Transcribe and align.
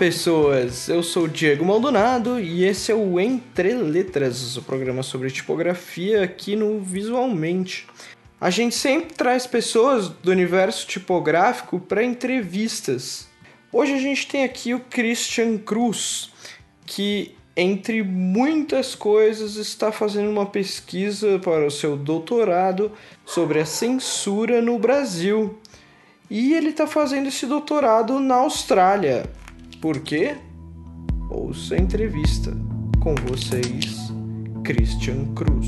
pessoas! 0.00 0.88
Eu 0.88 1.02
sou 1.02 1.24
o 1.24 1.28
Diego 1.28 1.62
Maldonado 1.62 2.40
e 2.40 2.64
esse 2.64 2.90
é 2.90 2.94
o 2.94 3.20
Entre 3.20 3.74
Letras, 3.74 4.56
o 4.56 4.62
programa 4.62 5.02
sobre 5.02 5.30
tipografia 5.30 6.24
aqui 6.24 6.56
no 6.56 6.80
Visualmente. 6.80 7.86
A 8.40 8.48
gente 8.48 8.74
sempre 8.74 9.12
traz 9.12 9.46
pessoas 9.46 10.08
do 10.08 10.30
universo 10.30 10.86
tipográfico 10.86 11.78
para 11.78 12.02
entrevistas. 12.02 13.28
Hoje 13.70 13.92
a 13.92 13.98
gente 13.98 14.26
tem 14.26 14.42
aqui 14.42 14.72
o 14.72 14.80
Christian 14.80 15.58
Cruz, 15.58 16.32
que 16.86 17.36
entre 17.54 18.02
muitas 18.02 18.94
coisas 18.94 19.56
está 19.56 19.92
fazendo 19.92 20.30
uma 20.30 20.46
pesquisa 20.46 21.38
para 21.40 21.66
o 21.66 21.70
seu 21.70 21.94
doutorado 21.94 22.90
sobre 23.26 23.60
a 23.60 23.66
censura 23.66 24.62
no 24.62 24.78
Brasil. 24.78 25.58
E 26.30 26.54
ele 26.54 26.70
está 26.70 26.86
fazendo 26.86 27.28
esse 27.28 27.44
doutorado 27.44 28.18
na 28.18 28.36
Austrália. 28.36 29.28
Por 29.80 30.00
quê? 30.00 30.36
Ouça 31.30 31.74
a 31.74 31.78
entrevista 31.78 32.54
com 33.00 33.14
vocês, 33.14 34.12
Christian 34.62 35.32
Cruz. 35.34 35.66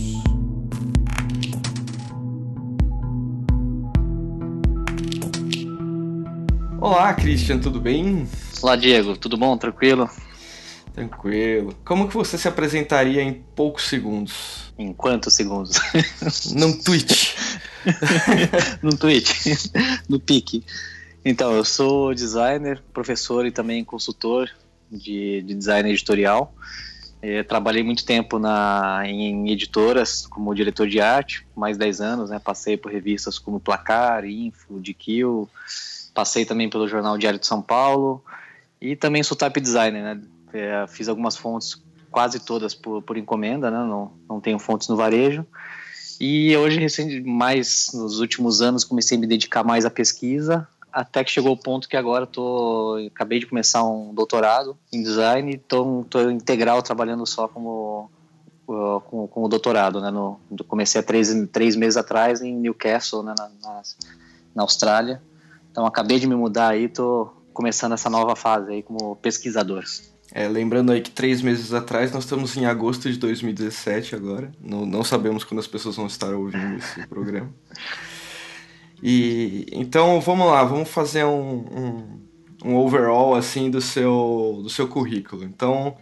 Olá, 6.78 7.14
Christian, 7.14 7.58
tudo 7.58 7.80
bem? 7.80 8.28
Olá, 8.60 8.76
Diego, 8.76 9.16
tudo 9.16 9.38
bom? 9.38 9.56
Tranquilo? 9.56 10.10
Tranquilo. 10.92 11.74
Como 11.82 12.06
que 12.06 12.12
você 12.12 12.36
se 12.36 12.46
apresentaria 12.46 13.22
em 13.22 13.42
poucos 13.56 13.88
segundos? 13.88 14.74
Em 14.78 14.92
quantos 14.92 15.32
segundos? 15.32 15.80
Num 16.54 16.78
tweet. 16.78 17.34
Num 18.82 18.94
tweet. 18.94 19.70
no 20.06 20.20
pique. 20.20 20.62
Então, 21.24 21.52
eu 21.52 21.64
sou 21.64 22.12
designer, 22.12 22.82
professor 22.92 23.46
e 23.46 23.52
também 23.52 23.84
consultor 23.84 24.50
de, 24.90 25.42
de 25.42 25.54
design 25.54 25.88
editorial. 25.88 26.54
É, 27.20 27.44
trabalhei 27.44 27.84
muito 27.84 28.04
tempo 28.04 28.40
na, 28.40 29.02
em 29.04 29.48
editoras 29.50 30.26
como 30.26 30.52
diretor 30.52 30.88
de 30.88 31.00
arte, 31.00 31.46
mais 31.54 31.78
10 31.78 32.00
anos, 32.00 32.30
né? 32.30 32.40
Passei 32.40 32.76
por 32.76 32.90
revistas 32.90 33.38
como 33.38 33.60
Placar, 33.60 34.24
Info, 34.24 34.80
DQ, 34.80 35.46
passei 36.12 36.44
também 36.44 36.68
pelo 36.68 36.88
jornal 36.88 37.16
Diário 37.16 37.38
de 37.38 37.46
São 37.46 37.62
Paulo 37.62 38.24
e 38.80 38.96
também 38.96 39.22
sou 39.22 39.36
type 39.36 39.60
designer, 39.60 40.02
né? 40.02 40.22
É, 40.52 40.84
fiz 40.88 41.08
algumas 41.08 41.36
fontes, 41.36 41.80
quase 42.10 42.40
todas 42.40 42.74
por, 42.74 43.00
por 43.02 43.16
encomenda, 43.16 43.70
né? 43.70 43.78
Não, 43.78 44.10
não 44.28 44.40
tenho 44.40 44.58
fontes 44.58 44.88
no 44.88 44.96
varejo. 44.96 45.46
E 46.20 46.56
hoje, 46.56 46.80
mais 47.24 47.92
nos 47.94 48.18
últimos 48.18 48.60
anos, 48.60 48.82
comecei 48.82 49.16
a 49.16 49.20
me 49.20 49.28
dedicar 49.28 49.62
mais 49.62 49.84
à 49.84 49.90
pesquisa, 49.90 50.68
até 50.92 51.24
que 51.24 51.30
chegou 51.30 51.52
o 51.52 51.56
ponto 51.56 51.88
que 51.88 51.96
agora 51.96 52.26
tô 52.26 52.98
acabei 53.06 53.38
de 53.38 53.46
começar 53.46 53.82
um 53.84 54.12
doutorado 54.12 54.76
em 54.92 55.02
design 55.02 55.52
e 55.52 55.58
tô, 55.58 56.04
tô 56.08 56.30
integral 56.30 56.82
trabalhando 56.82 57.26
só 57.26 57.48
como 57.48 58.10
uh, 58.68 59.00
com, 59.00 59.26
com 59.26 59.44
o 59.44 59.48
doutorado, 59.48 60.00
né? 60.00 60.10
No, 60.10 60.38
comecei 60.68 61.00
há 61.00 61.04
três, 61.04 61.34
três 61.50 61.74
meses 61.76 61.96
atrás 61.96 62.42
em 62.42 62.54
Newcastle, 62.54 63.22
né? 63.22 63.34
Na, 63.36 63.48
na, 63.62 63.82
na 64.54 64.62
Austrália. 64.62 65.22
Então 65.70 65.86
acabei 65.86 66.18
de 66.18 66.26
me 66.26 66.34
mudar 66.34 66.68
aí, 66.68 66.88
tô 66.88 67.32
começando 67.54 67.92
essa 67.92 68.10
nova 68.10 68.36
fase 68.36 68.70
aí 68.70 68.82
como 68.82 69.16
pesquisador. 69.16 69.84
É, 70.34 70.48
lembrando 70.48 70.92
aí 70.92 71.00
que 71.00 71.10
três 71.10 71.42
meses 71.42 71.74
atrás 71.74 72.10
nós 72.10 72.24
estamos 72.24 72.56
em 72.56 72.64
agosto 72.64 73.10
de 73.10 73.18
2017 73.18 74.14
agora. 74.14 74.50
Não, 74.60 74.86
não 74.86 75.04
sabemos 75.04 75.44
quando 75.44 75.60
as 75.60 75.66
pessoas 75.66 75.96
vão 75.96 76.06
estar 76.06 76.32
ouvindo 76.34 76.76
esse 76.76 77.06
programa. 77.06 77.50
E 79.02 79.66
então 79.72 80.20
vamos 80.20 80.46
lá, 80.46 80.62
vamos 80.62 80.88
fazer 80.88 81.24
um, 81.24 81.64
um, 81.74 82.20
um, 82.64 82.76
overall 82.76 83.34
assim 83.34 83.70
do 83.70 83.80
seu 83.80 84.60
do 84.62 84.70
seu 84.70 84.86
currículo. 84.86 85.42
Então, 85.42 85.96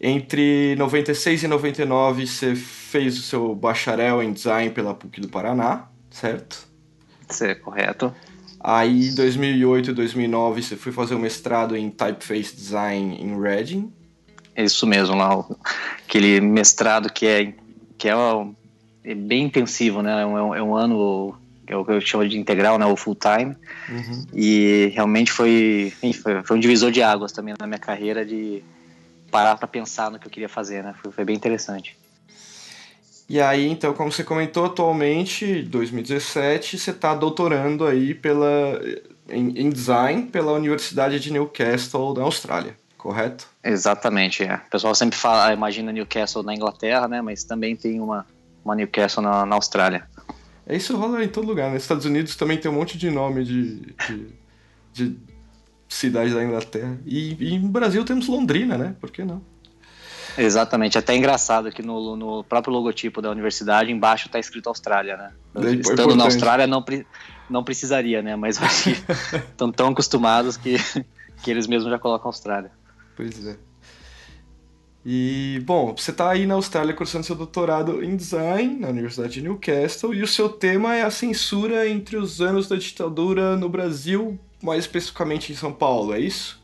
entre 0.00 0.74
96 0.76 1.42
e 1.42 1.48
99 1.48 2.26
você 2.26 2.54
fez 2.54 3.18
o 3.18 3.22
seu 3.22 3.54
bacharel 3.54 4.22
em 4.22 4.32
design 4.32 4.70
pela 4.70 4.94
PUC 4.94 5.20
do 5.20 5.28
Paraná, 5.28 5.88
certo? 6.10 6.66
Isso 7.28 7.44
é 7.44 7.54
correto. 7.54 8.14
Aí, 8.64 9.08
em 9.08 9.14
2008 9.14 9.90
e 9.90 9.92
2009, 9.92 10.62
você 10.62 10.76
foi 10.76 10.92
fazer 10.92 11.14
o 11.14 11.18
um 11.18 11.20
mestrado 11.20 11.76
em 11.76 11.90
Typeface 11.90 12.54
Design 12.54 13.16
em 13.20 13.40
Reading. 13.40 13.92
Isso 14.56 14.86
mesmo, 14.86 15.16
lá, 15.16 15.44
aquele 16.06 16.40
mestrado 16.40 17.12
que 17.12 17.26
é, 17.26 17.54
que 17.98 18.08
é, 18.08 18.14
é 19.02 19.14
bem 19.16 19.46
intensivo, 19.46 20.00
né? 20.00 20.22
É 20.22 20.26
um, 20.26 20.54
é 20.54 20.62
um 20.62 20.76
ano 20.76 21.34
que 21.40 21.41
é 21.72 21.76
o 21.76 21.84
que 21.84 21.92
eu 21.92 22.00
chamo 22.00 22.28
de 22.28 22.38
integral, 22.38 22.78
né, 22.78 22.86
o 22.86 22.96
full 22.96 23.14
time. 23.16 23.56
Uhum. 23.88 24.26
E 24.32 24.92
realmente 24.94 25.32
foi, 25.32 25.92
foi, 26.00 26.42
foi, 26.42 26.56
um 26.56 26.60
divisor 26.60 26.90
de 26.90 27.02
águas 27.02 27.32
também 27.32 27.54
na 27.58 27.66
minha 27.66 27.78
carreira 27.78 28.24
de 28.24 28.62
parar 29.30 29.56
para 29.56 29.66
pensar 29.66 30.10
no 30.10 30.18
que 30.18 30.26
eu 30.26 30.30
queria 30.30 30.48
fazer, 30.48 30.84
né? 30.84 30.94
Foi, 31.02 31.10
foi, 31.10 31.24
bem 31.24 31.34
interessante. 31.34 31.96
E 33.28 33.40
aí, 33.40 33.66
então, 33.66 33.94
como 33.94 34.12
você 34.12 34.22
comentou, 34.22 34.66
atualmente, 34.66 35.62
2017, 35.62 36.78
você 36.78 36.90
está 36.90 37.14
doutorando 37.14 37.86
aí 37.86 38.14
pela, 38.14 38.78
em, 39.30 39.58
em, 39.58 39.70
design 39.70 40.24
pela 40.24 40.52
Universidade 40.52 41.18
de 41.18 41.32
Newcastle, 41.32 42.12
na 42.14 42.24
Austrália, 42.24 42.76
correto? 42.98 43.46
Exatamente, 43.64 44.42
é. 44.42 44.56
O 44.56 44.70
pessoal 44.70 44.94
sempre 44.94 45.16
fala, 45.18 45.52
imagina 45.54 45.90
Newcastle 45.92 46.42
na 46.42 46.54
Inglaterra, 46.54 47.08
né? 47.08 47.22
Mas 47.22 47.42
também 47.42 47.74
tem 47.74 48.00
uma, 48.00 48.26
uma 48.62 48.74
Newcastle 48.74 49.22
na, 49.22 49.46
na 49.46 49.54
Austrália. 49.54 50.06
É 50.72 50.76
isso 50.76 50.96
rola 50.96 51.22
em 51.22 51.28
todo 51.28 51.46
lugar. 51.46 51.64
Nos 51.64 51.72
né? 51.72 51.78
Estados 51.78 52.06
Unidos 52.06 52.34
também 52.34 52.56
tem 52.56 52.70
um 52.70 52.74
monte 52.74 52.96
de 52.96 53.10
nome 53.10 53.44
de, 53.44 53.94
de, 54.08 54.26
de 54.90 55.16
cidade 55.86 56.32
da 56.32 56.42
Inglaterra. 56.42 56.98
E, 57.04 57.36
e 57.38 57.58
no 57.58 57.68
Brasil 57.68 58.02
temos 58.06 58.26
Londrina, 58.26 58.78
né? 58.78 58.96
Por 58.98 59.10
que 59.10 59.22
não? 59.22 59.42
Exatamente, 60.38 60.96
até 60.96 61.14
engraçado 61.14 61.70
que 61.70 61.82
no, 61.82 62.16
no 62.16 62.42
próprio 62.42 62.72
logotipo 62.72 63.20
da 63.20 63.30
universidade 63.30 63.92
embaixo 63.92 64.28
está 64.28 64.38
escrito 64.38 64.68
Austrália, 64.68 65.14
né? 65.14 65.32
É 65.56 65.74
Estando 65.74 66.16
na 66.16 66.24
Austrália 66.24 66.66
não, 66.66 66.82
não 67.50 67.62
precisaria, 67.62 68.22
né? 68.22 68.34
Mas 68.34 68.56
que 68.56 68.92
estão 69.36 69.70
tão 69.70 69.88
acostumados 69.88 70.56
que, 70.56 70.76
que 71.42 71.50
eles 71.50 71.66
mesmos 71.66 71.90
já 71.90 71.98
colocam 71.98 72.28
Austrália. 72.28 72.70
Pois 73.14 73.46
é. 73.46 73.58
E, 75.04 75.60
bom, 75.66 75.94
você 75.96 76.12
está 76.12 76.30
aí 76.30 76.46
na 76.46 76.54
Austrália 76.54 76.94
cursando 76.94 77.26
seu 77.26 77.34
doutorado 77.34 78.04
em 78.04 78.14
design 78.14 78.78
na 78.78 78.88
Universidade 78.88 79.34
de 79.34 79.42
Newcastle 79.42 80.14
e 80.14 80.22
o 80.22 80.28
seu 80.28 80.48
tema 80.48 80.94
é 80.94 81.02
a 81.02 81.10
censura 81.10 81.88
entre 81.88 82.16
os 82.16 82.40
anos 82.40 82.68
da 82.68 82.76
ditadura 82.76 83.56
no 83.56 83.68
Brasil, 83.68 84.38
mais 84.62 84.84
especificamente 84.84 85.52
em 85.52 85.56
São 85.56 85.72
Paulo, 85.72 86.14
é 86.14 86.20
isso? 86.20 86.62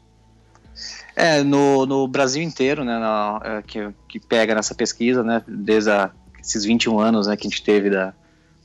É, 1.17 1.43
no, 1.43 1.85
no 1.85 2.07
Brasil 2.07 2.41
inteiro, 2.41 2.85
né, 2.85 2.97
na, 2.97 3.41
é, 3.43 3.63
que, 3.63 3.93
que 4.09 4.21
pega 4.21 4.55
nessa 4.55 4.73
pesquisa, 4.73 5.25
né, 5.25 5.43
desde 5.49 5.91
a, 5.91 6.13
esses 6.41 6.65
21 6.65 7.01
anos 7.01 7.27
né, 7.27 7.37
que 7.37 7.45
a 7.45 7.51
gente 7.51 7.65
teve 7.65 7.91
da, 7.91 8.15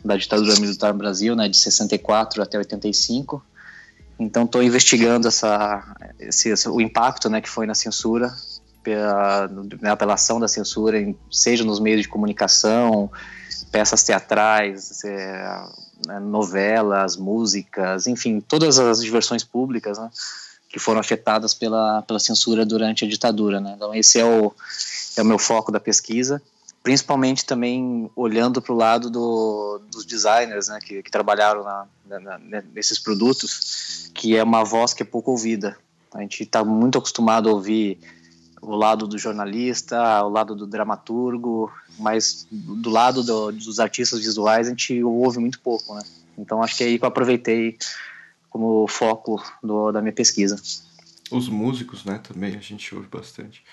da 0.06 0.16
ditadura 0.16 0.54
militar 0.60 0.94
no 0.94 1.00
Brasil, 1.00 1.36
né, 1.36 1.50
de 1.50 1.58
64 1.58 2.44
até 2.44 2.60
85. 2.60 3.44
Então, 4.20 4.44
estou 4.44 4.62
investigando 4.62 5.28
essa, 5.28 5.96
esse, 6.20 6.50
esse, 6.50 6.70
o 6.70 6.80
impacto 6.80 7.28
né, 7.28 7.42
que 7.42 7.50
foi 7.50 7.66
na 7.66 7.74
censura 7.74 8.32
pela, 8.84 9.48
né, 9.82 9.96
pela 9.96 10.16
ação 10.16 10.40
da 10.40 10.48
censura, 10.48 10.98
seja 11.32 11.64
nos 11.64 11.80
meios 11.80 12.02
de 12.02 12.10
comunicação, 12.10 13.10
peças 13.72 14.04
teatrais, 14.04 15.04
é, 15.04 15.64
né, 16.06 16.20
novelas, 16.20 17.16
músicas, 17.18 18.06
enfim, 18.06 18.40
todas 18.40 18.78
as 18.78 19.02
diversões 19.02 19.44
públicas, 19.44 19.98
né, 19.98 20.10
que 20.70 20.80
foram 20.80 21.00
afetadas 21.00 21.54
pela, 21.54 22.02
pela 22.02 22.20
censura 22.20 22.66
durante 22.66 23.06
a 23.06 23.08
ditadura. 23.08 23.60
Né? 23.60 23.74
Então, 23.76 23.94
esse 23.94 24.20
é 24.20 24.26
o, 24.26 24.54
é 25.16 25.22
o 25.22 25.26
meu 25.26 25.40
foco 25.40 25.72
da 25.72 25.80
pesquisa, 25.80 26.42
principalmente 26.84 27.46
também 27.46 28.12
olhando 28.16 28.62
para 28.62 28.74
o 28.74 28.78
lado 28.78 29.10
do, 29.10 29.82
dos 29.90 30.06
designers 30.06 30.68
né, 30.68 30.80
que, 30.84 31.02
que 31.02 31.10
trabalharam 31.10 31.64
na, 31.64 31.88
na, 32.20 32.64
nesses 32.74 33.00
produtos, 33.00 34.10
que 34.14 34.36
é 34.36 34.44
uma 34.44 34.64
voz 34.64 34.94
que 34.94 35.02
é 35.02 35.06
pouco 35.06 35.32
ouvida. 35.32 35.78
A 36.14 36.22
gente 36.22 36.44
está 36.44 36.64
muito 36.64 36.98
acostumado 36.98 37.50
a 37.50 37.54
ouvir 37.54 38.00
o 38.66 38.76
lado 38.76 39.08
do 39.08 39.18
jornalista, 39.18 40.24
o 40.24 40.30
lado 40.30 40.56
do 40.56 40.66
dramaturgo, 40.66 41.72
mas 42.00 42.48
do 42.50 42.90
lado 42.90 43.24
do, 43.24 43.52
dos 43.52 43.80
artistas 43.80 44.20
visuais 44.20 44.68
a 44.68 44.70
gente 44.72 45.04
ouve 45.04 45.40
muito 45.40 45.60
pouco, 45.60 45.94
né? 45.96 46.02
Então 46.38 46.64
acho 46.64 46.78
que 46.78 46.84
é 46.84 46.88
aí 46.88 46.98
que 46.98 47.04
eu 47.04 47.10
aproveitei 47.10 47.78
como 48.50 48.88
foco 48.88 49.44
do, 49.62 49.92
da 49.92 50.02
minha 50.02 50.14
pesquisa. 50.14 50.60
Os 51.32 51.50
músicos, 51.50 52.06
né, 52.06 52.20
também 52.20 52.56
a 52.56 52.60
gente 52.60 52.94
ouve 52.96 53.08
bastante. 53.08 53.64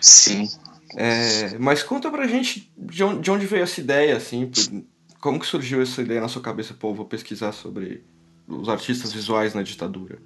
Sim. 0.00 0.48
É, 0.94 1.58
mas 1.58 1.82
conta 1.82 2.10
pra 2.10 2.26
gente 2.26 2.72
de 2.76 3.04
onde, 3.04 3.20
de 3.20 3.30
onde 3.30 3.46
veio 3.46 3.62
essa 3.62 3.80
ideia, 3.80 4.16
assim, 4.16 4.50
como 5.20 5.38
que 5.38 5.46
surgiu 5.46 5.82
essa 5.82 6.00
ideia 6.02 6.20
na 6.20 6.28
sua 6.28 6.42
cabeça, 6.42 6.74
pô, 6.74 6.94
vou 6.94 7.04
pesquisar 7.04 7.52
sobre 7.52 8.04
os 8.46 8.68
artistas 8.68 9.12
visuais 9.12 9.54
na 9.54 9.62
ditadura? 9.62 10.18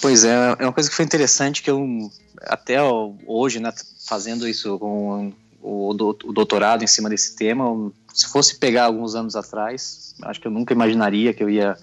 Pois 0.00 0.24
é, 0.24 0.56
é 0.58 0.64
uma 0.64 0.72
coisa 0.72 0.88
que 0.88 0.96
foi 0.96 1.04
interessante 1.04 1.62
que 1.62 1.70
eu 1.70 2.10
até 2.42 2.78
hoje, 3.26 3.60
né, 3.60 3.72
fazendo 4.06 4.46
isso 4.48 4.78
com 4.78 5.32
o, 5.62 5.94
doutorado 5.94 6.84
em 6.84 6.86
cima 6.86 7.08
desse 7.08 7.34
tema, 7.36 7.64
se 8.12 8.26
fosse 8.28 8.58
pegar 8.58 8.84
alguns 8.84 9.14
anos 9.14 9.34
atrás, 9.34 10.14
acho 10.22 10.40
que 10.40 10.46
eu 10.46 10.52
nunca 10.52 10.74
imaginaria 10.74 11.32
que 11.32 11.42
eu 11.42 11.48
ia 11.48 11.76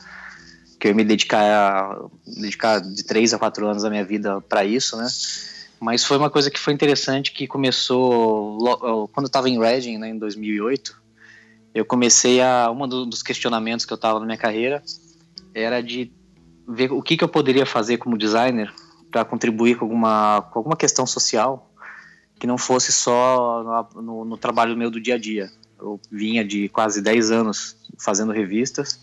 que 0.79 0.87
eu 0.87 0.89
ia 0.89 0.95
me 0.95 1.03
dedicar, 1.03 1.95
dedicar 2.25 2.79
de 2.79 3.03
três 3.03 3.35
a 3.35 3.37
quatro 3.37 3.67
anos 3.67 3.83
da 3.83 3.89
minha 3.89 4.03
vida 4.03 4.41
para 4.41 4.65
isso, 4.65 4.97
né? 4.97 5.07
Mas 5.79 6.03
foi 6.03 6.17
uma 6.17 6.29
coisa 6.29 6.49
que 6.49 6.59
foi 6.59 6.73
interessante 6.73 7.31
que 7.31 7.47
começou 7.47 8.57
quando 9.13 9.25
eu 9.25 9.27
estava 9.27 9.47
em 9.47 9.59
Reading, 9.59 9.99
né, 9.99 10.09
em 10.09 10.17
2008. 10.17 10.99
Eu 11.73 11.85
comecei 11.85 12.41
a 12.41 12.71
um 12.71 12.87
dos 12.87 13.21
questionamentos 13.21 13.85
que 13.85 13.93
eu 13.93 13.95
estava 13.95 14.19
na 14.19 14.25
minha 14.25 14.37
carreira 14.37 14.81
era 15.53 15.81
de 15.81 16.11
ver 16.67 16.91
o 16.91 17.01
que, 17.01 17.17
que 17.17 17.23
eu 17.23 17.27
poderia 17.27 17.65
fazer 17.65 17.97
como 17.97 18.17
designer 18.17 18.73
para 19.11 19.25
contribuir 19.25 19.75
com 19.75 19.85
alguma, 19.85 20.41
com 20.51 20.59
alguma 20.59 20.75
questão 20.75 21.05
social 21.05 21.69
que 22.39 22.47
não 22.47 22.57
fosse 22.57 22.91
só 22.91 23.87
no, 23.93 24.01
no, 24.01 24.25
no, 24.25 24.37
trabalho 24.37 24.75
meu 24.75 24.89
do 24.89 24.99
dia 24.99 25.15
a 25.15 25.17
dia. 25.17 25.51
Eu 25.79 25.99
vinha 26.11 26.43
de 26.43 26.69
quase 26.69 27.01
10 27.01 27.31
anos 27.31 27.77
fazendo 27.99 28.31
revistas, 28.31 28.99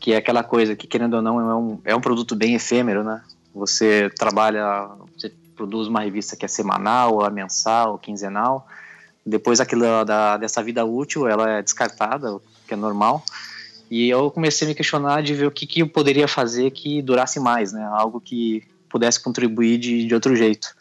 que 0.00 0.12
é 0.12 0.16
aquela 0.16 0.42
coisa 0.42 0.74
que, 0.74 0.86
querendo 0.86 1.14
ou 1.14 1.22
não, 1.22 1.40
é 1.40 1.54
um, 1.54 1.80
é 1.84 1.94
um 1.94 2.00
produto 2.00 2.34
bem 2.34 2.54
efêmero, 2.54 3.04
né? 3.04 3.22
Você 3.54 4.10
trabalha, 4.18 4.88
você 5.16 5.32
produz 5.54 5.86
uma 5.86 6.00
revista 6.00 6.34
que 6.34 6.44
é 6.44 6.48
semanal, 6.48 7.14
ou 7.14 7.30
mensal, 7.30 7.96
quinzenal, 7.96 8.66
depois 9.24 9.60
aquilo 9.60 10.04
da, 10.04 10.36
dessa 10.36 10.62
vida 10.62 10.84
útil, 10.84 11.28
ela 11.28 11.48
é 11.48 11.62
descartada, 11.62 12.34
o 12.34 12.42
que 12.66 12.74
é 12.74 12.76
normal, 12.76 13.22
e 13.90 14.08
eu 14.08 14.30
comecei 14.30 14.66
a 14.66 14.68
me 14.68 14.74
questionar 14.74 15.22
de 15.22 15.34
ver 15.34 15.46
o 15.46 15.50
que, 15.50 15.66
que 15.66 15.80
eu 15.80 15.88
poderia 15.88 16.26
fazer 16.26 16.70
que 16.70 17.02
durasse 17.02 17.38
mais, 17.38 17.72
né? 17.72 17.84
Algo 17.92 18.20
que 18.20 18.62
pudesse 18.88 19.20
contribuir 19.20 19.78
de, 19.78 20.06
de 20.06 20.14
outro 20.14 20.34
jeito. 20.34 20.74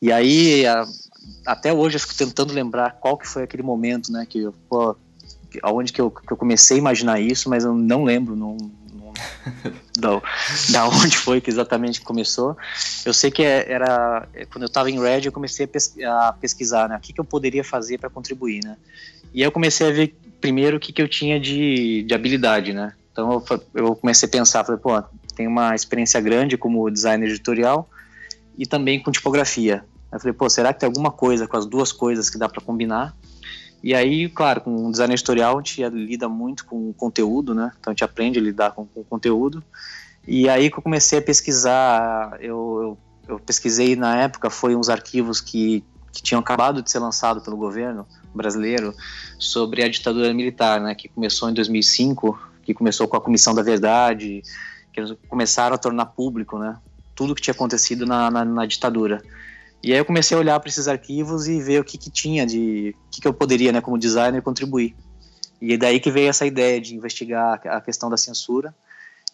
E 0.00 0.12
aí, 0.12 0.66
a, 0.66 0.86
até 1.46 1.72
hoje, 1.72 1.96
eu 1.96 2.00
fico 2.00 2.14
tentando 2.14 2.52
lembrar 2.52 2.92
qual 3.00 3.16
que 3.16 3.26
foi 3.26 3.42
aquele 3.42 3.62
momento, 3.62 4.12
né? 4.12 4.24
Que, 4.28 4.48
pô, 4.68 4.96
aonde 5.62 5.92
que 5.92 6.00
eu, 6.00 6.10
que 6.10 6.32
eu 6.32 6.36
comecei 6.36 6.76
a 6.76 6.80
imaginar 6.80 7.20
isso, 7.20 7.48
mas 7.48 7.64
eu 7.64 7.74
não 7.74 8.04
lembro, 8.04 8.36
não, 8.36 8.56
não 8.92 9.12
da, 9.98 10.22
da 10.70 10.88
onde 10.88 11.16
foi 11.16 11.40
que 11.40 11.50
exatamente 11.50 12.00
começou. 12.00 12.56
Eu 13.04 13.12
sei 13.12 13.30
que 13.30 13.42
é, 13.42 13.70
era 13.70 14.28
quando 14.52 14.62
eu 14.62 14.68
estava 14.68 14.90
em 14.90 15.00
Red, 15.00 15.22
eu 15.24 15.32
comecei 15.32 15.64
a, 15.64 15.68
pes, 15.68 15.94
a 16.04 16.32
pesquisar, 16.32 16.88
né? 16.88 16.96
O 16.96 17.00
que, 17.00 17.12
que 17.12 17.20
eu 17.20 17.24
poderia 17.24 17.64
fazer 17.64 17.98
para 17.98 18.10
contribuir, 18.10 18.62
né? 18.64 18.76
E 19.34 19.42
aí 19.42 19.46
eu 19.46 19.52
comecei 19.52 19.88
a 19.88 19.90
ver 19.90 20.14
primeiro 20.40 20.76
o 20.76 20.80
que, 20.80 20.92
que 20.92 21.02
eu 21.02 21.08
tinha 21.08 21.38
de, 21.38 22.02
de 22.02 22.14
habilidade, 22.14 22.72
né? 22.72 22.92
Então 23.12 23.32
eu, 23.32 23.62
eu 23.74 23.96
comecei 23.96 24.28
a 24.28 24.30
pensar, 24.30 24.64
falei, 24.64 24.80
pô, 24.80 25.02
tem 25.34 25.46
uma 25.46 25.74
experiência 25.74 26.20
grande 26.20 26.56
como 26.56 26.90
designer 26.90 27.28
editorial 27.28 27.88
e 28.56 28.66
também 28.66 29.00
com 29.02 29.10
tipografia. 29.10 29.84
Eu 30.10 30.18
falei, 30.18 30.32
pô, 30.32 30.48
será 30.48 30.72
que 30.72 30.80
tem 30.80 30.86
alguma 30.86 31.10
coisa 31.10 31.46
com 31.46 31.56
as 31.56 31.66
duas 31.66 31.92
coisas 31.92 32.30
que 32.30 32.38
dá 32.38 32.48
para 32.48 32.60
combinar? 32.60 33.14
E 33.82 33.94
aí, 33.94 34.28
claro, 34.28 34.60
com 34.62 34.86
o 34.86 34.90
design 34.90 35.14
editorial 35.14 35.54
a 35.54 35.62
gente 35.62 35.82
lida 35.90 36.28
muito 36.28 36.64
com 36.64 36.90
o 36.90 36.94
conteúdo, 36.94 37.54
né? 37.54 37.70
Então 37.78 37.90
a 37.90 37.94
gente 37.94 38.04
aprende 38.04 38.38
a 38.38 38.42
lidar 38.42 38.72
com, 38.72 38.88
o 38.94 39.04
conteúdo. 39.04 39.62
E 40.26 40.48
aí 40.48 40.70
que 40.70 40.78
eu 40.78 40.82
comecei 40.82 41.20
a 41.20 41.22
pesquisar, 41.22 42.36
eu, 42.40 42.98
eu, 43.28 43.34
eu 43.34 43.38
pesquisei 43.38 43.94
na 43.94 44.16
época, 44.16 44.50
foi 44.50 44.74
uns 44.74 44.88
arquivos 44.88 45.40
que, 45.40 45.84
que 46.12 46.22
tinham 46.22 46.40
acabado 46.40 46.82
de 46.82 46.90
ser 46.90 46.98
lançados 46.98 47.42
pelo 47.42 47.56
governo 47.56 48.06
brasileiro 48.34 48.94
sobre 49.38 49.82
a 49.82 49.88
ditadura 49.88 50.32
militar, 50.32 50.80
né? 50.80 50.94
Que 50.94 51.08
começou 51.08 51.50
em 51.50 51.54
2005, 51.54 52.38
que 52.62 52.74
começou 52.74 53.08
com 53.08 53.16
a 53.16 53.20
Comissão 53.20 53.54
da 53.54 53.62
Verdade, 53.62 54.42
que 54.92 55.00
eles 55.00 55.16
começaram 55.28 55.74
a 55.74 55.78
tornar 55.78 56.06
público, 56.06 56.58
né? 56.58 56.76
Tudo 57.14 57.34
que 57.34 57.42
tinha 57.42 57.54
acontecido 57.54 58.06
na, 58.06 58.30
na, 58.30 58.44
na 58.44 58.66
ditadura. 58.66 59.22
E 59.82 59.92
aí 59.92 59.98
eu 59.98 60.04
comecei 60.04 60.36
a 60.36 60.40
olhar 60.40 60.58
para 60.58 60.68
esses 60.68 60.88
arquivos 60.88 61.46
e 61.46 61.60
ver 61.60 61.80
o 61.80 61.84
que, 61.84 61.96
que 61.96 62.10
tinha 62.10 62.44
de 62.44 62.94
o 63.06 63.10
que, 63.10 63.20
que 63.20 63.28
eu 63.28 63.32
poderia, 63.32 63.72
né, 63.72 63.80
como 63.80 63.98
designer, 63.98 64.42
contribuir. 64.42 64.96
E 65.60 65.72
é 65.72 65.76
daí 65.76 66.00
que 66.00 66.10
veio 66.10 66.28
essa 66.28 66.46
ideia 66.46 66.80
de 66.80 66.94
investigar 66.94 67.60
a 67.66 67.80
questão 67.80 68.10
da 68.10 68.16
censura. 68.16 68.74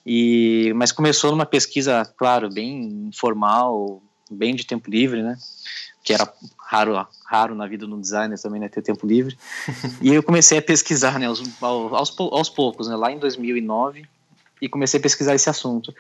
E 0.04 0.72
mas 0.76 0.92
começou 0.92 1.30
numa 1.30 1.46
pesquisa, 1.46 2.04
claro, 2.16 2.50
bem 2.50 3.08
informal, 3.08 4.02
bem 4.30 4.54
de 4.54 4.66
tempo 4.66 4.90
livre, 4.90 5.22
né? 5.22 5.36
Que 6.04 6.12
era 6.12 6.32
raro, 6.58 7.06
raro 7.24 7.54
na 7.54 7.66
vida 7.66 7.86
do 7.86 8.00
designer 8.00 8.38
também, 8.38 8.60
né, 8.60 8.68
ter 8.68 8.82
tempo 8.82 9.06
livre. 9.06 9.36
e 10.00 10.12
eu 10.12 10.22
comecei 10.22 10.58
a 10.58 10.62
pesquisar, 10.62 11.18
né, 11.18 11.26
aos, 11.26 11.42
aos, 11.60 12.16
aos 12.18 12.50
poucos, 12.50 12.86
né, 12.88 12.94
lá 12.94 13.10
em 13.10 13.18
2009, 13.18 14.06
e 14.60 14.68
comecei 14.68 15.00
a 15.00 15.02
pesquisar 15.02 15.34
esse 15.34 15.50
assunto. 15.50 15.92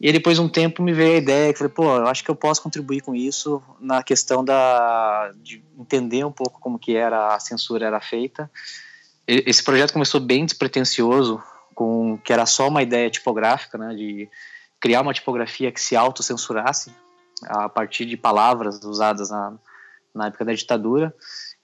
E 0.00 0.10
depois 0.12 0.38
de 0.38 0.42
um 0.42 0.48
tempo 0.48 0.82
me 0.82 0.94
veio 0.94 1.14
a 1.14 1.18
ideia 1.18 1.52
que 1.52 1.58
falei, 1.58 1.72
pô, 1.72 1.84
eu 1.84 2.06
acho 2.06 2.24
que 2.24 2.30
eu 2.30 2.34
posso 2.34 2.62
contribuir 2.62 3.02
com 3.02 3.14
isso 3.14 3.62
na 3.78 4.02
questão 4.02 4.42
da 4.42 5.30
de 5.42 5.62
entender 5.78 6.24
um 6.24 6.32
pouco 6.32 6.58
como 6.58 6.78
que 6.78 6.96
era 6.96 7.34
a 7.34 7.38
censura 7.38 7.86
era 7.86 8.00
feita. 8.00 8.50
Esse 9.26 9.62
projeto 9.62 9.92
começou 9.92 10.18
bem 10.18 10.46
despretensioso, 10.46 11.42
com 11.74 12.18
que 12.24 12.32
era 12.32 12.46
só 12.46 12.68
uma 12.68 12.82
ideia 12.82 13.10
tipográfica, 13.10 13.76
né, 13.76 13.94
de 13.94 14.28
criar 14.80 15.02
uma 15.02 15.12
tipografia 15.12 15.70
que 15.70 15.80
se 15.80 15.94
autocensurasse 15.94 16.90
a 17.46 17.68
partir 17.68 18.06
de 18.06 18.16
palavras 18.16 18.82
usadas 18.84 19.30
na, 19.30 19.54
na 20.14 20.26
época 20.26 20.44
da 20.44 20.52
ditadura. 20.52 21.14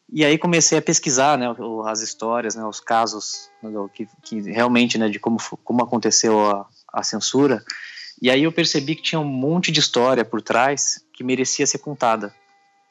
E 0.08 0.25
aí 0.25 0.38
comecei 0.38 0.78
a 0.78 0.82
pesquisar, 0.82 1.37
né, 1.37 1.46
as 1.87 2.00
histórias, 2.00 2.55
né, 2.55 2.64
os 2.64 2.78
casos 2.78 3.50
né, 3.62 3.70
que, 3.93 4.08
que 4.23 4.40
realmente, 4.52 4.96
né, 4.99 5.08
de 5.08 5.19
como 5.19 5.38
como 5.64 5.82
aconteceu 5.82 6.49
a, 6.49 6.67
a 6.93 7.02
censura. 7.02 7.62
E 8.23 8.31
aí 8.31 8.44
eu 8.44 8.52
percebi 8.52 8.94
que 8.94 9.02
tinha 9.02 9.20
um 9.20 9.25
monte 9.25 9.73
de 9.73 9.81
história 9.81 10.25
por 10.25 10.40
trás 10.40 11.05
que 11.12 11.25
merecia 11.25 11.67
ser 11.67 11.78
contada. 11.78 12.32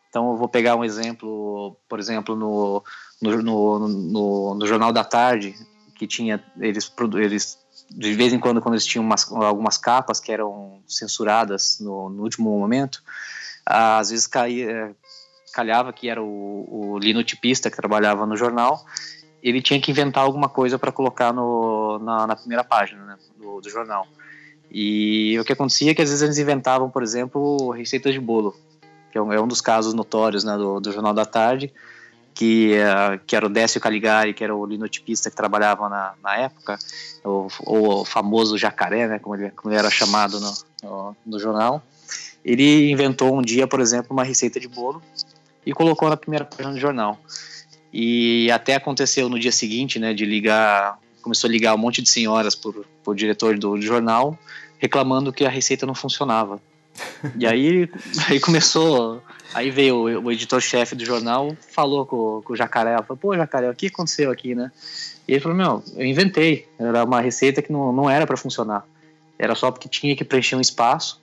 Então 0.10 0.32
eu 0.32 0.38
vou 0.38 0.48
pegar 0.48 0.76
um 0.76 0.84
exemplo, 0.84 1.76
por 1.90 2.00
exemplo, 2.00 2.36
no, 2.36 2.84
no, 3.22 3.42
no, 3.42 3.88
no, 3.88 4.56
no 4.56 4.68
Jornal 4.68 4.92
da 4.92 5.04
Tarde, 5.04 5.56
que 5.96 6.06
tinha, 6.06 6.44
eles, 6.60 6.92
eles 7.16 7.58
de 7.90 8.14
vez 8.14 8.34
em 8.34 8.40
quando, 8.40 8.62
quando 8.62 8.76
eles 8.76 8.86
umas, 9.02 9.32
algumas 9.32 9.78
capas 9.78 10.20
que 10.20 10.32
eram 10.32 10.80
censuradas 10.88 11.78
no, 11.80 12.10
no 12.10 12.24
último 12.24 12.58
momento, 12.58 13.02
às 13.66 14.10
vezes 14.10 14.28
caía, 14.28 14.96
calhava 15.54 15.94
que 15.94 16.10
era 16.10 16.22
o, 16.22 16.94
o 16.94 17.00
que 17.70 17.78
trabalhava 17.78 18.26
no 18.26 18.36
jornal, 18.36 18.86
ele 19.42 19.62
tinha 19.62 19.80
que 19.80 19.92
inventar 19.92 20.24
alguma 20.24 20.50
coisa 20.50 20.78
para 20.78 20.92
colocar 20.92 21.32
no, 21.32 22.00
na, 22.00 22.28
na, 22.28 22.36
primeira 22.36 22.64
página 22.64 23.06
né, 23.06 23.18
do, 23.38 23.62
do 23.62 23.70
jornal. 23.70 24.08
E 24.72 25.38
o 25.40 25.46
que 25.46 25.54
acontecia 25.54 25.92
é 25.92 25.94
que 25.94 26.02
às 26.02 26.10
vezes 26.10 26.24
eles 26.24 26.38
inventavam, 26.38 26.90
por 26.90 27.04
exemplo, 27.04 27.72
receitas 27.72 28.12
de 28.12 28.20
bolo, 28.20 28.56
que 29.12 29.18
é 29.18 29.22
um, 29.22 29.32
é 29.32 29.40
um 29.40 29.48
dos 29.48 29.62
casos 29.62 29.94
notórios 29.94 30.44
né, 30.44 30.58
do, 30.58 30.80
do, 30.80 30.92
Jornal 30.92 31.14
da 31.14 31.26
Tarde, 31.26 31.72
que, 32.36 32.74
uh, 32.74 33.20
que 33.26 33.34
era 33.34 33.46
o 33.46 33.50
Décio 33.50 33.80
Caligari, 33.80 34.34
que 34.34 34.44
era 34.44 34.54
o 34.54 34.66
linotipista 34.66 35.30
que 35.30 35.36
trabalhava 35.36 35.88
na, 35.88 36.14
na 36.22 36.36
época, 36.36 36.78
o, 37.24 37.48
o, 37.66 38.06
famoso 38.06 38.58
jacaré, 38.58 39.08
né, 39.08 39.20
como, 39.20 39.36
ele, 39.36 39.52
como 39.52 39.72
ele 39.72 39.80
era 39.80 39.90
chamado 39.90 40.40
no, 40.42 40.54
no, 40.84 41.18
no 41.26 41.40
jornal. 41.40 41.82
Ele 42.44 42.92
inventou 42.92 43.36
um 43.36 43.42
dia, 43.42 43.66
por 43.66 43.80
exemplo, 43.80 44.12
uma 44.12 44.24
receita 44.24 44.60
de 44.60 44.68
bolo 44.68 45.02
e 45.66 45.72
colocou 45.72 46.10
na 46.10 46.18
primeira 46.18 46.44
página 46.44 46.74
do 46.74 46.80
jornal. 46.80 47.18
E 47.92 48.52
até 48.52 48.76
aconteceu 48.76 49.30
no 49.30 49.40
dia 49.40 49.54
seguinte, 49.54 49.98
né, 49.98 50.14
de 50.14 50.26
ligar, 50.26 51.00
começou 51.22 51.48
a 51.48 51.52
ligar 51.52 51.74
um 51.74 51.78
monte 51.78 52.02
de 52.02 52.10
senhoras 52.10 52.54
por, 52.54 52.86
por 53.02 53.16
diretor 53.16 53.58
do, 53.58 53.82
jornal, 53.82 54.38
reclamando 54.78 55.32
que 55.32 55.46
a 55.46 55.50
receita 55.50 55.86
não 55.86 55.96
funcionava. 55.96 56.62
E 57.40 57.48
aí, 57.48 57.90
aí 58.30 58.40
começou. 58.42 59.24
Aí 59.54 59.70
veio 59.70 60.22
o, 60.22 60.32
editor-chefe 60.32 60.96
do 60.96 61.06
jornal, 61.06 61.56
falou 61.72 62.06
com, 62.06 62.42
com 62.44 62.54
o 62.54 62.56
Jacaré, 62.56 62.96
falou, 63.04 63.18
pô, 63.18 63.36
Jacaré, 63.36 63.70
o 63.70 63.76
que 63.76 63.88
aconteceu 63.88 64.32
aqui, 64.32 64.56
né? 64.56 64.72
E 65.28 65.34
ele 65.34 65.40
falou, 65.40 65.58
meu, 65.58 65.84
eu 65.96 66.06
inventei, 66.06 66.68
era 66.78 67.04
uma 67.04 67.22
receita 67.22 67.62
que 67.62 67.72
não, 67.72 67.92
não 67.92 68.10
era 68.10 68.28
para 68.28 68.38
funcionar, 68.38 68.86
era 69.40 69.56
só 69.56 69.72
porque 69.72 69.88
tinha 69.88 70.16
que 70.16 70.24
preencher 70.24 70.56
um 70.56 70.62
espaço. 70.62 71.22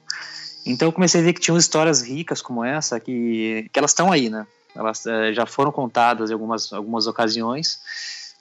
Então 0.65 0.89
eu 0.89 0.93
comecei 0.93 1.21
a 1.21 1.25
ver 1.25 1.33
que 1.33 1.41
tinha 1.41 1.57
histórias 1.59 2.03
ricas 2.03 2.41
como 2.41 2.65
essa, 2.65 2.99
que, 3.01 3.69
que 3.73 3.79
elas 3.79 3.91
estão 3.91 4.13
aí, 4.13 4.31
né? 4.31 4.47
Elas 4.75 5.05
é, 5.07 5.33
já 5.33 5.45
foram 5.45 5.71
contadas 5.71 6.31
em 6.31 6.33
algumas, 6.33 6.73
algumas 6.73 7.07
ocasiões, 7.07 7.81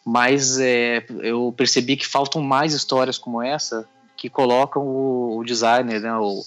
mas 0.06 0.60
é, 0.60 1.06
eu 1.20 1.54
percebi 1.56 1.98
que 1.98 2.08
faltam 2.08 2.42
mais 2.42 2.74
histórias 2.74 3.18
como 3.18 3.42
essa 3.42 3.88
que 4.16 4.30
colocam 4.30 4.84
o, 4.84 5.40
o 5.40 5.44
designer, 5.44 6.00
né, 6.00 6.16
o, 6.16 6.44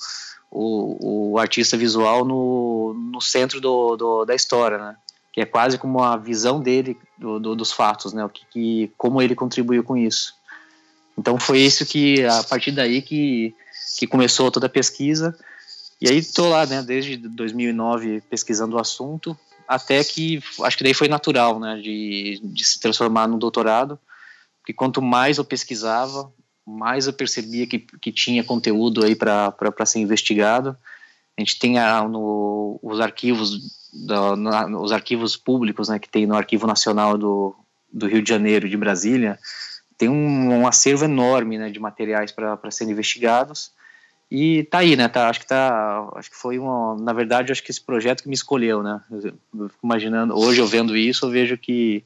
o, 0.55 1.33
o, 1.33 1.39
artista 1.39 1.77
visual 1.77 2.25
no, 2.25 2.95
no 2.95 3.21
centro 3.21 3.61
do, 3.61 3.97
do, 3.97 4.25
da 4.25 4.35
história, 4.35 4.79
né? 4.79 4.97
Que 5.33 5.41
é 5.41 5.45
quase 5.45 5.77
como 5.77 6.01
a 6.01 6.17
visão 6.17 6.61
dele 6.61 6.97
do, 7.19 7.41
do, 7.41 7.57
dos 7.57 7.73
fatos, 7.73 8.13
né? 8.13 8.25
O 8.25 8.29
que, 8.29 8.47
que, 8.47 8.93
como 8.97 9.21
ele 9.21 9.35
contribuiu 9.35 9.83
com 9.83 9.97
isso. 9.97 10.35
Então 11.19 11.39
foi 11.39 11.59
isso 11.59 11.85
que 11.85 12.25
a 12.25 12.45
partir 12.45 12.71
daí 12.71 13.03
que, 13.03 13.55
que 13.99 14.07
começou 14.07 14.51
toda 14.51 14.67
a 14.67 14.71
pesquisa. 14.71 15.37
E 16.01 16.09
aí 16.09 16.19
estou 16.19 16.49
lá, 16.49 16.65
né? 16.65 16.83
Desde 16.83 17.17
2009 17.17 18.23
pesquisando 18.31 18.77
o 18.77 18.81
assunto 18.81 19.37
até 19.67 20.05
que 20.05 20.43
acho 20.63 20.77
que 20.77 20.85
daí 20.85 20.95
foi 20.95 21.09
natural, 21.09 21.59
né? 21.59 21.77
De, 21.77 22.41
de 22.43 22.65
se 22.65 22.79
transformar 22.79 23.27
no 23.27 23.39
doutorado. 23.39 23.99
Porque 24.61 24.73
quanto 24.73 25.03
mais 25.03 25.39
eu 25.39 25.45
pesquisava, 25.45 26.33
mais 26.67 27.07
eu 27.07 27.13
percebia 27.13 27.67
que, 27.67 27.79
que 27.79 28.11
tinha 28.13 28.43
conteúdo 28.43 29.05
aí 29.05 29.15
para 29.15 29.87
ser 29.87 30.01
investigado. 30.01 30.77
A 31.37 31.41
gente 31.41 31.59
tem 31.59 31.79
a, 31.79 32.07
no, 32.09 32.79
os 32.83 33.01
arquivos 33.01 33.89
da, 34.07 34.37
no, 34.37 34.83
os 34.83 34.93
arquivos 34.93 35.37
públicos, 35.37 35.89
né, 35.89 35.99
que 35.99 36.09
tem 36.09 36.27
no 36.27 36.37
Arquivo 36.37 36.67
Nacional 36.67 37.19
do, 37.19 37.55
do 37.93 38.07
Rio 38.07 38.23
de 38.23 38.29
Janeiro, 38.29 38.69
de 38.69 38.77
Brasília, 38.77 39.39
tem 39.97 40.09
um, 40.09 40.61
um 40.61 40.67
acervo 40.67 41.05
enorme 41.05 41.59
né, 41.59 41.71
de 41.71 41.79
materiais 41.79 42.33
para 42.33 42.71
serem 42.71 42.93
investigados. 42.93 43.73
E 44.31 44.65
tá 44.65 44.79
aí, 44.79 44.97
né? 44.97 45.07
Tá, 45.07 45.29
acho 45.29 45.41
que 45.41 45.47
tá. 45.47 46.11
Acho 46.17 46.31
que 46.31 46.37
foi 46.37 46.59
uma. 46.59 46.97
Na 46.97 47.13
verdade, 47.13 47.53
acho 47.53 47.63
que 47.63 47.71
esse 47.71 47.81
projeto 47.81 48.23
que 48.23 48.29
me 48.29 48.35
escolheu, 48.35 48.83
né? 48.83 49.01
Eu 49.11 49.69
fico 49.69 49.85
imaginando, 49.85 50.37
hoje 50.37 50.61
eu 50.61 50.67
vendo 50.67 50.97
isso, 50.97 51.27
eu 51.27 51.31
vejo 51.31 51.57
que 51.57 52.03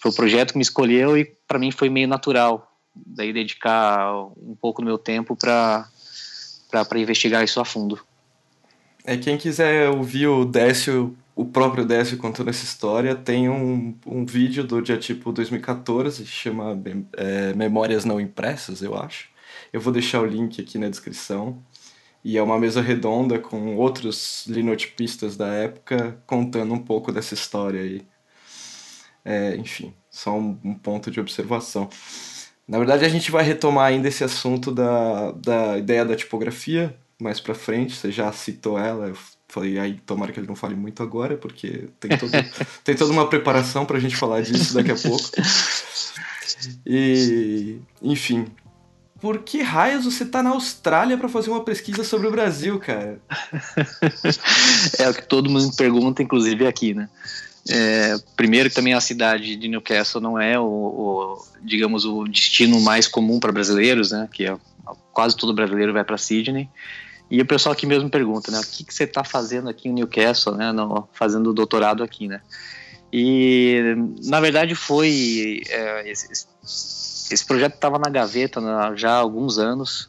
foi 0.00 0.10
o 0.10 0.14
projeto 0.14 0.52
que 0.52 0.58
me 0.58 0.62
escolheu 0.62 1.16
e 1.16 1.24
para 1.46 1.58
mim 1.58 1.70
foi 1.70 1.88
meio 1.88 2.08
natural. 2.08 2.73
Daí 2.94 3.32
dedicar 3.32 4.14
um 4.36 4.56
pouco 4.60 4.82
do 4.82 4.86
meu 4.86 4.98
tempo 4.98 5.36
para 5.36 5.88
investigar 6.96 7.42
isso 7.42 7.60
a 7.60 7.64
fundo. 7.64 8.00
É, 9.04 9.16
quem 9.16 9.36
quiser 9.36 9.90
ouvir 9.90 10.28
o 10.28 10.44
Décio, 10.44 11.16
o 11.36 11.44
próprio 11.44 11.84
Décio 11.84 12.16
contando 12.16 12.48
essa 12.48 12.64
história, 12.64 13.14
tem 13.14 13.48
um, 13.48 13.94
um 14.06 14.24
vídeo 14.24 14.64
do 14.64 14.80
dia 14.80 14.96
tipo 14.96 15.30
2014, 15.30 16.24
chama 16.24 16.80
é, 17.16 17.52
Memórias 17.52 18.04
Não 18.04 18.20
Impressas, 18.20 18.80
eu 18.80 18.96
acho. 18.96 19.28
Eu 19.72 19.80
vou 19.80 19.92
deixar 19.92 20.20
o 20.20 20.26
link 20.26 20.60
aqui 20.60 20.78
na 20.78 20.88
descrição. 20.88 21.62
E 22.24 22.38
é 22.38 22.42
uma 22.42 22.58
mesa 22.58 22.80
redonda 22.80 23.38
com 23.38 23.76
outros 23.76 24.46
linotipistas 24.46 25.36
da 25.36 25.48
época 25.48 26.18
contando 26.26 26.72
um 26.72 26.78
pouco 26.78 27.12
dessa 27.12 27.34
história 27.34 27.82
aí. 27.82 28.02
É, 29.22 29.54
enfim, 29.56 29.92
só 30.10 30.34
um, 30.34 30.58
um 30.64 30.74
ponto 30.74 31.10
de 31.10 31.20
observação. 31.20 31.90
Na 32.66 32.78
verdade, 32.78 33.04
a 33.04 33.08
gente 33.08 33.30
vai 33.30 33.44
retomar 33.44 33.86
ainda 33.86 34.08
esse 34.08 34.24
assunto 34.24 34.72
da, 34.72 35.32
da 35.32 35.78
ideia 35.78 36.04
da 36.04 36.16
tipografia 36.16 36.96
mais 37.20 37.38
pra 37.40 37.54
frente. 37.54 37.94
Você 37.94 38.10
já 38.10 38.32
citou 38.32 38.78
ela, 38.78 39.08
eu 39.08 39.16
falei, 39.48 39.78
aí 39.78 39.94
tomara 40.06 40.32
que 40.32 40.40
ele 40.40 40.46
não 40.46 40.56
fale 40.56 40.74
muito 40.74 41.02
agora, 41.02 41.36
porque 41.36 41.88
tem, 42.00 42.16
todo, 42.16 42.30
tem 42.82 42.94
toda 42.94 43.12
uma 43.12 43.28
preparação 43.28 43.84
pra 43.84 44.00
gente 44.00 44.16
falar 44.16 44.40
disso 44.40 44.74
daqui 44.74 44.90
a 44.90 44.96
pouco. 44.96 45.30
E, 46.86 47.78
enfim, 48.02 48.46
por 49.20 49.38
que 49.38 49.62
raios 49.62 50.04
você 50.04 50.24
tá 50.24 50.42
na 50.42 50.50
Austrália 50.50 51.16
para 51.16 51.28
fazer 51.28 51.50
uma 51.50 51.64
pesquisa 51.64 52.02
sobre 52.02 52.26
o 52.26 52.30
Brasil, 52.30 52.78
cara? 52.78 53.18
é 54.98 55.08
o 55.08 55.14
que 55.14 55.26
todo 55.26 55.50
mundo 55.50 55.74
pergunta, 55.76 56.22
inclusive 56.22 56.66
aqui, 56.66 56.94
né? 56.94 57.08
É, 57.68 58.16
primeiro 58.36 58.68
que 58.68 58.74
também 58.74 58.92
a 58.92 59.00
cidade 59.00 59.56
de 59.56 59.68
Newcastle 59.68 60.20
não 60.20 60.38
é 60.38 60.58
o, 60.58 60.64
o 60.64 61.46
digamos 61.62 62.04
o 62.04 62.24
destino 62.24 62.78
mais 62.80 63.08
comum 63.08 63.40
para 63.40 63.52
brasileiros, 63.52 64.10
né? 64.10 64.28
Que 64.30 64.46
é, 64.46 64.56
quase 65.12 65.36
todo 65.36 65.54
brasileiro 65.54 65.92
vai 65.92 66.04
para 66.04 66.18
Sydney. 66.18 66.68
E 67.30 67.40
o 67.40 67.46
pessoal 67.46 67.72
aqui 67.72 67.86
mesmo 67.86 68.10
pergunta, 68.10 68.50
né? 68.50 68.60
O 68.60 68.66
que, 68.66 68.84
que 68.84 68.92
você 68.92 69.04
está 69.04 69.24
fazendo 69.24 69.68
aqui 69.68 69.88
em 69.88 69.92
Newcastle, 69.92 70.54
né? 70.54 70.72
No, 70.72 71.08
fazendo 71.12 71.54
doutorado 71.54 72.02
aqui, 72.02 72.28
né? 72.28 72.42
E 73.10 73.94
na 74.24 74.40
verdade 74.40 74.74
foi 74.74 75.62
é, 75.68 76.10
esse, 76.10 76.46
esse 76.62 77.46
projeto 77.46 77.74
estava 77.74 77.98
na 77.98 78.10
gaveta 78.10 78.60
já 78.94 79.12
há 79.12 79.18
alguns 79.18 79.58
anos. 79.58 80.08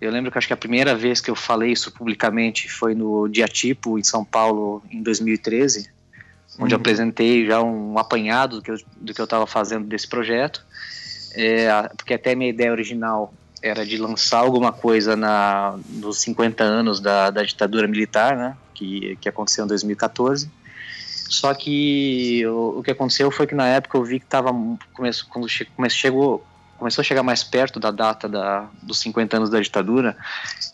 Eu 0.00 0.10
lembro 0.10 0.32
que 0.32 0.38
acho 0.38 0.46
que 0.46 0.52
a 0.52 0.56
primeira 0.56 0.94
vez 0.94 1.20
que 1.20 1.30
eu 1.30 1.36
falei 1.36 1.72
isso 1.72 1.92
publicamente 1.92 2.68
foi 2.68 2.94
no 2.94 3.28
Diatipo, 3.28 3.98
em 3.98 4.02
São 4.02 4.24
Paulo, 4.24 4.82
em 4.90 5.02
2013, 5.02 5.90
onde 6.60 6.64
uhum. 6.64 6.70
eu 6.72 6.76
apresentei 6.76 7.46
já 7.46 7.62
um 7.62 7.98
apanhado 7.98 8.56
do 8.56 8.62
que 8.62 8.70
eu, 8.70 8.76
do 8.96 9.14
que 9.14 9.20
eu 9.20 9.24
estava 9.24 9.46
fazendo 9.46 9.86
desse 9.86 10.06
projeto. 10.06 10.64
É, 11.32 11.68
porque 11.96 12.14
até 12.14 12.34
minha 12.34 12.50
ideia 12.50 12.70
original 12.70 13.32
era 13.62 13.84
de 13.84 13.96
lançar 13.96 14.38
alguma 14.38 14.72
coisa 14.72 15.16
na, 15.16 15.78
nos 15.88 16.18
50 16.20 16.62
anos 16.64 17.00
da, 17.00 17.30
da 17.30 17.42
ditadura 17.42 17.86
militar, 17.86 18.36
né, 18.36 18.56
que, 18.74 19.16
que 19.20 19.28
aconteceu 19.28 19.64
em 19.64 19.68
2014. 19.68 20.50
Só 21.28 21.54
que 21.54 22.44
o, 22.46 22.78
o, 22.78 22.82
que 22.82 22.90
aconteceu 22.90 23.30
foi 23.30 23.46
que 23.46 23.54
na 23.54 23.68
época 23.68 23.96
eu 23.96 24.04
vi 24.04 24.18
que 24.18 24.24
estava 24.24 24.50
começou 24.92 25.28
quando 25.30 25.48
che, 25.48 25.66
chegou 25.90 26.44
começou 26.76 27.02
a 27.02 27.04
chegar 27.04 27.22
mais 27.22 27.44
perto 27.44 27.78
da 27.78 27.90
data 27.90 28.26
da, 28.26 28.66
dos 28.82 28.98
50 29.00 29.36
anos 29.36 29.50
da 29.50 29.60
ditadura, 29.60 30.16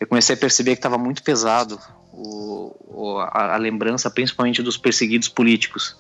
eu 0.01 0.07
comecei 0.07 0.37
a 0.37 0.39
perceber 0.39 0.71
que 0.71 0.79
estava 0.79 0.97
muito 0.97 1.21
pesado 1.21 1.81
o, 2.17 2.75
o, 2.89 3.19
a, 3.19 3.55
a, 3.55 3.57
lembrança, 3.57 4.11
principalmente 4.11 4.63
dos 4.63 4.77
perseguidos 4.77 5.29
políticos, 5.29 5.97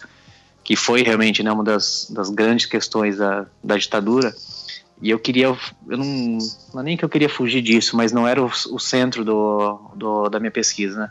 que 0.64 0.74
foi 0.74 1.02
realmente 1.02 1.42
né, 1.42 1.52
uma 1.52 1.62
das, 1.62 2.10
das 2.10 2.30
grandes 2.30 2.66
questões 2.66 3.18
da, 3.18 3.46
da 3.62 3.76
ditadura. 3.76 4.34
E 5.02 5.10
eu 5.10 5.18
queria, 5.18 5.46
eu 5.46 5.98
não, 5.98 6.38
não 6.72 6.80
é 6.80 6.84
nem 6.84 6.96
que 6.96 7.04
eu 7.04 7.08
queria 7.08 7.28
fugir 7.28 7.60
disso, 7.60 7.96
mas 7.96 8.12
não 8.12 8.26
era 8.26 8.42
o, 8.42 8.46
o 8.46 8.78
centro 8.78 9.24
do, 9.24 9.78
do, 9.94 10.28
da 10.30 10.40
minha 10.40 10.50
pesquisa, 10.50 11.00
né? 11.00 11.10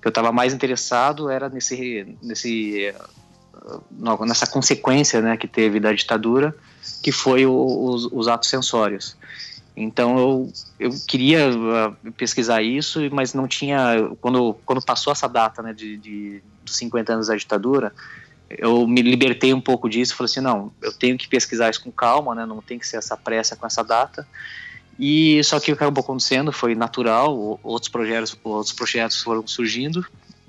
que 0.00 0.08
eu 0.08 0.10
estava 0.10 0.32
mais 0.32 0.54
interessado 0.54 1.28
era 1.28 1.48
nesse, 1.48 2.16
nesse 2.22 2.94
nessa 4.20 4.46
consequência 4.46 5.20
né, 5.20 5.36
que 5.36 5.48
teve 5.48 5.80
da 5.80 5.92
ditadura, 5.92 6.54
que 7.02 7.10
foi 7.10 7.46
o, 7.46 7.90
os, 7.90 8.06
os, 8.12 8.28
atos 8.28 8.48
censórios. 8.48 9.16
Então 9.76 10.18
eu, 10.18 10.52
eu 10.80 10.90
queria 11.06 11.50
uh, 11.50 12.12
pesquisar 12.12 12.62
isso, 12.62 13.00
mas 13.12 13.34
não 13.34 13.46
tinha. 13.46 14.10
Quando, 14.20 14.54
quando 14.64 14.82
passou 14.82 15.12
essa 15.12 15.28
data 15.28 15.62
né, 15.62 15.74
de, 15.74 15.98
de, 15.98 16.42
dos 16.64 16.76
50 16.76 17.12
anos 17.12 17.26
da 17.26 17.36
ditadura, 17.36 17.92
eu 18.48 18.86
me 18.86 19.02
libertei 19.02 19.52
um 19.52 19.60
pouco 19.60 19.88
disso 19.88 20.16
falei 20.16 20.30
assim: 20.30 20.40
não, 20.40 20.72
eu 20.80 20.92
tenho 20.92 21.18
que 21.18 21.28
pesquisar 21.28 21.68
isso 21.68 21.82
com 21.82 21.92
calma, 21.92 22.34
né, 22.34 22.46
não 22.46 22.62
tem 22.62 22.78
que 22.78 22.88
ser 22.88 22.96
essa 22.96 23.16
pressa 23.16 23.54
com 23.54 23.66
essa 23.66 23.84
data. 23.84 24.26
E 24.98 25.44
só 25.44 25.60
que 25.60 25.70
o 25.70 25.76
que 25.76 25.82
acabou 25.84 26.02
acontecendo 26.02 26.50
foi 26.50 26.74
natural, 26.74 27.60
outros 27.62 27.90
projetos, 27.90 28.34
outros 28.42 28.72
projetos 28.72 29.20
foram 29.20 29.46
surgindo 29.46 30.06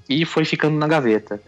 e 0.07 0.23
foi 0.23 0.45
ficando 0.45 0.77
na 0.77 0.87
gaveta. 0.87 1.41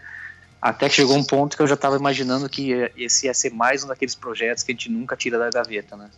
Até 0.61 0.89
que 0.89 0.95
chegou 0.95 1.15
um 1.15 1.23
ponto 1.23 1.55
que 1.55 1.63
eu 1.63 1.67
já 1.67 1.75
estava 1.75 1.95
imaginando 1.95 2.49
que 2.49 2.71
esse 2.97 3.27
ia 3.27 3.33
ser 3.33 3.53
mais 3.53 3.85
um 3.85 3.87
daqueles 3.87 4.15
projetos 4.15 4.63
que 4.63 4.73
a 4.73 4.75
gente 4.75 4.91
nunca 4.91 5.15
tira 5.15 5.39
da 5.39 5.49
gaveta, 5.49 5.95
né? 5.95 6.09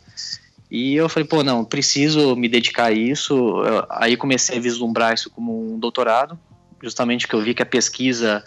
E 0.72 0.96
eu 0.96 1.10
falei, 1.10 1.28
pô, 1.28 1.44
não, 1.44 1.66
preciso 1.66 2.34
me 2.34 2.48
dedicar 2.48 2.86
a 2.86 2.92
isso. 2.94 3.62
Aí 3.90 4.16
comecei 4.16 4.58
a 4.58 4.62
vislumbrar 4.62 5.14
isso 5.14 5.30
como 5.30 5.74
um 5.74 5.78
doutorado, 5.78 6.40
justamente 6.82 7.28
que 7.28 7.34
eu 7.34 7.42
vi 7.42 7.54
que 7.54 7.62
a 7.62 7.66
pesquisa, 7.66 8.42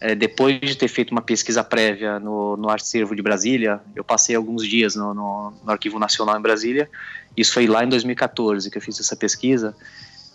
é, 0.00 0.14
depois 0.14 0.60
de 0.60 0.76
ter 0.76 0.86
feito 0.86 1.10
uma 1.10 1.20
pesquisa 1.20 1.64
prévia 1.64 2.20
no, 2.20 2.56
no 2.56 2.70
Arquivo 2.70 3.16
de 3.16 3.20
Brasília, 3.20 3.80
eu 3.96 4.04
passei 4.04 4.36
alguns 4.36 4.64
dias 4.64 4.94
no, 4.94 5.12
no, 5.12 5.52
no 5.64 5.72
Arquivo 5.72 5.98
Nacional 5.98 6.38
em 6.38 6.42
Brasília, 6.42 6.88
isso 7.36 7.52
foi 7.52 7.66
lá 7.66 7.82
em 7.82 7.88
2014 7.88 8.70
que 8.70 8.78
eu 8.78 8.82
fiz 8.82 9.00
essa 9.00 9.16
pesquisa, 9.16 9.74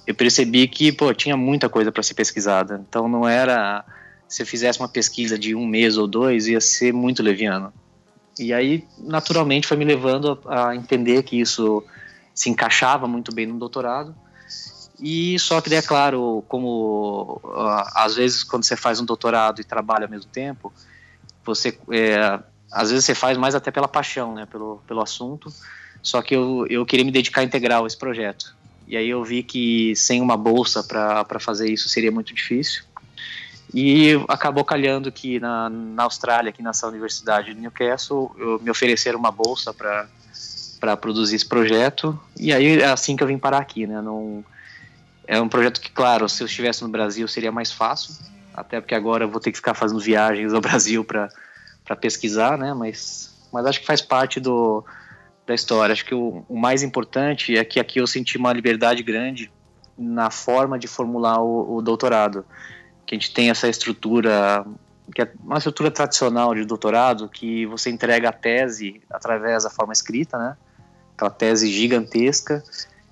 eu 0.05 0.13
percebi 0.13 0.67
que, 0.67 0.91
pô, 0.91 1.13
tinha 1.13 1.37
muita 1.37 1.69
coisa 1.69 1.89
para 1.89 2.03
ser 2.03 2.15
pesquisada. 2.15 2.83
Então 2.89 3.07
não 3.07 3.25
era 3.25 3.85
se 4.27 4.41
eu 4.41 4.45
fizesse 4.45 4.79
uma 4.79 4.89
pesquisa 4.89 5.39
de 5.39 5.55
um 5.55 5.65
mês 5.65 5.97
ou 5.97 6.05
dois, 6.05 6.47
ia 6.47 6.59
ser 6.59 6.93
muito 6.93 7.23
leviano. 7.23 7.71
E 8.39 8.53
aí, 8.53 8.87
naturalmente, 8.97 9.67
foi 9.67 9.75
me 9.75 9.83
levando 9.83 10.39
a, 10.45 10.69
a 10.69 10.75
entender 10.75 11.23
que 11.23 11.39
isso 11.39 11.83
se 12.33 12.49
encaixava 12.49 13.05
muito 13.05 13.33
bem 13.35 13.45
no 13.45 13.59
doutorado. 13.59 14.15
E 15.01 15.37
só 15.37 15.59
que, 15.59 15.73
é 15.75 15.81
claro, 15.81 16.43
como 16.47 17.41
às 17.93 18.15
vezes 18.15 18.43
quando 18.43 18.63
você 18.63 18.75
faz 18.75 18.99
um 18.99 19.05
doutorado 19.05 19.59
e 19.59 19.63
trabalha 19.63 20.05
ao 20.05 20.09
mesmo 20.09 20.29
tempo, 20.31 20.73
você 21.45 21.77
é, 21.91 22.39
às 22.71 22.91
vezes 22.91 23.05
você 23.05 23.15
faz 23.15 23.37
mais 23.37 23.55
até 23.55 23.71
pela 23.71 23.87
paixão, 23.87 24.33
né, 24.35 24.45
pelo, 24.45 24.81
pelo 24.87 25.01
assunto. 25.01 25.51
Só 26.01 26.21
que 26.21 26.35
eu, 26.35 26.65
eu 26.69 26.85
queria 26.85 27.05
me 27.05 27.11
dedicar 27.11 27.43
integral 27.43 27.83
a 27.83 27.87
esse 27.87 27.97
projeto. 27.97 28.55
E 28.87 28.95
aí 28.97 29.09
eu 29.09 29.23
vi 29.23 29.43
que 29.43 29.95
sem 29.95 30.21
uma 30.21 30.37
bolsa 30.37 30.83
para 30.83 31.39
fazer 31.39 31.69
isso 31.69 31.89
seria 31.89 32.11
muito 32.11 32.33
difícil. 32.33 32.83
E 33.73 34.13
acabou 34.27 34.65
calhando 34.65 35.11
que 35.11 35.39
na, 35.39 35.69
na 35.69 36.03
Austrália, 36.03 36.49
aqui 36.49 36.63
nessa 36.63 36.87
universidade 36.87 37.53
de 37.53 37.59
Newcastle, 37.59 38.35
eu, 38.37 38.59
me 38.59 38.71
ofereceram 38.71 39.19
uma 39.19 39.31
bolsa 39.31 39.73
para 39.73 40.97
produzir 40.97 41.35
esse 41.35 41.45
projeto. 41.45 42.19
E 42.39 42.51
aí 42.51 42.81
é 42.81 42.87
assim 42.87 43.15
que 43.15 43.21
eu 43.21 43.27
vim 43.27 43.37
parar 43.37 43.59
aqui, 43.59 43.85
né? 43.85 44.01
Não, 44.01 44.43
é 45.27 45.39
um 45.39 45.47
projeto 45.47 45.79
que, 45.79 45.91
claro, 45.91 46.27
se 46.27 46.41
eu 46.41 46.47
estivesse 46.47 46.81
no 46.81 46.89
Brasil 46.89 47.27
seria 47.27 47.51
mais 47.51 47.71
fácil, 47.71 48.15
até 48.51 48.81
porque 48.81 48.95
agora 48.95 49.25
eu 49.25 49.29
vou 49.29 49.39
ter 49.39 49.51
que 49.51 49.57
ficar 49.57 49.75
fazendo 49.75 49.99
viagens 49.99 50.51
ao 50.51 50.61
Brasil 50.61 51.05
para 51.05 51.29
pesquisar, 52.01 52.57
né? 52.57 52.73
Mas, 52.73 53.47
mas 53.53 53.67
acho 53.67 53.81
que 53.81 53.85
faz 53.85 54.01
parte 54.01 54.39
do, 54.39 54.83
da 55.45 55.53
história. 55.53 55.93
Acho 55.93 56.05
que 56.05 56.15
o, 56.15 56.43
o, 56.49 56.57
mais 56.57 56.81
importante 56.81 57.55
é 57.55 57.63
que 57.63 57.79
aqui 57.79 57.99
eu 57.99 58.07
senti 58.07 58.37
uma 58.37 58.51
liberdade 58.51 59.03
grande 59.03 59.51
na 59.95 60.31
forma 60.31 60.79
de 60.79 60.87
formular 60.87 61.39
o, 61.39 61.75
o 61.75 61.81
doutorado. 61.83 62.43
Que 63.09 63.15
a 63.15 63.17
gente 63.17 63.33
tem 63.33 63.49
essa 63.49 63.67
estrutura, 63.67 64.63
que 65.15 65.23
é 65.23 65.31
uma 65.43 65.57
estrutura 65.57 65.89
tradicional 65.89 66.53
de 66.53 66.63
doutorado, 66.63 67.27
que 67.27 67.65
você 67.65 67.89
entrega 67.89 68.29
a 68.29 68.31
tese 68.31 69.01
através 69.09 69.63
da 69.63 69.69
forma 69.71 69.91
escrita, 69.91 70.37
né? 70.37 70.55
Aquela 71.15 71.31
tese 71.31 71.71
gigantesca. 71.71 72.63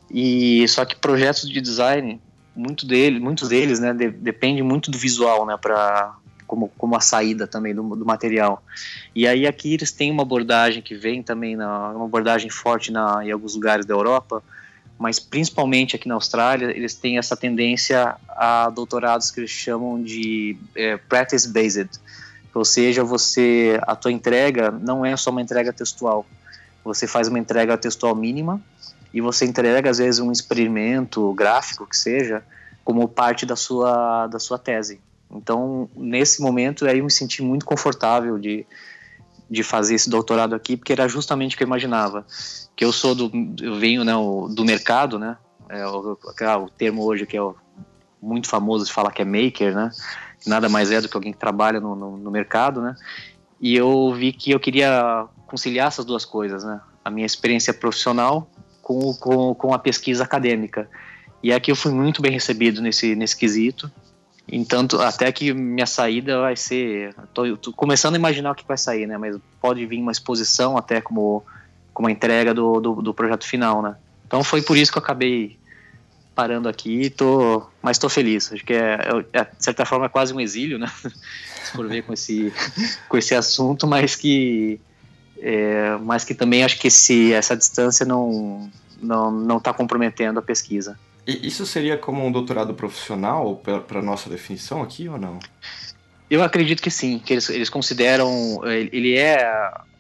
E 0.08 0.68
só 0.68 0.86
que 0.86 0.96
projetos 0.96 1.50
de 1.50 1.60
design, 1.60 2.22
muito 2.56 2.86
dele, 2.86 3.20
muitos 3.20 3.50
deles, 3.50 3.80
né, 3.80 3.92
de, 3.92 4.12
depende 4.12 4.62
muito 4.62 4.92
do 4.92 5.00
visual, 5.00 5.48
né, 5.48 5.58
para 5.58 6.16
como, 6.46 6.72
como 6.78 6.96
a 6.96 7.00
saída 7.00 7.48
também 7.48 7.74
do, 7.74 7.82
do, 7.96 8.06
material. 8.06 8.64
E 9.16 9.28
aí 9.28 9.48
aqui 9.48 9.74
eles 9.74 9.92
têm 9.92 10.12
uma 10.12 10.22
abordagem 10.22 10.84
que 10.84 10.94
vem 10.94 11.24
também, 11.24 11.56
na, 11.56 11.90
uma 11.90 12.06
abordagem 12.06 12.52
forte 12.52 12.92
na, 12.92 13.26
em 13.26 13.32
alguns 13.32 13.56
lugares 13.56 13.84
da 13.84 13.96
Europa, 13.96 14.44
mas 14.98 15.20
principalmente 15.20 15.96
aqui 15.96 16.08
na 16.08 16.16
Austrália, 16.16 16.76
eles 16.76 16.96
têm 16.96 17.18
essa 17.18 17.36
tendência 17.36 18.16
a 18.28 18.70
doutorados 18.70 19.30
que 19.30 19.40
eles 19.40 19.52
chamam 19.52 20.02
de 20.02 20.58
é, 20.76 20.98
practice-based, 20.98 21.90
ou 22.54 22.66
seja, 22.66 23.04
você 23.04 23.80
a 23.84 23.96
tua 23.96 24.12
entrega 24.12 24.72
não 24.72 25.06
é 25.06 25.16
só 25.16 25.30
uma 25.30 25.42
entrega 25.42 25.72
textual, 25.72 26.26
Você 26.84 27.06
faz 27.06 27.28
uma 27.28 27.38
entrega 27.38 27.78
textual 27.78 28.16
mínima 28.16 28.60
e 29.14 29.22
você 29.22 29.46
entrega 29.46 29.90
às 29.90 30.00
vezes 30.00 30.20
um 30.20 30.32
experimento 30.32 31.32
gráfico 31.34 31.86
que 31.86 31.96
seja 31.96 32.44
como 32.84 33.08
parte 33.08 33.46
da 33.46 33.56
sua 33.56 34.26
da 34.28 34.40
sua 34.40 34.58
tese. 34.58 35.00
Então, 35.30 35.90
nesse 35.96 36.42
momento 36.42 36.88
aí 36.88 36.98
eu 36.98 37.04
me 37.04 37.12
senti 37.12 37.44
muito 37.44 37.66
confortável 37.66 38.40
de 38.40 38.66
de 39.50 39.64
fazer 39.64 39.96
esse 39.96 40.10
doutorado 40.10 40.54
aqui, 40.54 40.76
porque 40.76 40.92
era 40.92 41.08
justamente 41.08 41.56
o 41.56 41.58
que 41.58 41.64
eu 41.64 41.68
imaginava. 41.68 42.26
Que 42.76 42.84
eu 42.84 42.92
sou 42.92 43.16
do 43.16 43.32
eu 43.62 43.76
venho 43.76 44.04
né, 44.04 44.14
do 44.14 44.66
mercado, 44.66 45.18
né? 45.18 45.38
É, 45.70 45.86
o, 45.86 46.18
o 46.18 46.70
termo 46.70 47.04
hoje 47.04 47.26
que 47.26 47.36
é 47.36 47.42
o, 47.42 47.56
muito 48.22 48.48
famoso 48.48 48.86
de 48.86 48.94
falar 48.94 49.12
que 49.12 49.22
é 49.22 49.26
maker, 49.26 49.74
né? 49.76 49.92
Nada 50.46 50.70
mais 50.70 50.92
é 50.92 51.02
do 51.02 51.10
que 51.10 51.16
alguém 51.16 51.34
que 51.34 51.40
trabalha 51.40 51.80
no, 51.80 51.96
no, 51.96 52.18
no 52.18 52.32
mercado, 52.32 52.82
né? 52.82 52.96
E 53.60 53.76
eu 53.76 54.14
vi 54.14 54.32
que 54.32 54.52
eu 54.52 54.60
queria 54.60 55.26
conciliar 55.48 55.88
essas 55.88 56.06
duas 56.06 56.26
coisas, 56.26 56.64
né? 56.64 56.80
A 57.04 57.10
minha 57.10 57.26
experiência 57.26 57.74
profissional 57.74 58.50
com, 58.82 59.14
com, 59.16 59.56
com 59.56 59.74
a 59.74 59.80
pesquisa 59.80 60.24
acadêmica. 60.24 60.90
E 61.42 61.52
aqui 61.52 61.72
eu 61.72 61.76
fui 61.76 61.92
muito 61.92 62.22
bem 62.22 62.32
recebido 62.32 62.82
nesse, 62.82 63.16
nesse 63.16 63.36
quesito. 63.36 63.92
Entanto, 64.50 65.02
até 65.02 65.30
que 65.32 65.54
minha 65.54 65.86
saída 65.86 66.40
vai 66.40 66.56
ser. 66.56 67.14
Tô, 67.34 67.58
tô, 67.58 67.74
começando 67.74 68.16
a 68.16 68.18
imaginar 68.18 68.52
o 68.52 68.56
que 68.56 68.66
vai 68.66 68.78
sair, 68.78 69.06
né? 69.06 69.18
Mas 69.18 69.38
pode 69.60 69.86
vir 69.86 70.00
uma 70.00 70.12
exposição 70.12 70.78
até 70.78 71.02
como, 71.02 71.44
como 71.94 72.08
a 72.08 72.12
entrega 72.12 72.54
do, 72.54 72.80
do, 72.80 73.02
do 73.02 73.14
projeto 73.14 73.46
final, 73.46 73.82
né? 73.82 73.96
Então 74.26 74.44
foi 74.44 74.62
por 74.62 74.78
isso 74.78 74.92
que 74.92 74.98
eu 74.98 75.04
acabei 75.04 75.58
parando 76.34 76.70
aqui, 76.70 77.10
tô, 77.10 77.66
mas 77.82 77.98
estou 77.98 78.10
feliz. 78.10 78.54
Acho 78.54 78.64
que 78.64 78.74
é, 78.74 79.00
é, 79.34 79.44
de 79.44 79.64
certa 79.64 79.86
forma 79.86 80.06
é 80.06 80.10
quase 80.10 80.34
um 80.34 80.40
exílio, 80.40 80.78
né? 80.78 80.88
Se 81.66 81.72
for 81.74 81.88
ver 81.88 82.04
com 82.04 82.14
esse, 82.14 82.54
com 83.10 83.18
esse 83.18 83.36
assunto, 83.36 83.86
mas 83.86 84.16
que, 84.16 84.80
é, 85.40 85.98
mas 86.02 86.24
que 86.24 86.34
também 86.34 86.64
acho 86.64 86.80
que 86.80 86.88
esse, 86.88 87.34
essa 87.34 87.58
distância 87.58 88.06
não 88.06 88.72
não 89.02 89.32
não 89.32 89.58
está 89.58 89.74
comprometendo 89.74 90.40
a 90.40 90.42
pesquisa. 90.42 90.98
Isso 91.28 91.66
seria 91.66 91.98
como 91.98 92.26
um 92.26 92.32
doutorado 92.32 92.74
profissional 92.74 93.62
para 93.86 94.02
nossa 94.02 94.30
definição 94.30 94.82
aqui 94.82 95.10
ou 95.10 95.18
não? 95.18 95.40
Eu 96.30 96.42
acredito 96.42 96.82
que 96.82 96.90
sim, 96.90 97.20
que 97.20 97.34
eles, 97.34 97.50
eles 97.50 97.70
consideram 97.70 98.62
ele 98.66 99.18
é 99.18 99.46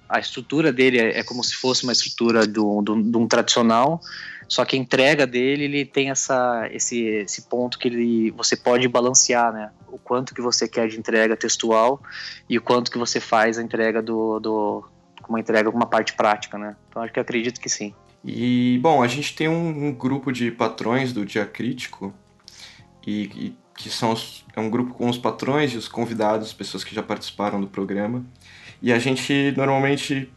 a 0.09 0.19
estrutura 0.19 0.71
dele 0.71 0.99
é, 0.99 1.19
é 1.19 1.23
como 1.23 1.43
se 1.43 1.55
fosse 1.55 1.83
uma 1.83 1.91
estrutura 1.91 2.47
de 2.47 2.59
um, 2.59 3.27
tradicional, 3.27 3.99
só 4.47 4.63
que 4.63 4.77
a 4.77 4.79
entrega 4.79 5.27
dele 5.27 5.65
ele 5.65 5.85
tem 5.85 6.09
essa 6.09 6.67
esse, 6.71 7.03
esse 7.03 7.41
ponto 7.43 7.77
que 7.77 7.89
ele 7.89 8.31
você 8.31 8.55
pode 8.55 8.87
balancear, 8.87 9.51
né? 9.51 9.71
O 9.89 9.97
quanto 9.97 10.33
que 10.33 10.41
você 10.41 10.65
quer 10.65 10.87
de 10.87 10.97
entrega 10.97 11.35
textual 11.35 12.01
e 12.49 12.57
o 12.57 12.61
quanto 12.61 12.89
que 12.89 12.97
você 12.97 13.19
faz 13.19 13.57
a 13.57 13.61
entrega 13.61 14.01
do, 14.01 14.39
do 14.39 14.85
uma 15.27 15.41
entrega 15.41 15.69
uma 15.69 15.85
parte 15.85 16.13
prática, 16.13 16.57
né? 16.57 16.77
Então 16.89 17.01
acho 17.01 17.11
que 17.11 17.19
acredito 17.19 17.59
que 17.59 17.67
sim. 17.67 17.93
E, 18.27 18.77
bom, 18.81 19.01
a 19.01 19.07
gente 19.07 19.33
tem 19.33 19.47
um, 19.47 19.87
um 19.87 19.91
grupo 19.93 20.33
de 20.33 20.51
patrões 20.51 21.13
do 21.13 21.25
Dia 21.25 21.45
Crítico, 21.45 22.13
e, 23.05 23.21
e 23.35 23.55
que 23.77 23.89
são 23.89 24.11
os, 24.11 24.43
é 24.53 24.59
um 24.59 24.69
grupo 24.69 24.93
com 24.93 25.09
os 25.09 25.17
patrões 25.17 25.71
e 25.71 25.77
os 25.77 25.87
convidados, 25.87 26.51
pessoas 26.51 26.83
que 26.83 26.93
já 26.93 27.01
participaram 27.01 27.61
do 27.61 27.67
programa. 27.67 28.25
E 28.81 28.91
a 28.91 28.99
gente 28.99 29.53
normalmente, 29.55 30.29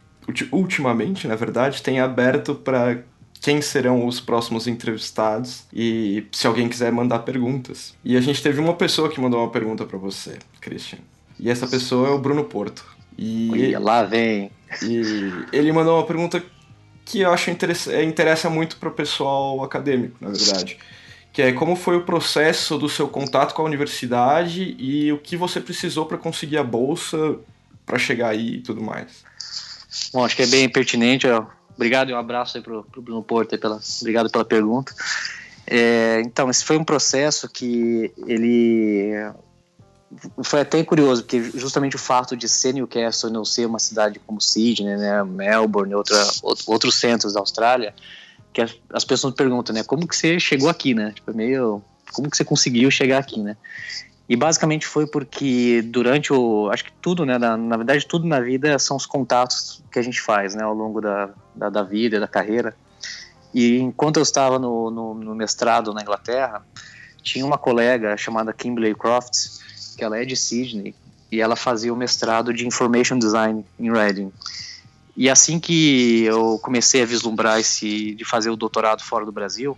ultimamente, 0.51 1.27
na 1.27 1.35
verdade, 1.35 1.81
tem 1.81 1.99
aberto 1.99 2.55
para 2.55 3.03
quem 3.41 3.61
serão 3.61 4.05
os 4.05 4.21
próximos 4.21 4.67
entrevistados 4.67 5.65
e 5.73 6.25
se 6.31 6.47
alguém 6.47 6.69
quiser 6.69 6.91
mandar 6.91 7.19
perguntas. 7.19 7.95
E 8.05 8.15
a 8.15 8.21
gente 8.21 8.41
teve 8.41 8.61
uma 8.61 8.75
pessoa 8.75 9.09
que 9.09 9.19
mandou 9.19 9.41
uma 9.41 9.49
pergunta 9.49 9.83
para 9.83 9.97
você, 9.97 10.37
Christian. 10.61 10.99
E 11.39 11.49
essa 11.49 11.67
pessoa 11.67 12.07
é 12.07 12.11
o 12.11 12.19
Bruno 12.19 12.43
Porto. 12.43 12.85
E 13.17 13.49
Olha, 13.51 13.79
lá 13.79 14.03
vem. 14.03 14.51
E 14.83 15.31
ele 15.51 15.71
mandou 15.71 15.97
uma 15.97 16.05
pergunta 16.05 16.41
que 17.11 17.19
eu 17.19 17.31
acho 17.31 17.51
interessa, 17.51 17.91
é, 17.91 18.03
interessa 18.03 18.49
muito 18.49 18.77
para 18.77 18.87
o 18.87 18.91
pessoal 18.91 19.61
acadêmico, 19.63 20.15
na 20.21 20.29
verdade. 20.29 20.77
Que 21.33 21.41
é 21.41 21.51
como 21.51 21.75
foi 21.75 21.97
o 21.97 22.03
processo 22.03 22.77
do 22.77 22.87
seu 22.87 23.07
contato 23.07 23.53
com 23.53 23.61
a 23.61 23.65
universidade 23.65 24.75
e 24.79 25.11
o 25.11 25.17
que 25.17 25.35
você 25.35 25.59
precisou 25.59 26.05
para 26.05 26.17
conseguir 26.17 26.57
a 26.57 26.63
bolsa 26.63 27.37
para 27.85 27.97
chegar 27.99 28.29
aí 28.29 28.55
e 28.55 28.61
tudo 28.61 28.81
mais. 28.81 29.23
Bom, 30.13 30.23
acho 30.23 30.35
que 30.35 30.43
é 30.43 30.47
bem 30.47 30.69
pertinente. 30.69 31.27
Obrigado 31.75 32.09
e 32.09 32.13
um 32.13 32.17
abraço 32.17 32.57
aí 32.57 32.63
pro, 32.63 32.83
pro 32.85 33.01
Bruno 33.01 33.23
Porto. 33.23 33.57
Pela, 33.57 33.79
obrigado 33.99 34.29
pela 34.29 34.45
pergunta. 34.45 34.93
É, 35.67 36.21
então, 36.25 36.49
esse 36.49 36.63
foi 36.63 36.77
um 36.77 36.83
processo 36.83 37.49
que 37.49 38.11
ele 38.25 39.13
foi 40.43 40.61
até 40.61 40.83
curioso, 40.83 41.23
porque 41.23 41.41
justamente 41.55 41.95
o 41.95 41.99
fato 41.99 42.35
de 42.35 42.47
ser 42.49 42.73
Newcastle 42.73 43.29
e 43.29 43.33
não 43.33 43.45
ser 43.45 43.65
uma 43.65 43.79
cidade 43.79 44.19
como 44.19 44.41
Sydney, 44.41 44.97
né, 44.97 45.23
Melbourne, 45.23 45.95
outra, 45.95 46.17
outros 46.67 46.95
centros 46.95 47.33
da 47.33 47.39
Austrália, 47.39 47.93
que 48.51 48.61
as, 48.61 48.75
as 48.91 49.05
pessoas 49.05 49.33
perguntam, 49.33 49.73
né, 49.73 49.83
como 49.83 50.07
que 50.07 50.15
você 50.15 50.39
chegou 50.39 50.69
aqui, 50.69 50.93
né? 50.93 51.11
Tipo, 51.15 51.31
é 51.31 51.33
meio, 51.33 51.81
como 52.11 52.29
que 52.29 52.35
você 52.35 52.43
conseguiu 52.43 52.91
chegar 52.91 53.19
aqui, 53.19 53.39
né? 53.39 53.55
E 54.27 54.35
basicamente 54.35 54.85
foi 54.85 55.07
porque 55.07 55.81
durante 55.81 56.31
o, 56.31 56.69
acho 56.71 56.85
que 56.85 56.91
tudo, 57.01 57.25
né, 57.25 57.37
na, 57.37 57.57
na 57.57 57.77
verdade 57.77 58.05
tudo 58.05 58.27
na 58.27 58.39
vida 58.39 58.77
são 58.79 58.97
os 58.97 59.05
contatos 59.05 59.83
que 59.91 59.99
a 59.99 60.01
gente 60.01 60.21
faz, 60.21 60.55
né, 60.55 60.63
ao 60.63 60.73
longo 60.73 61.01
da, 61.01 61.29
da, 61.55 61.69
da 61.69 61.83
vida, 61.83 62.19
da 62.19 62.27
carreira. 62.27 62.75
E 63.53 63.79
enquanto 63.79 64.17
eu 64.17 64.23
estava 64.23 64.57
no, 64.57 64.89
no, 64.89 65.13
no 65.13 65.35
mestrado 65.35 65.93
na 65.93 66.01
Inglaterra, 66.01 66.65
tinha 67.21 67.45
uma 67.45 67.57
colega 67.57 68.15
chamada 68.17 68.53
Kimberly 68.53 68.95
Crofts, 68.95 69.59
que 70.01 70.05
ela 70.05 70.17
é 70.17 70.25
de 70.25 70.35
Sydney, 70.35 70.95
e 71.31 71.39
ela 71.39 71.55
fazia 71.55 71.93
o 71.93 71.95
mestrado 71.95 72.51
de 72.51 72.65
Information 72.65 73.19
Design 73.19 73.63
em 73.79 73.91
Reading. 73.91 74.31
E 75.15 75.29
assim 75.29 75.59
que 75.59 76.23
eu 76.23 76.57
comecei 76.57 77.03
a 77.03 77.05
vislumbrar 77.05 77.59
esse 77.59 78.15
de 78.15 78.25
fazer 78.25 78.49
o 78.49 78.55
doutorado 78.55 79.03
fora 79.03 79.23
do 79.23 79.31
Brasil, 79.31 79.77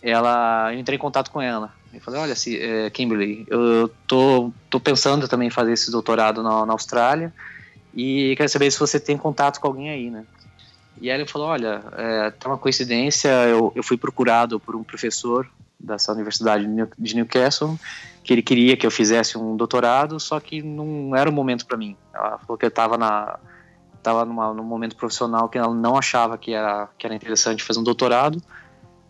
ela 0.00 0.72
eu 0.72 0.78
entrei 0.78 0.96
em 0.96 0.98
contato 0.98 1.30
com 1.30 1.42
ela. 1.42 1.74
Eu 1.92 2.00
falei, 2.00 2.20
olha, 2.20 2.34
se, 2.34 2.58
é, 2.58 2.88
Kimberly, 2.88 3.44
eu 3.48 3.90
tô, 4.06 4.50
tô 4.70 4.80
pensando 4.80 5.28
também 5.28 5.48
em 5.48 5.50
fazer 5.50 5.72
esse 5.72 5.90
doutorado 5.90 6.42
na, 6.42 6.64
na 6.64 6.72
Austrália 6.72 7.30
e 7.94 8.34
quero 8.38 8.48
saber 8.48 8.70
se 8.70 8.80
você 8.80 8.98
tem 8.98 9.18
contato 9.18 9.60
com 9.60 9.66
alguém 9.66 9.90
aí, 9.90 10.08
né? 10.08 10.24
E 11.02 11.10
ela 11.10 11.26
falou, 11.26 11.48
olha, 11.48 11.82
é, 11.92 12.30
tá 12.30 12.48
uma 12.48 12.56
coincidência, 12.56 13.28
eu, 13.28 13.70
eu 13.76 13.82
fui 13.82 13.98
procurado 13.98 14.58
por 14.58 14.74
um 14.74 14.82
professor 14.82 15.46
dessa 15.78 16.12
universidade 16.12 16.66
de 16.98 17.14
Newcastle 17.14 17.78
que 18.24 18.32
ele 18.32 18.42
queria 18.42 18.74
que 18.74 18.86
eu 18.86 18.90
fizesse 18.90 19.36
um 19.36 19.54
doutorado, 19.54 20.18
só 20.18 20.40
que 20.40 20.62
não 20.62 21.14
era 21.14 21.28
o 21.28 21.32
momento 21.32 21.66
para 21.66 21.76
mim. 21.76 21.94
Ela 22.12 22.38
falou 22.38 22.56
que 22.56 22.64
eu 22.64 22.68
estava 22.68 22.96
na 22.96 23.38
estava 23.98 24.24
num 24.24 24.64
momento 24.64 24.96
profissional 24.96 25.48
que 25.48 25.56
ela 25.56 25.72
não 25.72 25.96
achava 25.96 26.36
que 26.36 26.52
era 26.52 26.88
que 26.98 27.06
era 27.06 27.14
interessante 27.14 27.62
fazer 27.62 27.80
um 27.80 27.84
doutorado, 27.84 28.42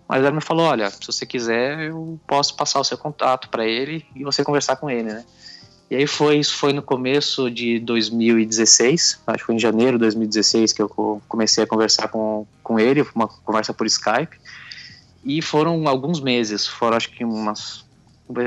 mas 0.09 0.21
ela 0.21 0.33
me 0.33 0.41
falou, 0.41 0.67
olha, 0.67 0.91
se 0.91 1.07
você 1.07 1.25
quiser, 1.25 1.89
eu 1.89 2.19
posso 2.27 2.57
passar 2.57 2.81
o 2.81 2.85
seu 2.85 2.99
contato 2.99 3.49
para 3.49 3.65
ele 3.65 4.05
e 4.15 4.25
você 4.25 4.45
conversar 4.45 4.77
com 4.77 4.91
ele, 4.91 5.13
né? 5.13 5.25
E 5.91 5.97
aí 5.97 6.07
foi 6.07 6.39
isso 6.39 6.57
foi 6.57 6.73
no 6.73 6.83
começo 6.83 7.49
de 7.51 7.79
2016, 7.81 9.21
acho 9.27 9.39
que 9.39 9.45
foi 9.45 9.55
em 9.55 9.59
janeiro 9.61 9.93
de 9.93 10.03
2016 10.03 10.73
que 10.73 10.83
eu 10.83 11.23
comecei 11.29 11.63
a 11.63 11.67
conversar 11.67 12.09
com, 12.09 12.47
com 12.63 12.81
ele, 12.81 13.07
uma 13.15 13.29
conversa 13.29 13.73
por 13.73 13.87
Skype. 13.87 14.37
E 15.25 15.41
foram 15.41 15.87
alguns 15.89 16.21
meses, 16.21 16.67
foram 16.67 16.97
acho 16.97 17.11
que 17.11 17.25
umas 17.25 17.84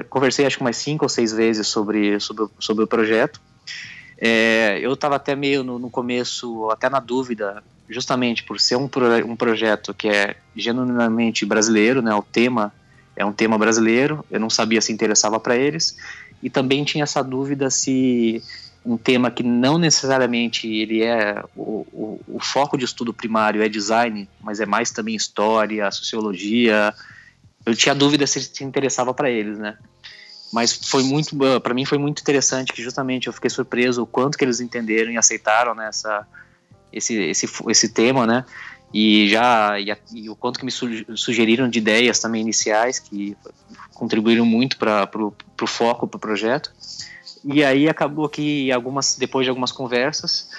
conversei 0.10 0.46
acho 0.46 0.58
que 0.58 0.64
umas 0.64 0.78
cinco 0.78 1.06
ou 1.06 1.10
seis 1.10 1.32
vezes 1.32 1.68
sobre, 1.68 2.20
sobre, 2.20 2.48
sobre 2.60 2.84
o 2.84 2.88
projeto. 2.88 3.40
É, 4.18 4.80
eu 4.82 4.94
estava 4.94 5.16
até 5.16 5.36
meio 5.36 5.64
no, 5.64 5.78
no, 5.78 5.90
começo, 5.90 6.70
até 6.72 6.90
na 6.90 7.00
dúvida, 7.00 7.64
justamente 7.88 8.44
por 8.44 8.60
ser 8.60 8.76
um, 8.76 8.88
pro, 8.88 9.06
um 9.26 9.36
projeto 9.36 9.94
que 9.94 10.08
é 10.08 10.38
genuinamente 10.56 11.46
brasileiro, 11.46 12.02
né? 12.02 12.14
O 12.16 12.24
tema 12.24 12.74
é 13.16 13.24
um 13.24 13.32
tema 13.32 13.58
brasileiro, 13.58 14.26
eu 14.32 14.40
não 14.40 14.50
sabia 14.50 14.82
se 14.82 14.92
interessava 14.92 15.40
para 15.40 15.56
eles, 15.56 15.98
e 16.42 16.50
também 16.50 16.84
tinha 16.84 17.04
essa 17.04 17.24
dúvida 17.24 17.70
se 17.70 18.42
um 18.86 18.96
tema 18.96 19.30
que 19.30 19.44
não 19.44 19.78
necessariamente 19.78 20.68
ele 20.68 21.04
é 21.04 21.44
o, 21.56 21.86
o, 21.92 22.22
o 22.28 22.40
foco 22.40 22.78
de 22.78 22.86
estudo 22.86 23.14
primário 23.14 23.62
é 23.62 23.68
design, 23.68 24.30
mas 24.40 24.60
é 24.60 24.66
mais 24.66 24.92
também 24.92 25.16
história, 25.16 25.92
sociologia, 25.92 26.94
eu 27.68 27.76
tinha 27.76 27.94
dúvida 27.94 28.26
se 28.26 28.42
se 28.42 28.64
interessava 28.64 29.14
para 29.14 29.30
eles, 29.30 29.60
né? 29.60 29.78
Mas 30.54 30.74
foi 30.74 31.04
muito, 31.04 31.36
para 31.62 31.74
mim 31.74 31.84
foi 31.84 31.98
muito 31.98 32.22
interessante 32.22 32.72
que 32.72 32.82
justamente 32.82 33.28
eu 33.28 33.34
fiquei 33.34 33.50
surpreso 33.50 34.04
o 34.04 34.08
quanto 34.08 34.38
que 34.38 34.46
eles 34.46 34.62
entenderam 34.62 35.12
e 35.12 35.18
aceitaram 35.18 35.76
nessa 35.76 36.20
né, 36.20 36.26
esse, 36.94 37.16
esse, 37.16 37.50
esse 37.68 37.90
tema, 37.90 38.26
né? 38.26 38.46
E 38.94 39.28
já 39.28 39.78
e, 39.78 39.94
e 40.14 40.30
o 40.30 40.36
quanto 40.36 40.58
que 40.58 40.66
me 40.66 40.72
sugeriram 40.72 41.70
de 41.70 41.80
ideias 41.80 42.20
também 42.20 42.42
iniciais 42.42 42.98
que 43.00 43.36
contribuíram 43.94 44.46
muito 44.46 44.78
para 44.78 45.10
o 45.14 45.68
foco 45.68 46.08
para 46.08 46.18
o 46.18 46.22
projeto. 46.22 46.72
E 47.44 47.64
aí 47.64 47.90
acabou 47.90 48.30
que 48.30 48.72
algumas 48.72 49.16
depois 49.16 49.46
de 49.46 49.50
algumas 49.50 49.74
conversas 49.74 50.50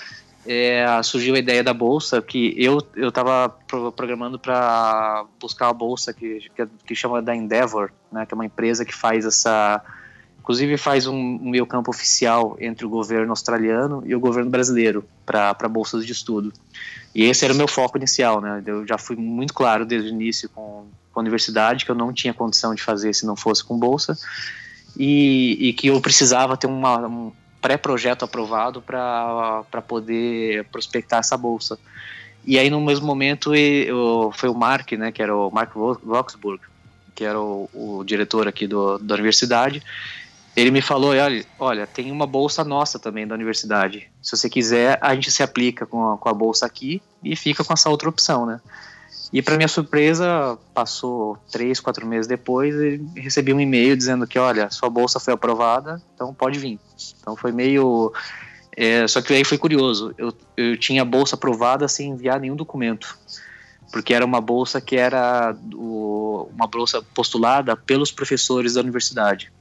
é, 0.47 0.87
surgiu 1.03 1.35
a 1.35 1.39
ideia 1.39 1.63
da 1.63 1.75
bolsa 1.75 2.23
que 2.23 2.55
eu 2.57 2.79
eu 2.95 3.09
estava 3.09 3.49
programando 3.97 4.39
para 4.39 5.25
buscar 5.41 5.69
a 5.69 5.73
bolsa 5.73 6.13
que, 6.13 6.49
que, 6.55 6.67
que 6.87 6.95
chama 6.95 7.21
da 7.21 7.35
Endeavor, 7.35 7.91
né, 8.11 8.25
que 8.25 8.33
é 8.33 8.37
uma 8.37 8.47
empresa 8.47 8.85
que 8.85 8.95
faz 8.95 9.27
essa 9.27 9.83
inclusive 10.39 10.79
faz 10.79 11.07
um, 11.07 11.15
um 11.15 11.51
meio 11.51 11.67
campo 11.67 11.91
oficial 11.91 12.57
entre 12.59 12.87
o 12.87 12.89
governo 12.89 13.31
australiano 13.31 14.03
e 14.07 14.15
o 14.15 14.21
governo 14.21 14.51
brasileiro 14.51 15.05
para 15.27 15.69
bolsas 15.69 16.07
de 16.07 16.13
estudo. 16.13 16.51
E 17.15 17.25
esse 17.25 17.45
era 17.45 17.53
o 17.53 17.57
meu 17.57 17.69
foco 17.69 17.99
inicial, 17.99 18.41
né? 18.41 18.63
Eu 18.65 18.87
já 18.87 18.97
fui 18.97 19.15
muito 19.15 19.53
claro 19.53 19.85
desde 19.85 20.09
o 20.09 20.11
início 20.11 20.49
com, 20.49 20.87
com 21.13 21.21
a 21.21 21.23
universidade 21.23 21.85
que 21.85 21.91
eu 21.91 21.95
não 21.95 22.15
tinha 22.15 22.33
condição 22.33 22.75
de 22.75 22.83
fazer 22.83 23.15
se 23.15 23.27
não 23.27 23.37
fosse 23.37 23.63
com 23.63 23.79
bolsa 23.79 24.17
e, 24.97 25.69
e 25.69 25.73
que 25.75 25.89
eu 25.89 26.01
precisava 26.01 26.57
ter 26.57 26.67
uma, 26.67 27.07
um 27.07 27.33
pré-projeto 27.61 28.25
aprovado 28.25 28.81
para 28.83 29.83
poder 29.87 30.65
prospectar 30.67 31.21
essa 31.21 31.37
bolsa. 31.37 31.79
E 32.45 32.59
aí 32.59 32.71
no 32.71 32.81
mesmo 32.81 33.07
momento 33.07 33.55
eu, 33.55 34.33
foi 34.35 34.49
o 34.49 34.55
Mark, 34.55 34.93
né, 34.93 35.13
que 35.13 35.23
era 35.23 35.37
o 35.37 35.51
Mark 35.51 35.73
Roxburgh, 35.75 36.61
que 37.15 37.25
era 37.25 37.39
o, 37.39 37.69
o 37.75 38.05
diretor 38.05 38.47
aqui 38.47 38.67
do, 38.67 38.99
da 38.99 39.15
universidade, 39.15 39.83
ele 40.59 40.71
me 40.71 40.81
falou, 40.81 41.11
olha, 41.11 41.47
olha, 41.59 41.87
tem 41.87 42.11
uma 42.11 42.27
bolsa 42.27 42.65
nossa 42.65 42.99
também 42.99 43.27
da 43.27 43.35
universidade. 43.35 44.09
Se 44.21 44.37
você 44.37 44.51
quiser, 44.51 44.99
a 45.01 45.15
gente 45.15 45.31
se 45.31 45.43
aplica 45.43 45.87
com 45.87 46.13
a, 46.13 46.19
com 46.19 46.29
a 46.29 46.35
bolsa 46.35 46.67
aqui 46.67 47.01
e 47.23 47.37
fica 47.37 47.63
com 47.63 47.73
essa 47.73 47.89
outra 47.89 48.09
opção, 48.09 48.45
né? 48.45 48.61
E 49.33 49.43
para 49.43 49.57
minha 49.57 49.69
surpresa, 49.69 50.59
passou 50.73 51.37
três, 51.51 51.81
quatro 51.81 52.07
meses 52.07 52.27
depois, 52.27 52.75
e 52.75 53.01
recebi 53.17 53.53
um 53.53 53.61
e-mail 53.61 53.95
dizendo 53.97 54.27
que, 54.27 54.39
olha, 54.39 54.71
sua 54.71 54.89
bolsa 54.89 55.21
foi 55.21 55.35
aprovada, 55.35 56.01
então 56.15 56.33
pode 56.33 56.59
vir. 56.59 56.79
Então 57.21 57.37
foi 57.37 57.53
meio, 57.53 58.13
é, 58.75 59.07
só 59.07 59.21
que 59.21 59.35
aí 59.35 59.45
foi 59.45 59.59
curioso. 59.59 60.15
Eu, 60.17 60.33
eu 60.57 60.79
tinha 60.79 61.03
a 61.03 61.05
bolsa 61.05 61.35
aprovada 61.37 61.87
sem 61.89 62.11
enviar 62.11 62.41
nenhum 62.41 62.57
documento, 62.57 63.19
porque 63.93 64.15
era 64.15 64.25
uma 64.25 64.41
bolsa 64.41 64.81
que 64.81 64.97
era 64.97 65.55
o, 65.75 66.49
uma 66.55 66.67
bolsa 66.67 67.03
postulada 67.15 67.77
pelos 67.77 68.11
professores 68.11 68.75
da 68.75 68.81
universidade. 68.81 69.53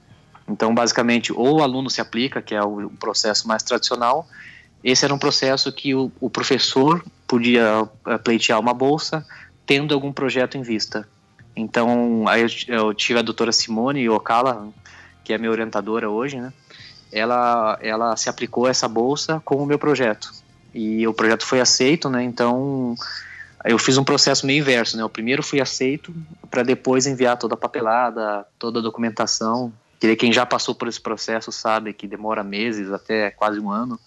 Então, 0.47 0.73
basicamente, 0.73 1.34
ou 1.34 1.60
o 1.60 1.62
aluno 1.62 1.89
se 1.89 1.99
aplica, 1.99 2.41
que 2.41 2.56
é 2.56 2.63
o 2.63 2.89
processo 2.91 3.45
mais 3.49 3.63
tradicional. 3.63 4.25
Esse 4.82 5.03
era 5.03 5.13
um 5.13 5.19
processo 5.19 5.69
que 5.73 5.93
o, 5.93 6.10
o 6.21 6.30
professor 6.30 7.03
podia 7.27 7.86
eh, 8.06 8.17
pleitear 8.17 8.58
uma 8.58 8.73
bolsa, 8.73 9.25
tendo 9.67 9.93
algum 9.93 10.12
projeto 10.12 10.58
em 10.58 10.63
vista. 10.63 11.08
Então, 11.56 12.25
aí 12.27 12.41
eu, 12.41 12.47
eu 12.67 12.93
tive 12.93 13.19
a 13.19 13.21
doutora 13.21 13.51
Simone 13.51 14.10
Okala, 14.10 14.69
que 15.23 15.34
é 15.34 15.38
minha 15.38 15.51
orientadora 15.51 16.10
hoje, 16.10 16.39
né? 16.39 16.51
Ela, 17.12 17.77
ela 17.82 18.17
se 18.17 18.30
aplicou 18.30 18.67
essa 18.67 18.88
bolsa 18.88 19.39
com 19.45 19.58
o 19.58 19.65
meu 19.65 19.77
projeto. 19.77 20.32
E 20.73 21.08
o 21.08 21.13
projeto 21.13 21.45
foi 21.45 21.60
aceito, 21.60 22.10
né? 22.10 22.23
Então, 22.23 22.95
eu 23.65 23.77
fiz 23.77 23.97
um 23.97 24.03
processo 24.03 24.45
meio 24.45 24.62
inverso, 24.62 24.97
né? 24.97 25.03
O 25.03 25.10
primeiro 25.10 25.43
fui 25.43 25.62
aceito 25.62 26.13
para 26.49 26.63
depois 26.63 27.06
enviar 27.06 27.38
toda 27.38 27.53
a 27.53 27.58
papelada, 27.58 28.45
toda 28.58 28.80
a 28.80 28.82
documentação 28.82 29.71
que 29.99 30.15
quem 30.15 30.32
já 30.32 30.45
passou 30.45 30.75
por 30.75 30.88
esse 30.88 31.01
processo 31.01 31.51
sabe 31.51 31.93
que 31.93 32.08
demora 32.08 32.43
meses, 32.43 32.91
até 32.91 33.32
quase 33.32 33.60
um 33.60 33.71
ano. 33.71 33.99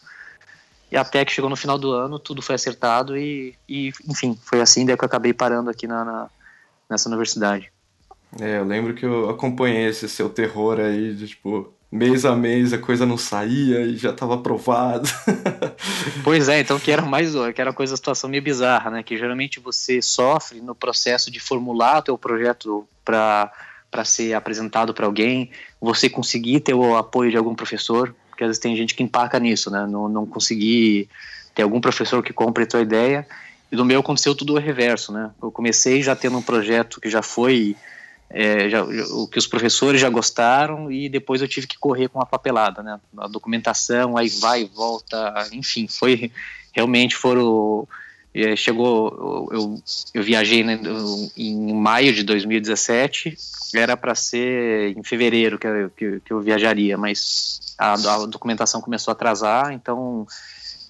E 0.90 0.96
até 0.96 1.24
que 1.24 1.32
chegou 1.32 1.48
no 1.48 1.56
final 1.56 1.78
do 1.78 1.92
ano, 1.92 2.18
tudo 2.18 2.42
foi 2.42 2.54
acertado 2.54 3.16
e, 3.16 3.54
e 3.68 3.92
enfim, 4.08 4.36
foi 4.42 4.60
assim 4.60 4.84
daí 4.84 4.96
que 4.96 5.04
eu 5.04 5.06
acabei 5.06 5.32
parando 5.32 5.70
aqui 5.70 5.86
na, 5.86 6.04
na, 6.04 6.30
nessa 6.88 7.08
universidade. 7.08 7.70
É, 8.40 8.58
eu 8.58 8.64
lembro 8.64 8.94
que 8.94 9.04
eu 9.04 9.28
acompanhei 9.30 9.86
esse 9.86 10.08
seu 10.08 10.28
terror 10.28 10.78
aí 10.80 11.14
de 11.14 11.28
tipo, 11.28 11.72
mês 11.90 12.24
a 12.24 12.36
mês 12.36 12.72
a 12.72 12.78
coisa 12.78 13.04
não 13.04 13.16
saía 13.16 13.82
e 13.82 13.96
já 13.96 14.10
estava 14.10 14.34
aprovado. 14.34 15.08
pois 16.22 16.48
é, 16.48 16.60
então 16.60 16.78
que 16.78 16.90
era 16.90 17.02
mais 17.02 17.32
que 17.54 17.60
era 17.60 17.72
coisa 17.72 17.96
situação 17.96 18.30
meio 18.30 18.42
bizarra, 18.42 18.90
né? 18.90 19.02
Que 19.02 19.16
geralmente 19.16 19.58
você 19.58 20.00
sofre 20.00 20.60
no 20.60 20.74
processo 20.74 21.30
de 21.30 21.40
formular 21.40 21.98
o 21.98 22.02
teu 22.02 22.18
projeto 22.18 22.86
para 23.04 23.52
para 23.90 24.04
ser 24.04 24.34
apresentado 24.34 24.94
para 24.94 25.04
alguém, 25.04 25.50
você 25.80 26.08
conseguir 26.08 26.60
ter 26.60 26.74
o 26.74 26.96
apoio 26.96 27.28
de 27.28 27.36
algum 27.36 27.56
professor, 27.56 28.14
porque 28.40 28.44
às 28.44 28.48
vezes 28.48 28.60
tem 28.60 28.74
gente 28.74 28.94
que 28.94 29.02
empaca 29.02 29.38
nisso, 29.38 29.70
né? 29.70 29.86
Não, 29.86 30.08
não 30.08 30.24
conseguir 30.24 31.08
ter 31.54 31.62
algum 31.62 31.80
professor 31.80 32.22
que 32.22 32.32
compre 32.32 32.64
a 32.64 32.66
tua 32.66 32.80
ideia. 32.80 33.26
E 33.70 33.76
no 33.76 33.84
meu 33.84 34.00
aconteceu 34.00 34.34
tudo 34.34 34.54
o 34.54 34.58
reverso, 34.58 35.12
né? 35.12 35.30
Eu 35.42 35.50
comecei 35.50 36.02
já 36.02 36.16
tendo 36.16 36.38
um 36.38 36.42
projeto 36.42 37.00
que 37.00 37.10
já 37.10 37.20
foi 37.20 37.76
é, 38.30 38.70
já, 38.70 38.82
o 38.82 39.28
que 39.28 39.38
os 39.38 39.46
professores 39.46 40.00
já 40.00 40.08
gostaram 40.08 40.90
e 40.90 41.08
depois 41.08 41.42
eu 41.42 41.48
tive 41.48 41.66
que 41.66 41.78
correr 41.78 42.08
com 42.08 42.20
a 42.20 42.24
papelada, 42.24 42.82
né? 42.82 42.98
A 43.18 43.28
documentação, 43.28 44.16
aí 44.16 44.30
vai 44.30 44.62
e 44.62 44.70
volta, 44.74 45.46
enfim, 45.52 45.86
foi 45.86 46.32
realmente 46.72 47.16
foram 47.16 47.86
chegou, 48.56 49.48
eu, 49.52 49.82
eu 50.14 50.22
viajei 50.22 50.62
né, 50.62 50.78
em 51.36 51.74
maio 51.74 52.12
de 52.12 52.22
2017, 52.22 53.36
era 53.74 53.96
para 53.96 54.14
ser 54.14 54.96
em 54.96 55.02
fevereiro 55.02 55.58
que 55.58 55.66
eu, 55.66 55.90
que, 55.90 56.20
que 56.20 56.32
eu 56.32 56.40
viajaria, 56.40 56.96
mas 56.96 57.74
a, 57.78 57.94
a, 57.94 58.26
documentação 58.26 58.80
começou 58.80 59.10
a 59.10 59.14
atrasar, 59.14 59.72
então 59.72 60.26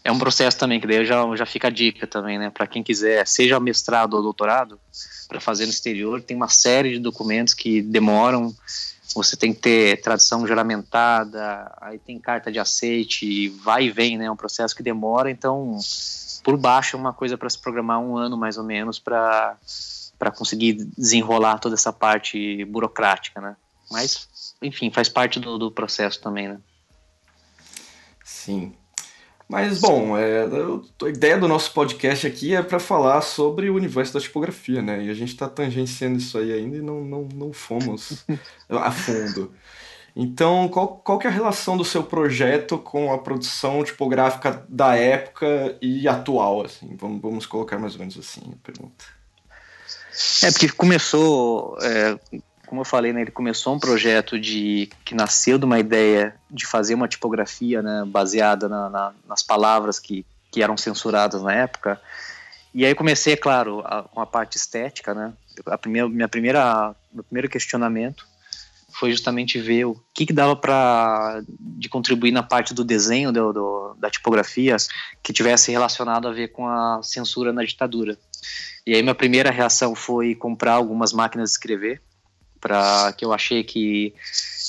é 0.04 0.12
um 0.12 0.18
processo 0.18 0.58
também, 0.58 0.80
que 0.80 0.86
daí 0.86 1.04
já, 1.04 1.24
já 1.36 1.46
fica 1.46 1.68
a 1.68 1.70
dica 1.70 2.06
também, 2.06 2.38
né, 2.38 2.50
para 2.50 2.66
quem 2.66 2.82
quiser, 2.82 3.26
seja 3.26 3.58
mestrado 3.58 4.14
ou 4.14 4.22
doutorado, 4.22 4.78
para 5.28 5.40
fazer 5.40 5.64
no 5.64 5.70
exterior, 5.70 6.20
tem 6.20 6.36
uma 6.36 6.48
série 6.48 6.92
de 6.92 6.98
documentos 6.98 7.54
que 7.54 7.80
demoram, 7.80 8.54
você 9.14 9.36
tem 9.36 9.52
que 9.52 9.60
ter 9.60 10.00
tradução 10.00 10.46
juramentada, 10.46 11.72
aí 11.80 11.98
tem 11.98 12.18
carta 12.18 12.50
de 12.50 12.58
aceite, 12.58 13.48
vai 13.48 13.84
e 13.84 13.90
vem, 13.90 14.16
né, 14.16 14.26
é 14.26 14.30
um 14.30 14.36
processo 14.36 14.74
que 14.74 14.82
demora, 14.82 15.30
então 15.30 15.78
por 16.42 16.56
baixo 16.56 16.96
é 16.96 16.98
uma 16.98 17.12
coisa 17.12 17.36
para 17.36 17.50
se 17.50 17.58
programar 17.58 18.00
um 18.00 18.16
ano 18.16 18.36
mais 18.36 18.56
ou 18.56 18.64
menos 18.64 18.98
para 18.98 19.56
para 20.18 20.30
conseguir 20.30 20.74
desenrolar 20.98 21.58
toda 21.58 21.74
essa 21.74 21.90
parte 21.90 22.62
burocrática, 22.66 23.40
né? 23.40 23.56
Mas, 23.90 24.54
enfim, 24.60 24.90
faz 24.90 25.08
parte 25.08 25.40
do, 25.40 25.56
do 25.56 25.70
processo 25.70 26.20
também, 26.20 26.46
né? 26.46 26.60
Sim. 28.22 28.74
Mas, 29.50 29.80
bom, 29.80 30.16
é, 30.16 30.44
a 30.44 31.08
ideia 31.08 31.36
do 31.36 31.48
nosso 31.48 31.72
podcast 31.72 32.24
aqui 32.24 32.54
é 32.54 32.62
para 32.62 32.78
falar 32.78 33.20
sobre 33.20 33.68
o 33.68 33.74
universo 33.74 34.14
da 34.14 34.20
tipografia, 34.20 34.80
né? 34.80 35.02
E 35.02 35.10
a 35.10 35.14
gente 35.14 35.30
está 35.30 35.48
tangenciando 35.48 36.18
isso 36.18 36.38
aí 36.38 36.52
ainda 36.52 36.76
e 36.76 36.80
não, 36.80 37.02
não, 37.02 37.28
não 37.34 37.52
fomos 37.52 38.24
a 38.70 38.92
fundo. 38.92 39.52
Então, 40.14 40.68
qual, 40.68 40.98
qual 40.98 41.18
que 41.18 41.26
é 41.26 41.30
a 41.30 41.32
relação 41.32 41.76
do 41.76 41.84
seu 41.84 42.04
projeto 42.04 42.78
com 42.78 43.12
a 43.12 43.18
produção 43.18 43.82
tipográfica 43.82 44.64
da 44.68 44.94
época 44.94 45.76
e 45.82 46.06
atual? 46.06 46.64
Assim? 46.64 46.94
Vamos, 46.96 47.20
vamos 47.20 47.44
colocar 47.44 47.76
mais 47.76 47.94
ou 47.94 47.98
menos 47.98 48.16
assim 48.16 48.52
a 48.52 48.64
pergunta. 48.64 49.04
É, 50.44 50.50
porque 50.52 50.68
começou, 50.68 51.76
é, 51.82 52.16
como 52.70 52.82
eu 52.82 52.84
falei, 52.84 53.12
né, 53.12 53.22
ele 53.22 53.32
começou 53.32 53.74
um 53.74 53.80
projeto 53.80 54.38
de 54.38 54.88
que 55.04 55.12
nasceu 55.12 55.58
de 55.58 55.64
uma 55.64 55.80
ideia 55.80 56.36
de 56.48 56.64
fazer 56.64 56.94
uma 56.94 57.08
tipografia 57.08 57.82
né, 57.82 58.04
baseada 58.06 58.68
na, 58.68 58.88
na, 58.88 59.12
nas 59.26 59.42
palavras 59.42 59.98
que, 59.98 60.24
que 60.52 60.62
eram 60.62 60.76
censuradas 60.76 61.42
na 61.42 61.52
época. 61.52 62.00
E 62.72 62.86
aí 62.86 62.94
comecei, 62.94 63.32
é 63.32 63.36
claro, 63.36 63.80
a, 63.84 64.04
com 64.04 64.20
a 64.20 64.26
parte 64.26 64.56
estética, 64.56 65.12
né? 65.12 65.32
A 65.66 65.76
primeira, 65.76 66.08
minha 66.08 66.28
primeira, 66.28 66.94
meu 67.12 67.24
primeiro 67.24 67.48
questionamento 67.48 68.24
foi 68.92 69.10
justamente 69.10 69.58
ver 69.58 69.86
o 69.86 70.00
que, 70.14 70.24
que 70.26 70.32
dava 70.32 70.54
para 70.54 71.42
de 71.58 71.88
contribuir 71.88 72.30
na 72.30 72.44
parte 72.44 72.72
do 72.72 72.84
desenho 72.84 73.32
do, 73.32 73.52
do, 73.52 73.96
da 73.98 74.08
tipografia 74.08 74.76
que 75.24 75.32
tivesse 75.32 75.72
relacionado 75.72 76.28
a 76.28 76.32
ver 76.32 76.52
com 76.52 76.68
a 76.68 77.00
censura 77.02 77.52
na 77.52 77.64
ditadura. 77.64 78.16
E 78.86 78.94
aí 78.94 79.02
minha 79.02 79.14
primeira 79.14 79.50
reação 79.50 79.96
foi 79.96 80.36
comprar 80.36 80.74
algumas 80.74 81.12
máquinas 81.12 81.50
de 81.50 81.54
escrever, 81.54 82.00
para 82.60 83.12
que 83.16 83.24
eu 83.24 83.32
achei 83.32 83.64
que 83.64 84.14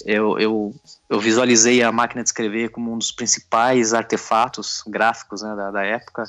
eu, 0.06 0.40
eu, 0.40 0.74
eu, 1.10 1.20
visualizei 1.20 1.84
a 1.84 1.92
máquina 1.92 2.24
de 2.24 2.30
escrever 2.30 2.70
como 2.70 2.92
um 2.92 2.98
dos 2.98 3.12
principais 3.12 3.94
artefatos 3.94 4.84
gráficos 4.88 5.42
né, 5.42 5.56
da, 5.56 5.72
da 5.72 5.84
época, 5.84 6.24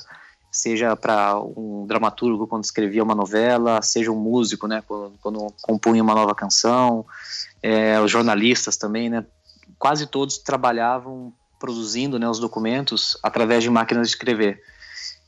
seja 0.51 0.95
para 0.95 1.39
um 1.39 1.85
dramaturgo 1.87 2.45
quando 2.45 2.63
escrevia 2.63 3.03
uma 3.03 3.15
novela, 3.15 3.81
seja 3.81 4.11
um 4.11 4.19
músico, 4.19 4.67
né, 4.67 4.83
quando, 4.85 5.13
quando 5.21 5.53
compunha 5.61 6.03
uma 6.03 6.13
nova 6.13 6.35
canção, 6.35 7.05
é, 7.61 7.99
os 7.99 8.11
jornalistas 8.11 8.77
também, 8.77 9.09
né? 9.09 9.25
Quase 9.79 10.05
todos 10.05 10.37
trabalhavam 10.37 11.33
produzindo 11.59 12.19
né, 12.19 12.29
os 12.29 12.39
documentos 12.39 13.17
através 13.23 13.63
de 13.63 13.69
máquinas 13.69 14.07
de 14.07 14.13
escrever. 14.13 14.61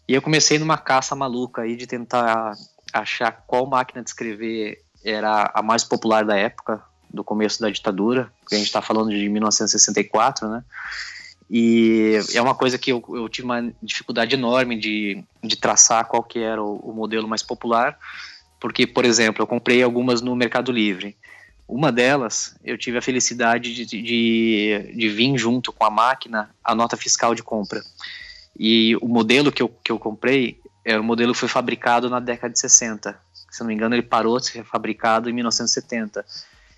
E 0.07 0.13
eu 0.13 0.21
comecei 0.21 0.59
numa 0.59 0.77
caça 0.77 1.15
maluca 1.15 1.63
aí 1.63 1.75
de 1.75 1.87
tentar 1.87 2.53
achar 2.93 3.31
qual 3.47 3.65
máquina 3.65 4.03
de 4.03 4.09
escrever 4.09 4.84
era 5.05 5.51
a 5.53 5.61
mais 5.61 5.83
popular 5.83 6.25
da 6.25 6.35
época, 6.35 6.81
do 7.13 7.23
começo 7.23 7.61
da 7.61 7.69
ditadura, 7.69 8.31
porque 8.41 8.55
a 8.55 8.57
gente 8.57 8.67
está 8.67 8.81
falando 8.81 9.11
de 9.11 9.29
1964, 9.29 10.49
né? 10.49 10.63
E 11.49 12.19
é 12.33 12.41
uma 12.41 12.55
coisa 12.55 12.77
que 12.77 12.91
eu, 12.91 13.03
eu 13.09 13.29
tive 13.29 13.45
uma 13.45 13.71
dificuldade 13.81 14.33
enorme 14.33 14.77
de, 14.77 15.23
de 15.43 15.55
traçar 15.55 16.05
qual 16.05 16.23
que 16.23 16.39
era 16.39 16.61
o, 16.61 16.77
o 16.77 16.93
modelo 16.93 17.27
mais 17.27 17.43
popular, 17.43 17.97
porque, 18.59 18.87
por 18.87 19.05
exemplo, 19.05 19.43
eu 19.43 19.47
comprei 19.47 19.83
algumas 19.83 20.21
no 20.21 20.35
Mercado 20.35 20.71
Livre. 20.71 21.15
Uma 21.67 21.91
delas, 21.91 22.55
eu 22.63 22.77
tive 22.77 22.97
a 22.97 23.01
felicidade 23.01 23.73
de, 23.73 23.85
de, 23.85 24.91
de 24.95 25.09
vir 25.09 25.37
junto 25.37 25.71
com 25.71 25.85
a 25.85 25.89
máquina 25.89 26.49
a 26.63 26.73
nota 26.73 26.97
fiscal 26.97 27.35
de 27.35 27.43
compra. 27.43 27.81
E 28.57 28.95
o 28.97 29.07
modelo 29.07 29.51
que 29.51 29.61
eu, 29.61 29.69
que 29.83 29.91
eu 29.91 29.99
comprei 29.99 30.59
era 30.83 31.01
um 31.01 31.03
modelo 31.03 31.33
que 31.33 31.39
foi 31.39 31.49
fabricado 31.49 32.09
na 32.09 32.19
década 32.19 32.53
de 32.53 32.59
60. 32.59 33.24
Se 33.55 33.61
não 33.61 33.69
me 33.69 33.73
engano, 33.73 33.95
ele 33.95 34.01
parou 34.01 34.37
de 34.37 34.47
ser 34.47 34.65
fabricado 34.65 35.29
em 35.29 35.33
1970. 35.33 36.25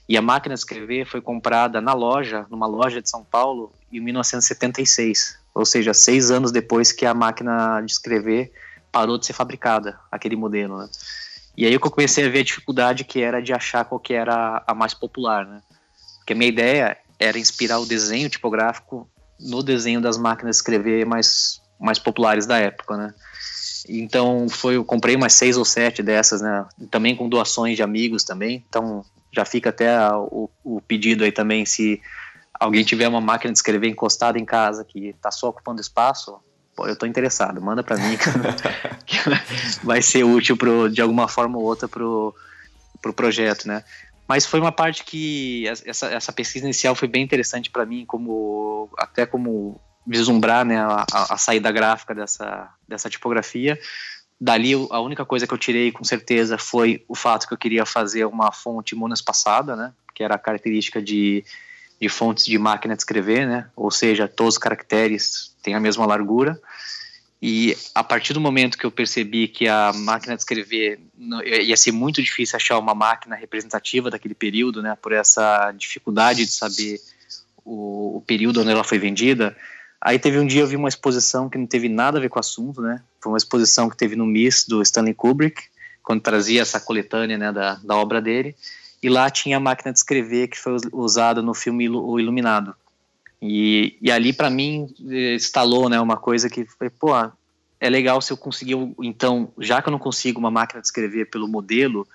E 0.08 0.16
a 0.16 0.22
máquina 0.22 0.54
de 0.54 0.60
escrever 0.60 1.08
foi 1.08 1.20
comprada 1.20 1.82
na 1.82 1.92
loja, 1.92 2.46
numa 2.52 2.68
loja 2.68 3.02
de 3.02 3.10
São 3.10 3.24
Paulo, 3.24 3.74
em 3.92 4.00
1976. 4.00 5.40
Ou 5.56 5.66
seja, 5.66 5.92
seis 5.92 6.30
anos 6.30 6.52
depois 6.52 6.92
que 6.92 7.04
a 7.04 7.16
máquina 7.16 7.82
de 7.82 7.92
escrever 7.92 8.54
parou 8.92 9.18
de 9.18 9.26
ser 9.26 9.34
fabricada, 9.34 10.00
aquele 10.12 10.36
modelo, 10.36 10.78
né? 10.78 10.88
E 11.58 11.66
aí 11.66 11.74
eu 11.74 11.80
comecei 11.80 12.28
a 12.28 12.30
ver 12.30 12.42
a 12.42 12.44
dificuldade 12.44 13.04
que 13.04 13.24
era 13.24 13.42
de 13.42 13.54
achar 13.54 13.84
qual 13.84 14.00
que 14.00 14.14
era 14.14 14.64
a 14.68 14.76
mais 14.76 14.94
popular, 14.94 15.48
né? 15.48 15.64
Porque 16.20 16.34
a 16.34 16.36
minha 16.36 16.48
ideia 16.48 16.96
era 17.18 17.40
inspirar 17.40 17.80
o 17.80 17.88
desenho 17.88 18.30
tipográfico 18.30 19.10
no 19.40 19.64
desenho 19.64 20.00
das 20.00 20.16
máquinas 20.16 20.58
de 20.58 20.60
escrever 20.60 21.08
mais, 21.08 21.60
mais 21.80 21.98
populares 21.98 22.46
da 22.46 22.60
época, 22.60 22.96
né? 22.96 23.16
Então 23.90 24.48
foi, 24.50 24.76
eu 24.76 24.86
comprei 24.86 25.16
umas 25.16 25.34
seis 25.34 25.58
ou 25.58 25.66
sete 25.66 26.04
dessas, 26.04 26.42
né? 26.42 26.66
Também 26.92 27.16
com 27.16 27.30
doações 27.30 27.76
de 27.76 27.84
amigos 27.84 28.24
também. 28.24 28.64
Então 28.68 29.04
já 29.32 29.46
fica 29.46 29.70
até 29.70 29.98
o, 30.12 30.50
o 30.64 30.82
pedido 30.82 31.24
aí 31.24 31.32
também 31.32 31.66
se 31.66 32.02
alguém 32.60 32.84
tiver 32.84 33.08
uma 33.08 33.22
máquina 33.22 33.52
de 33.52 33.60
escrever 33.60 33.88
encostada 33.88 34.40
em 34.40 34.46
casa 34.46 34.84
que 34.84 35.10
está 35.10 35.32
só 35.32 35.50
ocupando 35.50 35.82
espaço, 35.82 36.40
pô, 36.76 36.88
eu 36.88 36.94
estou 36.94 37.08
interessado, 37.08 37.62
manda 37.62 37.84
para 37.84 37.98
mim 37.98 38.18
que 39.06 39.18
vai 39.84 40.02
ser 40.02 40.24
útil 40.24 40.58
pro, 40.58 40.90
de 40.90 41.02
alguma 41.02 41.28
forma 41.28 41.58
ou 41.58 41.64
outra 41.64 41.88
pro, 41.88 42.34
pro 43.02 43.14
projeto, 43.14 43.68
né? 43.68 43.84
Mas 44.28 44.46
foi 44.46 44.60
uma 44.60 44.72
parte 44.72 45.06
que 45.06 45.66
essa, 45.68 46.08
essa 46.08 46.34
pesquisa 46.34 46.66
inicial 46.66 46.94
foi 46.94 47.08
bem 47.08 47.24
interessante 47.24 47.70
para 47.70 47.86
mim, 47.86 48.06
como 48.06 48.90
até 48.98 49.26
como 49.26 49.80
vislumbrar 50.08 50.66
né, 50.66 50.78
a, 50.80 51.06
a, 51.12 51.38
saída 51.38 51.72
gráfica 51.72 52.16
dessa, 52.16 52.70
dessa 52.88 53.10
tipografia. 53.10 53.78
Dali, 54.40 54.74
a 54.90 55.02
única 55.02 55.26
coisa 55.26 55.46
que 55.46 55.54
eu 55.54 55.58
tirei 55.58 55.92
com 55.92 56.04
certeza 56.04 56.58
foi 56.58 57.04
o 57.08 57.16
fato 57.16 57.48
que 57.48 57.54
eu 57.54 57.58
queria 57.58 57.86
fazer 57.86 58.26
uma 58.26 58.52
fonte 58.52 58.96
monoespaçada, 58.96 59.76
né, 59.76 59.94
que 60.16 60.24
era 60.24 60.36
a 60.36 60.40
característica 60.40 61.02
de, 61.02 61.44
de 62.00 62.08
fontes 62.08 62.46
de 62.46 62.58
máquina 62.58 62.96
de 62.96 63.02
escrever, 63.02 63.46
né, 63.46 63.70
ou 63.76 63.92
seja, 63.92 64.28
todos 64.28 64.56
os 64.56 64.58
caracteres 64.58 65.56
têm 65.62 65.76
a 65.76 65.80
mesma 65.80 66.06
largura. 66.06 66.60
E 67.40 67.78
a 67.94 68.04
partir 68.04 68.34
do 68.34 68.42
momento 68.42 68.78
que 68.78 68.86
eu 68.86 68.92
percebi 68.92 69.48
que 69.48 69.68
a 69.68 69.92
máquina 69.94 70.36
de 70.36 70.42
escrever 70.42 71.00
ia 71.44 71.78
ser 71.78 71.92
muito 71.92 72.22
difícil 72.22 72.56
achar 72.56 72.80
uma 72.80 72.96
máquina 72.96 73.36
representativa 73.36 74.10
daquele 74.10 74.34
período, 74.34 74.82
né, 74.82 74.98
por 75.00 75.12
essa 75.12 75.72
dificuldade 75.72 76.46
de 76.46 76.52
saber 76.52 77.00
o, 77.64 78.18
o, 78.18 78.22
período 78.26 78.62
onde 78.62 78.72
ela 78.72 78.84
foi 78.84 78.98
vendida. 78.98 79.56
Aí 80.00 80.20
teve 80.20 80.40
um 80.40 80.46
dia 80.46 80.62
eu 80.62 80.68
vi 80.68 80.76
uma 80.76 80.90
exposição 80.90 81.50
que 81.50 81.58
não 81.58 81.66
teve 81.66 81.90
nada 81.90 82.18
a 82.18 82.22
ver 82.22 82.30
com 82.30 82.38
o 82.38 82.40
assunto, 82.40 82.82
né? 82.82 83.02
Foi 83.20 83.32
uma 83.32 83.38
exposição 83.38 83.90
que 83.90 83.98
teve 83.98 84.16
no 84.16 84.26
MIS 84.26 84.66
do 84.68 84.82
Stanley 84.82 85.14
Kubrick, 85.14 85.64
quando 86.04 86.22
trazia 86.22 86.62
essa 86.62 86.80
coletânea 86.80 87.38
né, 87.38 87.52
da, 87.52 87.76
da 87.76 87.96
obra 87.96 88.22
dele. 88.22 88.56
E 89.02 89.10
lá 89.10 89.30
tinha 89.30 89.58
a 89.58 89.60
máquina 89.60 89.92
de 89.92 90.00
escrever 90.00 90.48
que 90.48 90.58
foi 90.58 90.78
usada 90.94 91.42
no 91.42 91.54
filme 91.54 91.90
O 91.90 92.20
Iluminado. 92.20 92.76
E, 93.42 93.98
e 94.02 94.12
ali, 94.12 94.34
para 94.34 94.50
mim, 94.50 94.88
instalou 95.36 95.90
né, 95.90 96.00
uma 96.00 96.18
coisa 96.18 96.50
que 96.50 96.66
foi, 96.66 96.90
pô, 96.90 97.12
é 97.80 97.90
legal 97.90 98.22
se 98.22 98.34
eu 98.34 98.38
conseguir, 98.38 98.76
então, 99.02 99.52
já 99.60 99.82
que 99.82 99.90
eu 99.90 99.92
não 99.92 100.00
consigo 100.00 100.40
uma 100.40 100.50
máquina 100.50 100.82
de 100.82 100.88
escrever 100.88 101.30
pelo 101.30 101.48
modelo, 101.48 102.08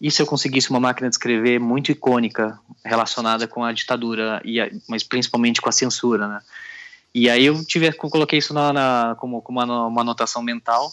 e 0.00 0.10
se 0.10 0.20
eu 0.20 0.26
conseguisse 0.26 0.70
uma 0.70 0.80
máquina 0.80 1.08
de 1.08 1.14
escrever 1.14 1.60
muito 1.60 1.92
icônica 1.92 2.58
relacionada 2.84 3.46
com 3.46 3.62
a 3.62 3.72
ditadura, 3.72 4.42
e 4.44 4.60
a, 4.60 4.68
mas 4.88 5.04
principalmente 5.04 5.60
com 5.60 5.68
a 5.68 5.72
censura, 5.72 6.26
né? 6.26 6.40
E 7.14 7.30
aí 7.30 7.46
eu 7.46 7.64
tive, 7.64 7.92
coloquei 7.92 8.40
isso 8.40 8.52
na, 8.52 8.72
na 8.72 9.16
como, 9.20 9.40
como 9.40 9.62
uma, 9.62 9.86
uma 9.86 10.00
anotação 10.00 10.42
mental, 10.42 10.90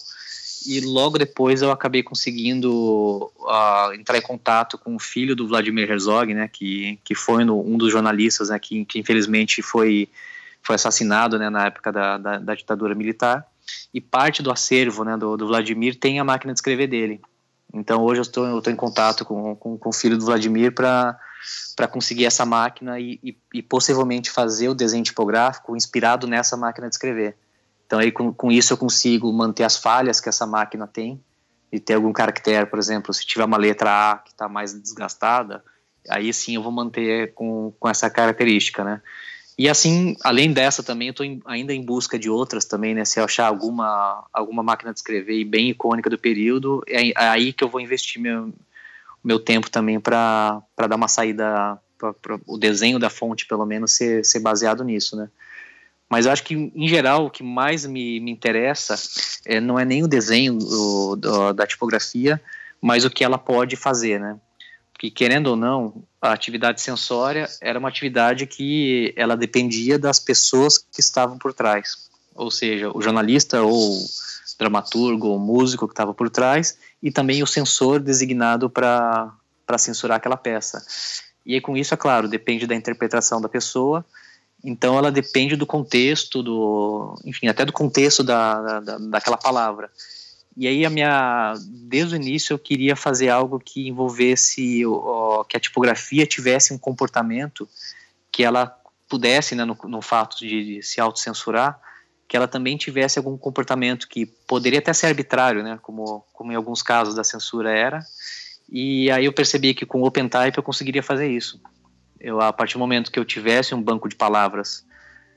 e 0.67 0.79
logo 0.81 1.17
depois 1.17 1.63
eu 1.63 1.71
acabei 1.71 2.03
conseguindo 2.03 3.31
uh, 3.39 3.93
entrar 3.93 4.17
em 4.17 4.21
contato 4.21 4.77
com 4.77 4.95
o 4.95 4.99
filho 4.99 5.35
do 5.35 5.47
Vladimir 5.47 5.89
Herzog, 5.89 6.31
né, 6.33 6.47
que, 6.47 6.99
que 7.03 7.15
foi 7.15 7.43
no, 7.43 7.59
um 7.59 7.75
dos 7.77 7.91
jornalistas, 7.91 8.49
né, 8.49 8.59
que, 8.59 8.85
que 8.85 8.99
infelizmente 8.99 9.63
foi, 9.63 10.07
foi 10.61 10.75
assassinado, 10.75 11.39
né, 11.39 11.49
na 11.49 11.65
época 11.65 11.91
da, 11.91 12.17
da, 12.19 12.37
da 12.37 12.53
ditadura 12.53 12.93
militar, 12.93 13.43
e 13.91 13.99
parte 13.99 14.43
do 14.43 14.51
acervo, 14.51 15.03
né, 15.03 15.17
do, 15.17 15.35
do, 15.35 15.47
Vladimir 15.47 15.95
tem 15.95 16.19
a 16.19 16.23
máquina 16.23 16.53
de 16.53 16.59
escrever 16.59 16.85
dele. 16.85 17.19
Então 17.73 18.03
hoje 18.03 18.19
eu 18.19 18.23
estou, 18.23 18.45
eu 18.45 18.59
estou 18.59 18.71
em 18.71 18.75
contato 18.75 19.25
com, 19.25 19.55
com, 19.55 19.77
com 19.77 19.89
o 19.89 19.93
filho 19.93 20.17
do 20.17 20.25
Vladimir 20.25 20.73
para 20.73 21.17
para 21.75 21.87
conseguir 21.87 22.25
essa 22.25 22.45
máquina 22.45 22.99
e, 22.99 23.19
e, 23.23 23.37
e 23.55 23.61
possivelmente 23.61 24.29
fazer 24.29 24.69
o 24.69 24.75
desenho 24.75 25.03
tipográfico 25.03 25.75
inspirado 25.75 26.27
nessa 26.27 26.55
máquina 26.57 26.87
de 26.87 26.95
escrever. 26.95 27.37
Então 27.85 27.99
aí 27.99 28.11
com, 28.11 28.33
com 28.33 28.51
isso 28.51 28.73
eu 28.73 28.77
consigo 28.77 29.31
manter 29.33 29.63
as 29.63 29.77
falhas 29.77 30.19
que 30.19 30.29
essa 30.29 30.45
máquina 30.45 30.87
tem 30.87 31.21
e 31.71 31.79
ter 31.79 31.93
algum 31.93 32.11
caractere, 32.11 32.65
por 32.65 32.79
exemplo, 32.79 33.13
se 33.13 33.25
tiver 33.25 33.45
uma 33.45 33.57
letra 33.57 34.11
A 34.11 34.17
que 34.17 34.31
está 34.31 34.47
mais 34.49 34.73
desgastada, 34.73 35.63
aí 36.09 36.33
sim 36.33 36.55
eu 36.55 36.63
vou 36.63 36.71
manter 36.71 37.33
com, 37.33 37.73
com 37.79 37.89
essa 37.89 38.09
característica, 38.09 38.83
né? 38.83 39.01
E 39.57 39.69
assim, 39.69 40.15
além 40.23 40.51
dessa 40.51 40.81
também, 40.81 41.09
eu 41.09 41.11
estou 41.11 41.25
ainda 41.45 41.73
em 41.73 41.83
busca 41.83 42.17
de 42.17 42.29
outras 42.29 42.65
também, 42.65 42.95
né? 42.95 43.05
Se 43.05 43.19
eu 43.19 43.25
achar 43.25 43.45
alguma, 43.45 44.25
alguma 44.33 44.63
máquina 44.63 44.91
de 44.91 44.99
escrever 44.99 45.43
bem 45.45 45.69
icônica 45.69 46.09
do 46.09 46.17
período, 46.17 46.81
é, 46.87 47.11
aí 47.15 47.53
que 47.53 47.63
eu 47.63 47.69
vou 47.69 47.79
investir 47.79 48.21
meu, 48.21 48.51
meu 49.23 49.39
tempo 49.39 49.69
também 49.69 49.99
para 49.99 50.63
dar 50.77 50.95
uma 50.95 51.07
saída, 51.07 51.79
para 51.97 52.39
o 52.47 52.57
desenho 52.57 52.99
da 52.99 53.09
fonte, 53.09 53.45
pelo 53.45 53.65
menos, 53.65 53.91
ser, 53.91 54.25
ser 54.25 54.39
baseado 54.39 54.83
nisso, 54.83 55.15
né? 55.15 55.29
Mas 56.09 56.25
eu 56.25 56.31
acho 56.31 56.43
que, 56.43 56.55
em 56.75 56.87
geral, 56.89 57.27
o 57.27 57.29
que 57.29 57.41
mais 57.41 57.85
me, 57.85 58.19
me 58.19 58.31
interessa 58.31 58.95
é, 59.45 59.61
não 59.61 59.79
é 59.79 59.85
nem 59.85 60.03
o 60.03 60.07
desenho 60.07 60.57
do, 60.57 61.15
do, 61.15 61.53
da 61.53 61.65
tipografia, 61.65 62.41
mas 62.81 63.05
o 63.05 63.09
que 63.09 63.23
ela 63.23 63.37
pode 63.37 63.77
fazer, 63.77 64.19
né? 64.19 64.37
Porque, 64.91 65.09
querendo 65.09 65.47
ou 65.47 65.55
não, 65.55 66.03
a 66.21 66.33
atividade 66.33 66.81
sensória 66.81 67.47
era 67.61 67.79
uma 67.79 67.87
atividade 67.87 68.45
que 68.45 69.13
ela 69.15 69.37
dependia 69.37 69.97
das 69.97 70.19
pessoas 70.19 70.77
que 70.77 70.99
estavam 70.99 71.37
por 71.37 71.53
trás. 71.53 72.09
Ou 72.35 72.51
seja, 72.51 72.91
o 72.93 73.01
jornalista 73.01 73.61
ou 73.61 73.97
dramaturgo 74.59 75.27
ou 75.29 75.39
músico 75.39 75.87
que 75.87 75.93
estava 75.93 76.13
por 76.13 76.29
trás 76.29 76.77
e 77.01 77.11
também 77.11 77.41
o 77.41 77.47
sensor 77.47 77.99
designado 77.99 78.69
para 78.69 79.33
censurar 79.77 80.17
aquela 80.17 80.37
peça. 80.37 80.85
E 81.45 81.55
aí, 81.55 81.61
com 81.61 81.75
isso, 81.75 81.93
é 81.93 81.97
claro, 81.97 82.27
depende 82.27 82.67
da 82.67 82.75
interpretação 82.75 83.41
da 83.41 83.49
pessoa 83.49 84.05
então 84.63 84.97
ela 84.97 85.11
depende 85.11 85.55
do 85.55 85.65
contexto, 85.65 86.43
do, 86.43 87.15
enfim, 87.25 87.47
até 87.47 87.65
do 87.65 87.73
contexto 87.73 88.23
da, 88.23 88.79
da, 88.79 88.97
daquela 88.97 89.37
palavra. 89.37 89.89
E 90.55 90.67
aí 90.67 90.85
a 90.85 90.89
minha, 90.89 91.53
desde 91.67 92.15
o 92.15 92.17
início 92.17 92.53
eu 92.53 92.59
queria 92.59 92.95
fazer 92.95 93.29
algo 93.29 93.59
que 93.59 93.87
envolvesse, 93.87 94.85
ó, 94.85 95.43
que 95.43 95.57
a 95.57 95.59
tipografia 95.59 96.25
tivesse 96.25 96.73
um 96.73 96.77
comportamento 96.77 97.67
que 98.31 98.43
ela 98.43 98.77
pudesse, 99.09 99.55
né, 99.55 99.65
no, 99.65 99.77
no 99.85 100.01
fato 100.01 100.37
de, 100.37 100.75
de 100.77 100.83
se 100.83 101.01
autocensurar, 101.01 101.79
que 102.31 102.37
ela 102.37 102.47
também 102.47 102.77
tivesse 102.77 103.19
algum 103.19 103.37
comportamento 103.37 104.07
que 104.07 104.25
poderia 104.25 104.79
até 104.79 104.93
ser 104.93 105.07
arbitrário, 105.07 105.61
né, 105.61 105.77
como, 105.81 106.25
como 106.31 106.49
em 106.49 106.55
alguns 106.55 106.81
casos 106.81 107.13
da 107.13 107.25
censura 107.25 107.77
era. 107.77 107.99
E 108.71 109.11
aí 109.11 109.25
eu 109.25 109.33
percebi 109.33 109.73
que 109.73 109.85
com 109.85 109.99
o 109.99 110.05
OpenType 110.05 110.57
eu 110.57 110.63
conseguiria 110.63 111.03
fazer 111.03 111.27
isso. 111.27 111.59
Eu, 112.17 112.39
a 112.39 112.53
partir 112.53 112.75
do 112.75 112.79
momento 112.79 113.11
que 113.11 113.19
eu 113.19 113.25
tivesse 113.25 113.75
um 113.75 113.83
banco 113.83 114.07
de 114.07 114.15
palavras 114.15 114.85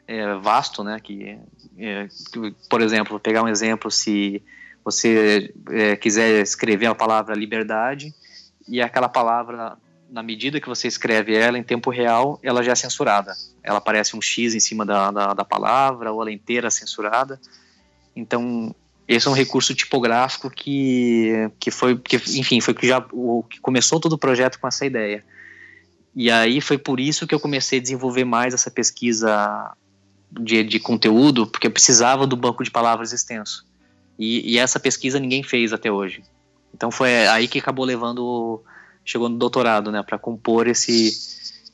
é, 0.07 0.37
vasto, 0.37 0.85
né, 0.85 1.00
que, 1.02 1.37
é, 1.76 2.07
que, 2.33 2.54
por 2.70 2.80
exemplo, 2.80 3.11
vou 3.11 3.18
pegar 3.18 3.42
um 3.42 3.48
exemplo, 3.48 3.90
se 3.90 4.40
você 4.85 5.52
é, 5.70 5.96
quiser 5.96 6.42
escrever 6.42 6.87
a 6.87 6.94
palavra 6.94 7.35
liberdade 7.35 8.14
e 8.68 8.80
aquela 8.80 9.09
palavra, 9.09 9.76
na 10.14 10.22
medida 10.22 10.61
que 10.61 10.68
você 10.68 10.87
escreve 10.87 11.35
ela 11.35 11.59
em 11.59 11.62
tempo 11.64 11.90
real, 11.90 12.38
ela 12.40 12.62
já 12.62 12.70
é 12.70 12.74
censurada. 12.77 13.35
Ela 13.64 13.79
aparece 13.79 14.16
um 14.16 14.22
X 14.22 14.55
em 14.55 14.61
cima 14.61 14.87
da, 14.87 15.11
da, 15.11 15.35
da 15.35 15.44
palavra, 15.44 16.12
ou 16.12 16.22
ela 16.22 16.31
inteira 16.31 16.70
censurada. 16.70 17.40
Então, 18.14 18.72
esse 19.09 19.27
é 19.27 19.31
um 19.31 19.35
recurso 19.35 19.74
tipográfico 19.74 20.48
que, 20.48 21.50
que 21.59 21.68
foi, 21.68 21.98
que, 21.98 22.14
enfim, 22.14 22.61
foi 22.61 22.74
que 22.74 22.87
já 22.87 23.05
o 23.11 23.42
que 23.42 23.59
começou 23.59 23.98
todo 23.98 24.12
o 24.12 24.18
projeto 24.18 24.61
com 24.61 24.68
essa 24.68 24.87
ideia. 24.87 25.24
E 26.14 26.31
aí 26.31 26.61
foi 26.61 26.79
por 26.79 27.00
isso 27.00 27.27
que 27.27 27.35
eu 27.35 27.40
comecei 27.40 27.81
a 27.81 27.83
desenvolver 27.83 28.24
mais 28.24 28.55
essa 28.55 28.70
pesquisa 28.70 29.72
de, 30.31 30.62
de 30.62 30.79
conteúdo, 30.79 31.44
porque 31.44 31.66
eu 31.66 31.72
precisava 31.72 32.24
do 32.24 32.37
banco 32.37 32.62
de 32.62 32.70
palavras 32.70 33.12
extenso. 33.12 33.66
E, 34.16 34.53
e, 34.53 34.59
essa 34.59 34.79
pesquisa 34.79 35.18
ninguém 35.18 35.42
fez 35.42 35.72
até 35.72 35.90
hoje. 35.90 36.22
Então 36.72 36.92
foi 36.92 37.27
aí 37.27 37.48
que 37.48 37.59
acabou 37.59 37.85
levando, 37.85 38.62
chegou 39.05 39.29
no 39.29 39.37
doutorado, 39.37 39.90
né, 39.93 40.03
para 40.03 40.19
compor 40.19 40.67
esse, 40.67 41.12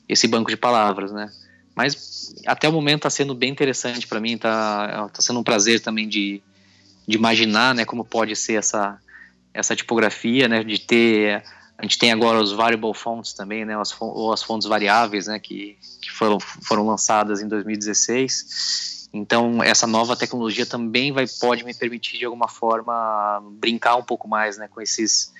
esse 0.07 0.27
banco 0.27 0.49
de 0.49 0.57
palavras, 0.57 1.11
né. 1.11 1.31
Mas 1.75 2.35
até 2.45 2.67
o 2.67 2.73
momento 2.73 2.97
está 2.97 3.09
sendo 3.09 3.33
bem 3.33 3.49
interessante 3.49 4.07
para 4.07 4.19
mim, 4.19 4.33
está 4.33 5.09
tá 5.09 5.21
sendo 5.21 5.39
um 5.39 5.43
prazer 5.43 5.79
também 5.79 6.07
de, 6.07 6.41
de 7.07 7.17
imaginar, 7.17 7.73
né, 7.73 7.85
como 7.85 8.03
pode 8.03 8.35
ser 8.35 8.53
essa, 8.53 8.99
essa 9.53 9.75
tipografia, 9.75 10.47
né, 10.47 10.63
de 10.63 10.79
ter 10.79 11.43
a 11.81 11.83
gente 11.83 11.97
tem 11.97 12.11
agora 12.11 12.39
os 12.39 12.51
variable 12.51 12.93
fonts 12.93 13.33
também, 13.33 13.65
né, 13.65 13.75
as, 13.75 13.95
ou 13.99 14.31
as 14.31 14.43
fontes 14.43 14.67
variáveis, 14.67 15.25
né, 15.25 15.39
que, 15.39 15.75
que 15.99 16.11
foram, 16.11 16.39
foram 16.39 16.85
lançadas 16.85 17.41
em 17.41 17.47
2016. 17.47 19.09
Então, 19.11 19.63
essa 19.63 19.87
nova 19.87 20.15
tecnologia 20.15 20.63
também 20.63 21.11
vai, 21.11 21.25
pode 21.39 21.65
me 21.65 21.73
permitir, 21.73 22.19
de 22.19 22.25
alguma 22.25 22.47
forma, 22.47 23.41
brincar 23.53 23.95
um 23.95 24.03
pouco 24.03 24.27
mais 24.27 24.59
né, 24.59 24.67
com, 24.67 24.79
esses, 24.79 25.33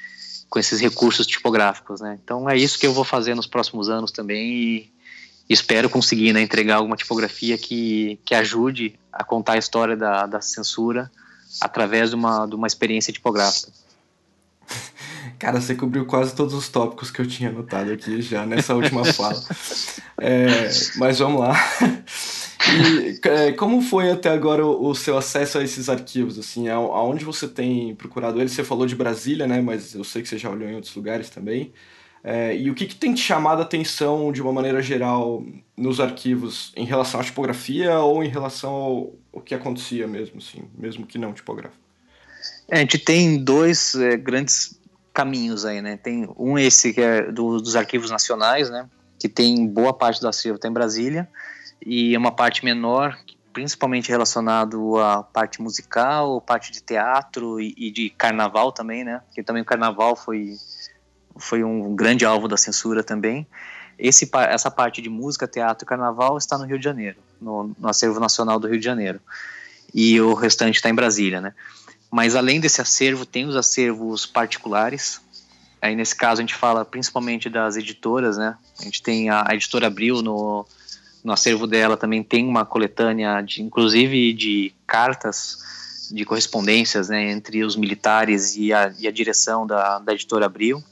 com 0.52 0.60
esses 0.60 0.82
recursos 0.82 1.26
tipográficos. 1.26 2.02
Né. 2.02 2.20
Então, 2.22 2.48
é 2.48 2.58
isso 2.58 2.78
que 2.78 2.86
eu 2.86 2.94
vou 2.94 3.06
fazer 3.06 3.34
nos 3.34 3.48
próximos 3.48 3.90
anos 3.90 4.12
também 4.12 4.52
e 4.52 4.92
espero 5.50 5.90
conseguir 5.90 6.34
né, 6.34 6.42
entregar 6.42 6.76
alguma 6.76 6.98
tipografia 6.98 7.58
que, 7.58 8.20
que 8.26 8.36
ajude 8.36 9.00
a 9.12 9.24
contar 9.24 9.54
a 9.54 9.58
história 9.58 9.96
da, 9.96 10.26
da 10.26 10.42
censura 10.42 11.10
através 11.60 12.10
de 12.10 12.18
uma, 12.18 12.46
de 12.46 12.54
uma 12.54 12.68
experiência 12.68 13.14
tipográfica. 13.14 13.72
Cara, 15.40 15.60
você 15.60 15.74
cobriu 15.74 16.06
quase 16.06 16.36
todos 16.36 16.54
os 16.54 16.68
tópicos 16.68 17.10
que 17.10 17.22
eu 17.22 17.28
tinha 17.28 17.50
anotado 17.50 17.92
aqui 17.92 18.22
já 18.22 18.46
nessa 18.46 18.76
última 18.76 19.06
fala. 19.06 19.42
É, 20.24 20.70
mas 20.98 21.18
vamos 21.18 21.42
lá. 21.42 21.56
E 22.70 23.20
é, 23.28 23.52
como 23.54 23.82
foi 23.82 24.12
até 24.12 24.30
agora 24.30 24.66
o, 24.66 24.90
o, 24.90 24.96
seu 24.96 25.18
acesso 25.18 25.58
a 25.58 25.64
esses 25.64 25.90
arquivos? 25.90 26.38
Assim, 26.38 26.70
aonde 26.70 27.26
você 27.26 27.48
tem 27.48 27.96
procurado 27.96 28.40
eles? 28.40 28.52
Você 28.52 28.64
falou 28.64 28.86
de 28.86 28.96
Brasília, 28.96 29.48
né? 29.48 29.62
Mas 29.62 29.96
eu 29.96 30.04
sei 30.04 30.22
que 30.22 30.30
você 30.30 30.38
já 30.38 30.50
olhou 30.50 30.70
em 30.70 30.76
outros 30.76 30.96
lugares 30.96 31.30
também. 31.30 31.74
É, 32.24 32.56
e 32.56 32.70
o 32.70 32.76
que, 32.76 32.86
que 32.86 32.96
tem 32.96 33.14
te 33.14 33.22
chamado 33.22 33.60
a 33.60 33.64
atenção 33.64 34.32
de 34.32 34.42
uma 34.42 34.54
maneira 34.54 34.82
geral 34.82 35.44
nos 35.76 36.00
arquivos 36.00 36.72
em 36.76 36.86
relação 36.86 37.20
à 37.20 37.24
tipografia 37.24 38.00
ou 38.00 38.24
em 38.24 38.28
relação 38.28 38.72
ao, 38.72 39.16
ao 39.34 39.42
que 39.42 39.56
acontecia 39.56 40.08
mesmo, 40.08 40.38
assim, 40.38 40.64
mesmo 40.78 41.08
que 41.08 41.18
não 41.18 41.34
tipográfico? 41.34 41.82
É, 42.70 42.78
a 42.78 42.80
gente 42.80 43.00
tem 43.00 43.44
dois 43.44 43.96
é, 43.96 44.18
grandes 44.18 44.80
caminhos 45.12 45.66
aí, 45.66 45.82
né? 45.82 45.98
Tem 45.98 46.30
um 46.38 46.60
esse 46.60 46.94
que 46.94 47.02
é 47.02 47.32
do, 47.32 47.60
dos 47.60 47.76
arquivos 47.76 48.12
nacionais, 48.12 48.70
né? 48.70 48.88
Que 49.18 49.28
tem 49.28 49.68
boa 49.68 49.94
parte 49.94 50.22
do 50.22 50.28
acervo 50.28 50.60
tem 50.60 50.70
em 50.70 50.74
Brasília 50.74 51.28
e 51.86 52.16
uma 52.16 52.32
parte 52.32 52.64
menor, 52.64 53.18
principalmente 53.52 54.10
relacionado 54.10 54.98
à 55.00 55.24
parte 55.24 55.62
musical, 55.62 56.40
parte 56.42 56.72
de 56.72 56.82
teatro 56.82 57.60
e, 57.60 57.74
e 57.78 57.92
de 57.92 58.10
carnaval 58.10 58.72
também, 58.72 59.04
né? 59.04 59.22
Porque 59.26 59.44
também 59.44 59.64
o 59.64 59.66
carnaval 59.66 60.16
foi 60.16 60.56
foi 61.38 61.64
um 61.64 61.96
grande 61.96 62.26
alvo 62.26 62.48
da 62.48 62.58
censura 62.58 63.04
também. 63.04 63.48
Esse, 63.98 64.30
essa 64.34 64.70
parte 64.70 65.02
de 65.02 65.10
música, 65.10 65.48
teatro 65.48 65.86
e 65.86 65.88
carnaval 65.88 66.38
está 66.38 66.58
no 66.58 66.66
Rio 66.66 66.78
de 66.78 66.84
Janeiro, 66.84 67.18
no, 67.40 67.76
no 67.78 67.88
acervo 67.88 68.20
nacional 68.20 68.60
do 68.60 68.68
Rio 68.68 68.80
de 68.80 68.86
Janeiro. 68.86 69.20
E 69.94 70.20
o 70.20 70.34
restante 70.34 70.76
está 70.76 70.90
em 70.90 70.96
Brasília, 70.96 71.42
né? 71.42 71.54
Mas 72.10 72.36
além 72.36 72.60
desse 72.60 72.82
acervo, 72.82 73.26
tem 73.26 73.46
os 73.46 73.56
acervos 73.56 74.26
particulares. 74.26 75.22
Aí 75.82 75.96
nesse 75.96 76.16
caso 76.16 76.42
a 76.42 76.44
gente 76.44 76.56
fala 76.56 76.84
principalmente 76.84 77.50
das 77.50 77.78
editoras, 77.78 78.38
né? 78.38 78.58
A 78.80 78.84
gente 78.84 79.02
tem 79.02 79.30
a, 79.30 79.46
a 79.48 79.56
editora 79.56 79.88
Abril 79.88 80.22
no, 80.22 80.66
no 81.24 81.34
acervo 81.34 81.68
dela 81.68 81.96
também 81.96 82.24
tem 82.24 82.48
uma 82.48 82.66
coletânea, 82.66 83.42
de, 83.42 83.62
inclusive 83.62 84.34
de 84.34 84.74
cartas 84.88 85.60
de 86.12 86.26
correspondências 86.26 87.10
né, 87.10 87.32
entre 87.32 87.64
os 87.64 87.76
militares 87.76 88.56
e 88.56 88.74
a, 88.74 88.94
e 89.00 89.08
a 89.08 89.12
direção 89.12 89.66
da, 89.66 90.00
da 90.00 90.14
editora 90.14 90.46
Abril, 90.46 90.84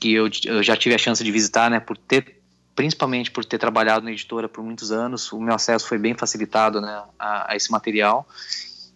que 0.00 0.12
eu, 0.12 0.28
eu, 0.44 0.62
já 0.62 0.76
tive 0.76 0.94
a 0.94 0.98
chance 0.98 1.22
de 1.22 1.30
visitar, 1.30 1.70
né, 1.70 1.78
por 1.78 1.96
ter, 1.96 2.40
principalmente 2.74 3.30
por 3.30 3.44
ter 3.44 3.58
trabalhado 3.58 4.04
na 4.04 4.12
editora 4.12 4.48
por 4.48 4.64
muitos 4.64 4.90
anos, 4.90 5.30
o 5.32 5.40
meu 5.40 5.54
acesso 5.54 5.86
foi 5.86 5.98
bem 5.98 6.14
facilitado 6.14 6.80
né, 6.80 7.02
a, 7.18 7.52
a 7.52 7.56
esse 7.56 7.70
material. 7.70 8.26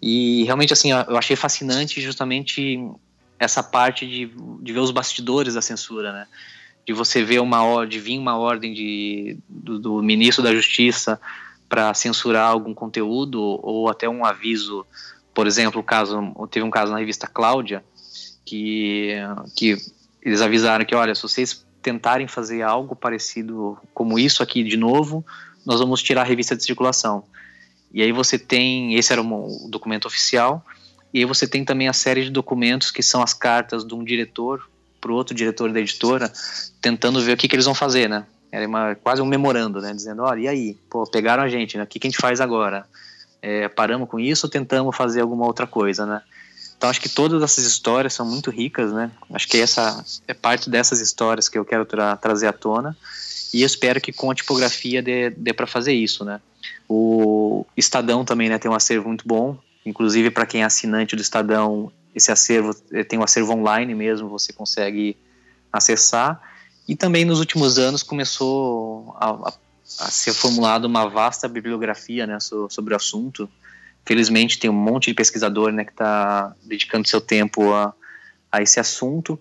E 0.00 0.44
realmente, 0.44 0.72
assim, 0.72 0.92
eu 0.92 1.16
achei 1.16 1.36
fascinante 1.36 2.00
justamente 2.00 2.80
essa 3.38 3.62
parte 3.62 4.06
de, 4.06 4.32
de 4.62 4.72
ver 4.72 4.80
os 4.80 4.90
bastidores 4.90 5.54
da 5.54 5.62
censura, 5.62 6.12
né? 6.12 6.26
De 6.86 6.92
você 6.92 7.22
ver 7.22 7.40
uma 7.40 7.84
de 7.84 7.98
vir 8.00 8.18
uma 8.18 8.36
ordem 8.36 8.72
de, 8.72 9.38
do, 9.48 9.78
do 9.78 10.02
ministro 10.02 10.42
da 10.42 10.54
Justiça 10.54 11.20
para 11.68 11.94
censurar 11.94 12.50
algum 12.50 12.74
conteúdo 12.74 13.40
ou 13.40 13.88
até 13.88 14.08
um 14.08 14.24
aviso, 14.24 14.84
por 15.32 15.46
exemplo, 15.46 15.82
caso 15.82 16.34
teve 16.50 16.64
um 16.64 16.70
caso 16.70 16.92
na 16.92 16.98
revista 16.98 17.26
Cláudia 17.26 17.84
que 18.44 19.14
que 19.54 19.76
eles 20.22 20.40
avisaram 20.40 20.84
que 20.84 20.94
olha, 20.94 21.14
se 21.14 21.22
vocês 21.22 21.64
tentarem 21.80 22.26
fazer 22.26 22.62
algo 22.62 22.94
parecido 22.94 23.78
como 23.94 24.18
isso 24.18 24.42
aqui 24.42 24.62
de 24.62 24.76
novo, 24.76 25.24
nós 25.64 25.80
vamos 25.80 26.02
tirar 26.02 26.22
a 26.22 26.24
revista 26.24 26.56
de 26.56 26.64
circulação. 26.64 27.24
E 27.92 28.02
aí 28.02 28.12
você 28.12 28.38
tem, 28.38 28.94
esse 28.94 29.12
era 29.12 29.22
o 29.22 29.68
documento 29.68 30.06
oficial, 30.06 30.64
e 31.12 31.18
aí 31.18 31.24
você 31.24 31.46
tem 31.46 31.64
também 31.64 31.88
a 31.88 31.92
série 31.92 32.24
de 32.24 32.30
documentos 32.30 32.90
que 32.90 33.02
são 33.02 33.22
as 33.22 33.34
cartas 33.34 33.84
de 33.84 33.94
um 33.94 34.04
diretor 34.04 34.69
para 35.00 35.10
o 35.10 35.14
outro 35.14 35.34
diretor 35.34 35.72
da 35.72 35.80
editora, 35.80 36.30
tentando 36.80 37.20
ver 37.20 37.32
o 37.32 37.36
que, 37.36 37.48
que 37.48 37.54
eles 37.54 37.64
vão 37.64 37.74
fazer, 37.74 38.08
né? 38.08 38.26
Era 38.52 38.66
uma, 38.66 38.94
quase 38.96 39.22
um 39.22 39.26
memorando, 39.26 39.80
né? 39.80 39.92
Dizendo, 39.92 40.22
olha, 40.22 40.40
e 40.40 40.48
aí? 40.48 40.78
Pô, 40.90 41.04
pegaram 41.06 41.42
a 41.42 41.48
gente, 41.48 41.76
né? 41.76 41.84
O 41.84 41.86
que, 41.86 41.98
que 41.98 42.06
a 42.06 42.10
gente 42.10 42.20
faz 42.20 42.40
agora? 42.40 42.84
É, 43.40 43.68
paramos 43.68 44.08
com 44.08 44.18
isso 44.18 44.46
ou 44.46 44.50
tentamos 44.50 44.94
fazer 44.96 45.20
alguma 45.20 45.46
outra 45.46 45.66
coisa, 45.66 46.04
né? 46.04 46.20
Então 46.76 46.88
acho 46.88 47.00
que 47.00 47.08
todas 47.08 47.42
essas 47.42 47.64
histórias 47.64 48.14
são 48.14 48.26
muito 48.26 48.50
ricas, 48.50 48.92
né? 48.92 49.10
Acho 49.32 49.46
que 49.46 49.58
essa 49.58 50.02
é 50.26 50.34
parte 50.34 50.70
dessas 50.70 51.00
histórias 51.00 51.48
que 51.48 51.58
eu 51.58 51.64
quero 51.64 51.84
tra 51.84 52.16
trazer 52.16 52.46
à 52.46 52.52
tona 52.52 52.96
e 53.52 53.62
eu 53.62 53.66
espero 53.66 54.00
que 54.00 54.12
com 54.12 54.30
a 54.30 54.34
tipografia 54.34 55.02
dê, 55.02 55.30
dê 55.30 55.52
para 55.52 55.66
fazer 55.66 55.92
isso, 55.92 56.24
né? 56.24 56.40
O 56.88 57.66
Estadão 57.76 58.24
também 58.24 58.48
né, 58.48 58.58
tem 58.58 58.70
um 58.70 58.74
acervo 58.74 59.08
muito 59.08 59.28
bom, 59.28 59.58
inclusive 59.84 60.30
para 60.30 60.46
quem 60.46 60.62
é 60.62 60.64
assinante 60.64 61.14
do 61.14 61.22
Estadão, 61.22 61.92
esse 62.14 62.30
acervo 62.30 62.74
eh, 62.92 63.04
tem 63.04 63.18
um 63.18 63.22
acervo 63.22 63.52
online 63.52 63.94
mesmo, 63.94 64.28
você 64.28 64.52
consegue 64.52 65.16
acessar. 65.72 66.40
E 66.88 66.96
também 66.96 67.24
nos 67.24 67.38
últimos 67.38 67.78
anos 67.78 68.02
começou 68.02 69.14
a, 69.18 69.30
a, 69.30 69.52
a 70.00 70.10
ser 70.10 70.32
formulada 70.32 70.86
uma 70.86 71.08
vasta 71.08 71.48
bibliografia 71.48 72.26
né, 72.26 72.38
sobre 72.40 72.94
o 72.94 72.96
assunto. 72.96 73.48
Felizmente 74.04 74.58
tem 74.58 74.68
um 74.68 74.74
monte 74.74 75.06
de 75.06 75.14
pesquisador 75.14 75.70
né, 75.70 75.84
que 75.84 75.92
está 75.92 76.54
dedicando 76.64 77.06
seu 77.06 77.20
tempo 77.20 77.72
a, 77.72 77.94
a 78.50 78.62
esse 78.62 78.80
assunto. 78.80 79.40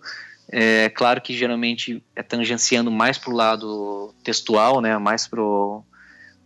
É 0.51 0.89
claro 0.89 1.21
que 1.21 1.35
geralmente 1.35 2.03
é 2.15 2.23
tangenciando 2.23 2.91
mais 2.91 3.17
para 3.17 3.31
o 3.31 3.35
lado 3.35 4.13
textual, 4.23 4.81
né, 4.81 4.97
mais 4.97 5.27
para 5.27 5.41
o 5.41 5.83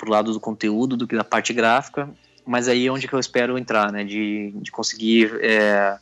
lado 0.05 0.33
do 0.33 0.39
conteúdo 0.39 0.95
do 0.95 1.07
que 1.07 1.15
da 1.15 1.23
parte 1.23 1.53
gráfica, 1.53 2.09
mas 2.45 2.67
aí 2.67 2.88
é 2.88 2.91
onde 2.91 3.08
que 3.08 3.13
eu 3.13 3.19
espero 3.19 3.58
entrar, 3.58 3.91
né, 3.91 4.03
de, 4.03 4.53
de 4.56 4.71
conseguir 4.71 5.39
é, 5.41 5.97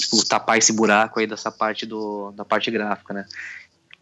tipo, 0.00 0.24
tapar 0.26 0.58
esse 0.58 0.72
buraco 0.72 1.20
aí 1.20 1.26
dessa 1.26 1.50
parte 1.50 1.86
do, 1.86 2.32
da 2.32 2.44
parte 2.44 2.70
gráfica, 2.70 3.14
né. 3.14 3.26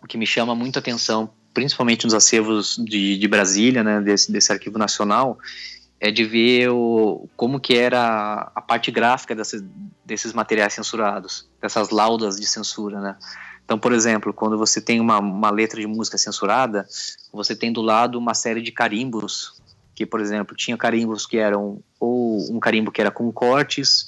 O 0.03 0.07
que 0.07 0.18
me 0.18 0.27
chama 0.27 0.55
muito 0.55 0.79
atenção, 0.79 1.31
principalmente 1.55 2.05
nos 2.05 2.14
acervos 2.14 2.77
de, 2.77 3.16
de 3.16 3.29
Brasília, 3.29 3.85
né, 3.85 4.01
desse, 4.01 4.33
desse 4.33 4.53
arquivo 4.53 4.79
nacional, 4.79 5.38
é 6.01 6.11
de 6.11 6.25
ver 6.25 6.68
o, 6.71 7.29
como 7.37 7.61
que 7.61 7.77
era 7.77 8.51
a 8.55 8.61
parte 8.61 8.90
gráfica 8.90 9.37
desses, 9.37 10.33
materiais 10.33 10.73
censurados, 10.73 11.49
dessas 11.61 11.90
laudas 11.90 12.37
de 12.37 12.47
censura, 12.47 13.01
né? 13.01 13.16
Então, 13.64 13.79
por 13.79 13.92
exemplo, 13.92 14.35
quando 14.35 14.59
você 14.59 14.81
tem 14.81 15.01
uma, 15.01 15.21
uma 15.21 15.51
letra 15.51 15.81
de 15.81 15.87
música 15.87 16.18
censurada, 16.18 16.85
você 17.33 17.55
tem 17.55 17.73
do 17.73 17.81
lado 17.81 18.18
uma 18.18 18.35
série 18.35 18.61
de 18.61 18.73
carimbos, 18.73 19.62
que, 19.95 20.07
por 20.07 20.21
exemplo, 20.21 20.57
tinha 20.57 20.77
carimbos 20.77 21.27
que 21.27 21.39
eram, 21.39 21.81
ou 21.99 22.39
um 22.51 22.59
carimbo 22.59 22.91
que 22.91 23.01
era 23.01 23.11
com 23.11 23.31
cortes, 23.33 24.07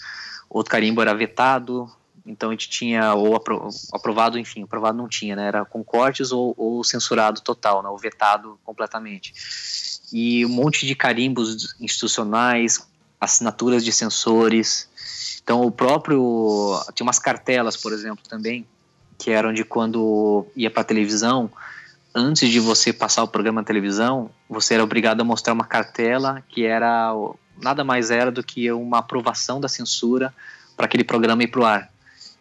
outro 0.49 0.71
carimbo 0.71 1.03
era 1.03 1.15
vetado, 1.15 1.91
então 2.27 2.51
a 2.51 2.53
gente 2.53 2.71
tinha, 2.71 3.15
ou 3.15 3.37
apro 3.37 3.69
aprovado, 3.93 4.39
enfim, 4.39 4.63
aprovado 4.63 4.97
não 4.97 5.09
tinha, 5.09 5.37
né, 5.37 5.47
era 5.47 5.65
com 5.65 5.85
cortes 5.85 6.33
ou, 6.33 6.55
ou 6.57 6.83
censurado 6.83 7.41
total, 7.41 7.83
né, 7.83 7.89
ou 7.89 7.99
vetado 7.99 8.59
completamente. 8.65 9.35
E 10.13 10.45
um 10.47 10.51
monte 10.51 10.87
de 10.87 10.95
carimbos 10.95 11.77
institucionais, 11.81 12.87
assinaturas 13.21 13.85
de 13.85 13.93
censores, 13.93 14.89
então, 15.45 15.61
o 15.61 15.71
próprio. 15.71 16.83
Tinha 16.95 17.05
umas 17.05 17.19
cartelas, 17.19 17.77
por 17.77 17.93
exemplo, 17.93 18.25
também, 18.27 18.67
que 19.19 19.31
eram 19.31 19.53
de 19.53 19.63
quando 19.63 20.47
ia 20.57 20.71
para 20.71 20.83
televisão, 20.83 21.51
antes 22.15 22.49
de 22.49 22.61
você 22.61 22.93
passar 22.93 23.25
o 23.25 23.29
programa 23.29 23.61
na 23.61 23.67
televisão, 23.67 24.31
você 24.49 24.75
era 24.75 24.85
obrigado 24.85 25.21
a 25.21 25.25
mostrar 25.25 25.53
uma 25.53 25.65
cartela 25.65 26.43
que 26.49 26.65
era. 26.65 27.13
Nada 27.61 27.85
mais 27.85 28.11
era 28.11 28.31
do 28.31 28.43
que 28.43 28.71
uma 28.73 28.99
aprovação 28.99 29.61
da 29.61 29.69
censura 29.69 30.35
para 30.77 30.87
aquele 30.87 31.05
programa 31.05 31.43
ir 31.43 31.49
para 31.49 31.61
o 31.61 31.65
ar. 31.65 31.91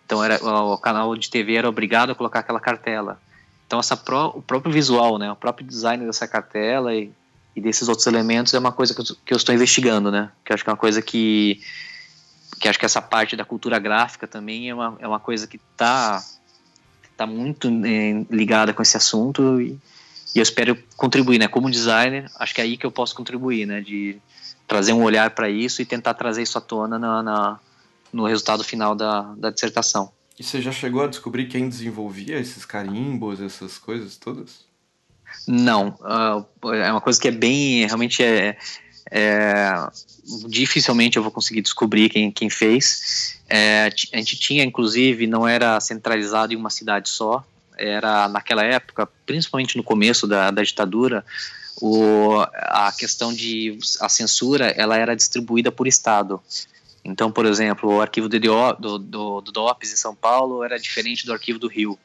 Então, 0.06 0.24
era, 0.24 0.44
o 0.44 0.78
canal 0.78 1.16
de 1.16 1.30
TV 1.30 1.56
era 1.56 1.70
obrigado 1.70 2.12
a 2.12 2.16
colocar 2.16 2.40
aquela 2.40 2.60
cartela. 2.60 3.20
Então, 3.66 3.80
essa 3.80 3.95
o 3.95 4.41
próprio 4.41 4.72
visual, 4.72 5.18
né, 5.18 5.32
o 5.32 5.36
próprio 5.36 5.66
design 5.66 6.06
dessa 6.06 6.28
cartela 6.28 6.93
e, 6.93 7.12
e 7.56 7.62
desses 7.62 7.88
outros 7.88 8.06
elementos 8.06 8.54
é 8.54 8.60
uma 8.60 8.72
coisa 8.72 8.93
que 8.93 9.02
eu, 9.02 9.06
que 9.26 9.34
eu 9.34 9.38
estou 9.38 9.54
investigando, 9.54 10.12
né? 10.12 10.32
Que 10.43 10.54
acho 10.54 10.64
que 10.64 10.70
é 10.70 10.74
uma 10.74 10.78
coisa 10.78 11.02
que 11.02 11.62
que 12.60 12.70
acho 12.70 12.80
que 12.80 12.86
essa 12.86 13.02
parte 13.02 13.36
da 13.36 13.43
cultura 13.43 13.78
gráfica 13.78 14.26
também 14.26 14.70
é 14.70 14.74
uma, 14.74 14.95
é 15.00 15.08
uma 15.08 15.20
coisa 15.20 15.45
que 15.47 15.58
está 15.58 16.24
tá 17.16 17.26
muito 17.26 17.68
é, 17.86 18.26
ligada 18.30 18.74
com 18.74 18.82
esse 18.82 18.97
assunto 18.97 19.61
e, 19.61 19.78
e, 20.36 20.39
eu 20.39 20.43
espero 20.43 20.78
contribuir, 20.95 21.39
né? 21.39 21.47
Como 21.47 21.70
designer, 21.70 22.30
acho 22.39 22.53
que 22.53 22.61
é 22.61 22.64
aí 22.64 22.78
que 22.78 22.86
eu 22.86 22.91
posso 22.91 23.16
contribuir, 23.16 23.66
né? 23.66 23.82
De 23.82 24.18
trazer 24.68 24.93
um 24.93 25.03
olhar 25.03 25.32
para 25.32 25.49
isso 25.49 25.82
e 25.82 25.86
tentar 25.86 26.14
trazer 26.14 26.41
isso 26.41 26.57
à 26.57 26.61
tona 26.61 26.97
na, 26.97 27.22
na, 27.22 27.59
no 28.11 28.26
resultado 28.26 28.64
final 28.64 28.95
da, 28.95 29.22
da 29.38 29.49
dissertação. 29.49 30.11
E 30.39 30.43
você 30.43 30.61
já 30.61 30.72
chegou 30.72 31.03
a 31.03 31.07
descobrir 31.07 31.47
quem 31.47 31.70
desenvolvia 31.70 32.39
esses 32.39 32.66
carimbos, 32.66 33.39
essas 33.39 33.78
coisas 33.78 34.18
todas? 34.18 34.66
Não, 35.47 35.89
uh, 36.01 36.74
é 36.74 36.91
uma 36.91 37.01
coisa 37.01 37.20
que 37.20 37.28
é 37.28 37.32
bem, 37.32 37.86
realmente 37.86 38.24
é, 38.24 38.57
é, 39.12 39.72
dificilmente 40.47 41.18
eu 41.18 41.24
vou 41.24 41.32
conseguir 41.32 41.62
descobrir 41.62 42.10
quem, 42.10 42.32
quem 42.32 42.49
fez. 42.49 43.38
É, 43.49 43.89
a 44.12 44.18
gente 44.18 44.38
tinha, 44.38 44.64
inclusive, 44.64 45.28
não 45.28 45.47
era 45.47 45.80
centralizado 45.80 46.54
em 46.54 46.56
uma 46.56 46.70
cidade 46.70 47.10
só, 47.10 47.43
era 47.78 48.28
naquela 48.30 48.64
época, 48.64 49.08
principalmente 49.26 49.78
no 49.78 49.84
começo 49.84 50.28
da, 50.28 50.51
da 50.51 50.64
ditadura, 50.64 51.26
o, 51.82 52.39
a 52.56 52.91
questão 52.97 53.34
de 53.34 53.78
a 53.99 54.08
censura 54.08 54.68
ela 54.68 54.97
era 54.97 55.16
distribuída 55.16 55.72
por 55.72 55.88
estado. 55.88 56.41
Então, 57.06 57.32
por 57.32 57.45
exemplo, 57.45 57.95
o 57.95 58.01
arquivo 58.01 58.30
do, 58.30 58.39
do, 58.39 58.97
do, 58.97 59.41
do 59.41 59.51
DOPS 59.51 59.93
em 59.93 59.97
São 59.97 60.16
Paulo 60.16 60.64
era 60.64 60.80
diferente 60.80 61.26
do 61.26 61.34
arquivo 61.34 61.60
do 61.60 61.68
Rio. 61.68 61.99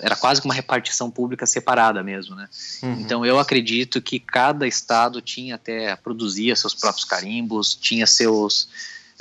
Era 0.00 0.16
quase 0.16 0.40
que 0.40 0.46
uma 0.46 0.54
repartição 0.54 1.10
pública 1.10 1.46
separada 1.46 2.02
mesmo, 2.02 2.34
né? 2.34 2.48
Uhum. 2.82 3.00
Então, 3.00 3.26
eu 3.26 3.38
acredito 3.38 4.00
que 4.00 4.18
cada 4.18 4.66
estado 4.66 5.20
tinha 5.20 5.56
até, 5.56 5.94
produzia 5.96 6.56
seus 6.56 6.74
próprios 6.74 7.04
carimbos, 7.04 7.74
tinha 7.74 8.06
seus, 8.06 8.68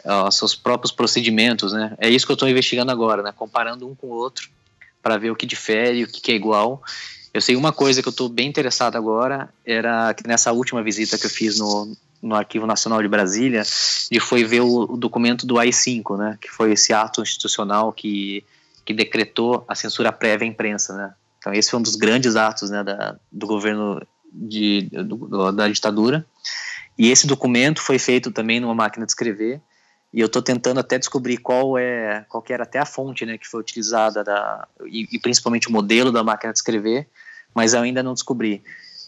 uh, 0.06 0.32
seus 0.32 0.56
próprios 0.56 0.92
procedimentos, 0.92 1.74
né? 1.74 1.96
É 1.98 2.10
isso 2.10 2.26
que 2.26 2.32
eu 2.32 2.36
estou 2.36 2.48
investigando 2.48 2.92
agora, 2.92 3.22
né? 3.22 3.34
Comparando 3.36 3.90
um 3.90 3.96
com 3.96 4.08
o 4.08 4.12
outro, 4.12 4.50
para 5.02 5.18
ver 5.18 5.32
o 5.32 5.36
que 5.36 5.46
difere, 5.46 6.04
o 6.04 6.08
que 6.08 6.32
é 6.32 6.36
igual. 6.36 6.82
Eu 7.34 7.42
sei 7.42 7.56
uma 7.56 7.72
coisa 7.74 8.02
que 8.02 8.08
eu 8.08 8.12
estou 8.12 8.30
bem 8.30 8.48
interessado 8.48 8.96
agora, 8.98 9.50
era 9.66 10.14
que 10.14 10.28
nessa 10.28 10.52
última 10.52 10.84
visita 10.84 11.18
que 11.18 11.26
eu 11.26 11.30
fiz 11.30 11.58
no, 11.60 11.96
no 12.22 12.36
Arquivo 12.36 12.68
Nacional 12.68 13.02
de 13.02 13.08
Brasília, 13.08 13.64
e 14.12 14.20
foi 14.20 14.44
ver 14.44 14.62
o, 14.62 14.94
o, 14.94 14.98
documento 14.98 15.46
do 15.46 15.58
AI-5, 15.58 16.18
né, 16.18 16.38
que 16.40 16.50
foi 16.50 16.74
esse 16.74 16.94
ato 16.94 17.22
institucional 17.22 17.92
que, 17.92 18.44
que 18.86 18.94
decretou 18.94 19.66
a 19.68 19.74
censura 19.74 20.12
prévia 20.12 20.48
à 20.48 20.50
imprensa, 20.50 20.96
né. 20.96 21.14
Então 21.40 21.54
esse 21.54 21.72
foi 21.72 21.80
um 21.80 21.84
dos 21.84 21.96
grandes 21.96 22.36
atos, 22.36 22.70
né, 22.70 22.84
da, 22.84 23.18
do 23.32 23.48
governo 23.48 24.02
de, 24.32 24.88
do, 24.92 25.52
da 25.52 25.68
ditadura. 25.68 26.26
E 26.98 27.10
esse 27.10 27.26
documento 27.26 27.82
foi 27.82 27.98
feito 27.98 28.32
também 28.32 28.60
numa 28.60 28.76
máquina 28.76 29.06
de 29.06 29.12
escrever, 29.12 29.60
e 30.14 30.20
eu 30.20 30.28
estou 30.28 30.42
tentando 30.42 30.80
até 30.80 31.00
descobrir 31.00 31.38
qual 31.38 31.78
é 31.78 32.26
qual 32.28 32.44
era 32.50 32.64
até 32.64 32.80
a 32.80 32.86
fonte 32.86 33.26
né, 33.26 33.38
que 33.38 33.48
foi 33.48 33.62
utilizada 33.62 34.24
da, 34.24 34.68
e, 34.86 35.08
e, 35.12 35.20
principalmente 35.20 35.70
o 35.70 35.72
modelo 35.72 36.12
da 36.12 36.24
máquina 36.24 36.52
de 36.52 36.60
escrever, 36.60 37.08
mas 37.56 37.74
ainda 37.74 38.04
não 38.04 38.14
descobri. 38.14 38.62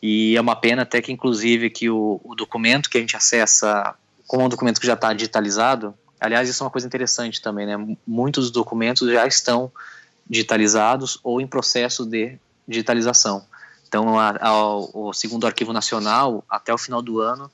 E 0.06 0.36
é 0.36 0.42
uma 0.42 0.54
pena 0.54 0.82
até 0.82 1.02
que, 1.02 1.14
inclusive, 1.14 1.70
que 1.70 1.90
o, 1.90 2.20
o 2.26 2.36
documento 2.36 2.90
que 2.90 2.98
a 2.98 3.00
gente 3.00 3.16
acessa, 3.16 3.96
como 4.28 4.44
um 4.44 4.50
documento 4.50 4.82
que 4.82 4.86
já 4.86 4.96
está 4.96 5.14
digitalizado, 5.14 5.94
aliás, 6.20 6.50
isso 6.50 6.62
é 6.62 6.66
uma 6.66 6.70
coisa 6.70 6.86
interessante 6.86 7.42
também, 7.42 7.66
né? 7.66 7.96
Muitos 8.06 8.52
documentos 8.52 9.10
já 9.10 9.26
estão 9.26 9.72
digitalizados 10.30 11.18
ou 11.24 11.40
em 11.40 11.48
processo 11.48 12.06
de 12.06 12.38
digitalização. 12.68 13.46
Então, 13.88 14.20
a, 14.20 14.36
a, 14.42 14.76
o 14.76 15.14
segundo 15.14 15.48
Arquivo 15.48 15.72
Nacional, 15.72 16.44
até 16.50 16.74
o 16.74 16.78
final 16.78 17.02
do 17.02 17.22
ano, 17.22 17.50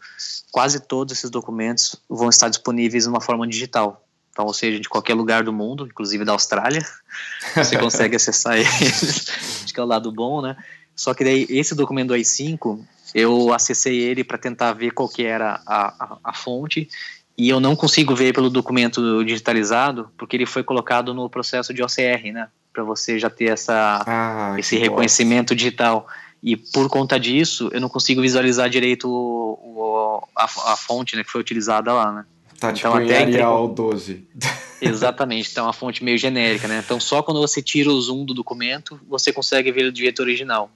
quase 0.52 0.80
todos 0.80 1.16
esses 1.16 1.30
documentos 1.30 1.98
vão 2.10 2.30
estar 2.30 2.50
disponíveis 2.50 3.04
de 3.04 3.10
uma 3.12 3.22
forma 3.22 3.48
digital. 3.48 4.04
Então, 4.32 4.48
ou 4.48 4.56
seja, 4.56 4.80
de 4.80 4.90
qualquer 4.90 5.14
lugar 5.14 5.44
do 5.44 5.54
mundo, 5.54 5.86
inclusive 5.86 6.26
da 6.26 6.32
Austrália, 6.32 6.84
você 7.56 7.78
consegue 7.78 8.16
acessar 8.16 8.58
eles. 8.58 9.28
Acho 9.64 9.72
que 9.72 9.80
é 9.80 9.84
o 9.84 9.86
lado 9.86 10.12
bom, 10.12 10.42
né? 10.42 10.58
Só 11.00 11.14
que 11.14 11.24
daí 11.24 11.48
esse 11.50 11.74
documento 11.74 12.10
do 12.10 12.14
AI5, 12.14 12.78
eu 13.16 13.54
acessei 13.54 14.00
ele 14.00 14.22
para 14.22 14.38
tentar 14.38 14.74
ver 14.74 14.92
qual 14.92 15.08
que 15.08 15.24
era 15.24 15.62
a, 15.66 15.88
a, 15.88 16.18
a, 16.26 16.34
fonte 16.34 16.90
e 17.38 17.48
eu 17.48 17.62
não 17.62 17.74
consigo 17.74 18.14
ver 18.14 18.34
pelo 18.34 18.50
documento 18.50 19.24
digitalizado 19.24 20.10
porque 20.18 20.36
ele 20.36 20.46
foi 20.46 20.62
colocado 20.62 21.14
no 21.14 21.30
processo 21.30 21.74
de 21.74 21.82
OCR, 21.82 22.34
né? 22.34 22.50
Para 22.74 22.84
você 22.84 23.18
já 23.18 23.30
ter 23.30 23.46
essa, 23.46 24.04
ah, 24.06 24.56
esse 24.60 24.78
reconhecimento 24.78 25.56
digital. 25.56 26.06
E 26.44 26.58
por 26.58 26.90
conta 26.90 27.18
disso, 27.18 27.70
eu 27.72 27.80
não 27.80 27.88
consigo 27.88 28.22
visualizar 28.22 28.70
direito 28.70 29.10
o, 29.10 29.58
o, 29.64 30.24
a, 30.36 30.44
a, 30.44 30.76
fonte 30.76 31.16
né, 31.16 31.24
que 31.24 31.32
foi 31.32 31.40
utilizada 31.40 31.94
lá, 31.94 32.12
né? 32.12 32.26
Tá 32.60 32.72
então, 32.72 32.92
tipo 32.92 33.04
até 33.06 33.22
em 33.22 33.36
Arial 33.36 33.70
12. 33.70 34.28
Exatamente, 34.82 35.50
então 35.50 35.64
é 35.64 35.68
uma 35.68 35.74
fonte 35.74 36.04
meio 36.04 36.18
genérica, 36.18 36.68
né? 36.68 36.84
Então 36.86 37.00
só 37.00 37.24
quando 37.24 37.40
você 37.40 37.62
tira 37.62 37.90
o 37.90 38.02
zoom 38.02 38.26
do 38.26 38.34
documento, 38.34 39.00
você 39.08 39.32
consegue 39.32 39.72
ver 39.72 39.86
o 39.86 39.94
direito 39.94 40.22
original. 40.22 40.70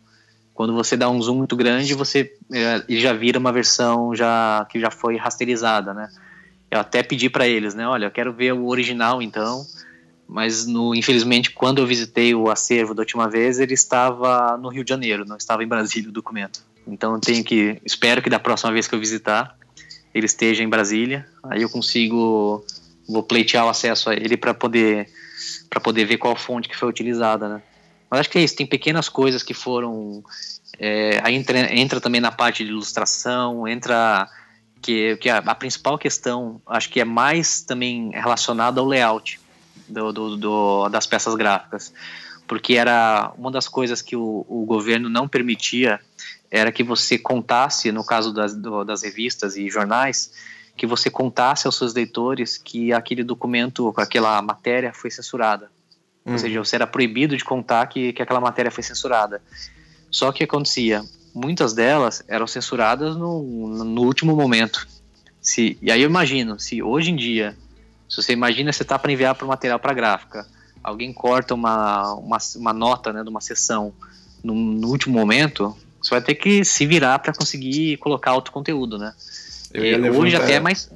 Quando 0.54 0.74
você 0.74 0.96
dá 0.96 1.10
um 1.10 1.22
zoom 1.22 1.38
muito 1.38 1.56
grande, 1.56 1.94
você 1.94 2.32
é, 2.52 2.84
ele 2.88 3.02
já 3.02 3.14
vira 3.14 3.40
uma 3.40 3.52
versão 3.52 4.16
já 4.16 4.66
que 4.70 4.80
já 4.80 4.92
foi 4.92 5.18
rasterizada, 5.18 5.94
né? 5.94 6.10
Eu 6.70 6.80
até 6.80 7.04
pedi 7.04 7.30
para 7.30 7.48
eles, 7.48 7.74
né? 7.74 7.88
Olha, 7.88 8.06
eu 8.06 8.12
quero 8.12 8.34
ver 8.34 8.54
o 8.54 8.68
original, 8.68 9.22
então. 9.22 9.66
Mas 10.28 10.66
no, 10.66 10.96
infelizmente, 10.96 11.52
quando 11.52 11.80
eu 11.80 11.88
visitei 11.88 12.34
o 12.34 12.50
acervo 12.50 12.94
da 12.94 13.02
última 13.02 13.30
vez, 13.30 13.60
ele 13.60 13.74
estava 13.74 14.58
no 14.58 14.70
Rio 14.70 14.84
de 14.84 14.90
Janeiro, 14.90 15.26
não 15.26 15.38
estava 15.38 15.64
em 15.64 15.68
Brasília 15.68 16.10
o 16.10 16.14
documento. 16.14 16.64
Então 16.88 17.14
eu 17.14 17.20
tenho 17.20 17.44
que, 17.44 17.80
espero 17.86 18.22
que 18.22 18.30
da 18.30 18.40
próxima 18.40 18.72
vez 18.72 18.88
que 18.88 18.96
eu 18.96 19.00
visitar, 19.00 19.58
ele 20.14 20.26
esteja 20.26 20.64
em 20.64 20.70
Brasília. 20.70 21.28
Aí 21.44 21.62
eu 21.62 21.70
consigo, 21.70 22.66
vou 23.08 23.24
pleitear 23.24 23.66
o 23.66 23.70
acesso 23.70 24.10
a 24.10 24.14
ele 24.14 24.38
para 24.38 24.54
poder 24.54 25.10
para 25.70 25.82
poder 25.82 26.06
ver 26.06 26.18
qual 26.18 26.36
fonte 26.36 26.70
que 26.70 26.78
foi 26.78 26.88
utilizada, 26.88 27.50
né? 27.50 27.62
Mas 28.14 28.20
acho 28.20 28.30
que 28.30 28.38
é 28.38 28.44
isso, 28.44 28.56
tem 28.56 28.68
pequenas 28.68 29.10
coisas 29.10 29.42
que 29.42 29.56
foram. 29.56 30.24
É, 30.78 31.20
aí 31.24 31.34
entra, 31.34 31.76
entra 31.76 32.00
também 32.00 32.22
na 32.22 32.32
parte 32.32 32.64
de 32.64 32.70
ilustração, 32.70 33.68
entra. 33.68 34.30
Que, 34.84 35.18
que 35.18 35.32
a, 35.32 35.40
a, 35.40 35.56
principal 35.56 35.98
questão, 35.98 36.62
acho 36.68 36.92
que 36.92 37.00
é 37.00 37.06
mais 37.06 37.62
também 37.62 38.12
relacionada 38.12 38.80
ao 38.80 38.86
layout 38.86 39.40
do, 39.90 40.14
do, 40.14 40.38
do, 40.38 40.90
das 40.90 41.08
peças 41.08 41.34
gráficas. 41.34 41.92
Porque 42.48 42.76
era 42.76 43.34
uma 43.36 43.50
das 43.50 43.68
coisas 43.68 44.00
que 44.00 44.16
o, 44.16 44.46
o 44.48 44.64
governo 44.64 45.10
não 45.10 45.28
permitia 45.28 46.00
era 46.52 46.72
que 46.72 46.84
você 46.84 47.18
contasse, 47.18 47.92
no 47.92 48.06
caso 48.06 48.32
das, 48.32 48.54
do, 48.54 48.84
das 48.84 49.02
revistas 49.02 49.58
e 49.58 49.72
jornais, 49.72 50.32
que 50.78 50.86
você 50.86 51.10
contasse 51.10 51.66
aos 51.66 51.78
seus 51.78 51.96
leitores 51.96 52.60
que 52.60 52.94
aquele 52.94 53.24
documento, 53.24 53.92
aquela 53.98 54.40
matéria 54.40 54.94
foi 54.94 55.10
censurada. 55.10 55.73
Ou 56.26 56.38
seja, 56.38 56.60
você 56.60 56.76
era 56.76 56.88
proibido 56.88 57.36
de 57.36 57.44
contar 57.44 57.86
que, 57.88 58.14
que 58.14 58.22
aquela 58.22 58.40
matéria 58.40 58.72
foi 58.72 58.84
censurada. 58.84 59.42
Só 60.10 60.32
que 60.32 60.44
acontecia, 60.44 61.04
muitas 61.34 61.74
delas 61.74 62.24
eram 62.28 62.48
censuradas 62.48 63.16
no, 63.16 63.84
no 63.84 64.02
último 64.02 64.36
momento. 64.36 64.88
Se, 65.42 65.78
e 65.82 65.92
aí 65.92 66.02
eu 66.02 66.10
imagino, 66.10 66.58
se 66.60 66.82
hoje 66.82 67.12
em 67.12 67.16
dia, 67.16 67.58
se 68.08 68.16
você 68.16 68.32
imagina 68.32 68.72
você 68.72 68.84
está 68.84 68.98
para 68.98 69.12
enviar 69.12 69.36
para 69.36 69.44
o 69.44 69.48
material 69.50 69.80
para 69.80 69.94
gráfica, 69.94 70.48
alguém 70.82 71.12
corta 71.12 71.54
uma, 71.54 72.14
uma, 72.14 72.38
uma, 72.56 72.74
nota 72.74 73.12
né, 73.12 73.24
de 73.24 73.30
uma 73.30 73.42
sessão 73.42 73.94
no, 74.44 74.54
no, 74.54 74.88
último 74.88 75.18
momento, 75.18 75.76
você 76.02 76.12
vai 76.12 76.22
ter 76.22 76.36
que 76.36 76.64
se 76.64 76.86
virar 76.86 77.20
para 77.20 77.34
conseguir 77.34 77.98
colocar 77.98 78.34
outro 78.34 78.54
conteúdo, 78.54 78.98
né? 78.98 79.14
hoje 80.16 80.36
até 80.36 80.54
é 80.54 80.60
mais 80.60 80.90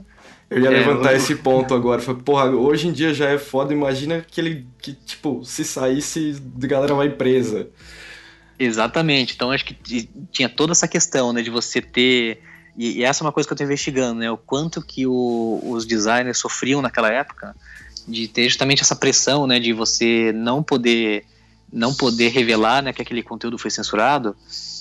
eu 0.49 0.61
ia 0.61 0.67
é, 0.67 0.71
levantar 0.71 1.13
esse 1.13 1.35
ponto 1.35 1.73
agora. 1.73 2.01
Falei, 2.01 2.21
porra, 2.21 2.45
hoje 2.45 2.87
em 2.87 2.91
dia 2.91 3.13
já 3.13 3.29
é 3.29 3.37
foda, 3.37 3.73
imagina 3.73 4.25
que 4.25 4.39
ele, 4.39 4.67
que, 4.81 4.93
tipo, 4.93 5.43
se 5.43 5.63
saísse, 5.63 6.41
a 6.61 6.67
galera 6.67 6.93
vai 6.93 7.09
presa. 7.09 7.67
Exatamente. 8.57 9.33
Então 9.35 9.51
acho 9.51 9.65
que 9.65 10.09
tinha 10.31 10.49
toda 10.49 10.71
essa 10.71 10.87
questão, 10.87 11.33
né, 11.33 11.41
de 11.41 11.49
você 11.49 11.81
ter. 11.81 12.41
E, 12.77 12.99
e 12.99 13.03
essa 13.03 13.23
é 13.23 13.25
uma 13.25 13.31
coisa 13.31 13.47
que 13.47 13.53
eu 13.53 13.55
estou 13.55 13.65
investigando, 13.65 14.19
né? 14.19 14.31
O 14.31 14.37
quanto 14.37 14.81
que 14.81 15.05
o, 15.05 15.59
os 15.63 15.85
designers 15.85 16.37
sofriam 16.37 16.81
naquela 16.81 17.11
época 17.11 17.55
de 18.07 18.27
ter 18.27 18.47
justamente 18.47 18.81
essa 18.81 18.95
pressão, 18.95 19.45
né, 19.45 19.59
de 19.59 19.73
você 19.73 20.31
não 20.33 20.63
poder 20.63 21.25
não 21.71 21.93
poder 21.93 22.29
revelar 22.29 22.81
né, 22.81 22.93
que 22.93 23.01
aquele 23.01 23.21
conteúdo 23.21 23.57
foi 23.57 23.69
censurado, 23.69 24.33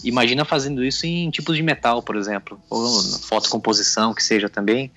imagina 0.04 0.44
fazendo 0.44 0.84
isso 0.84 1.04
em 1.04 1.28
tipos 1.30 1.56
de 1.56 1.62
metal, 1.62 2.00
por 2.00 2.14
exemplo, 2.14 2.60
ou 2.70 3.02
fotocomposição, 3.22 4.14
que 4.14 4.22
seja 4.22 4.48
também, 4.48 4.92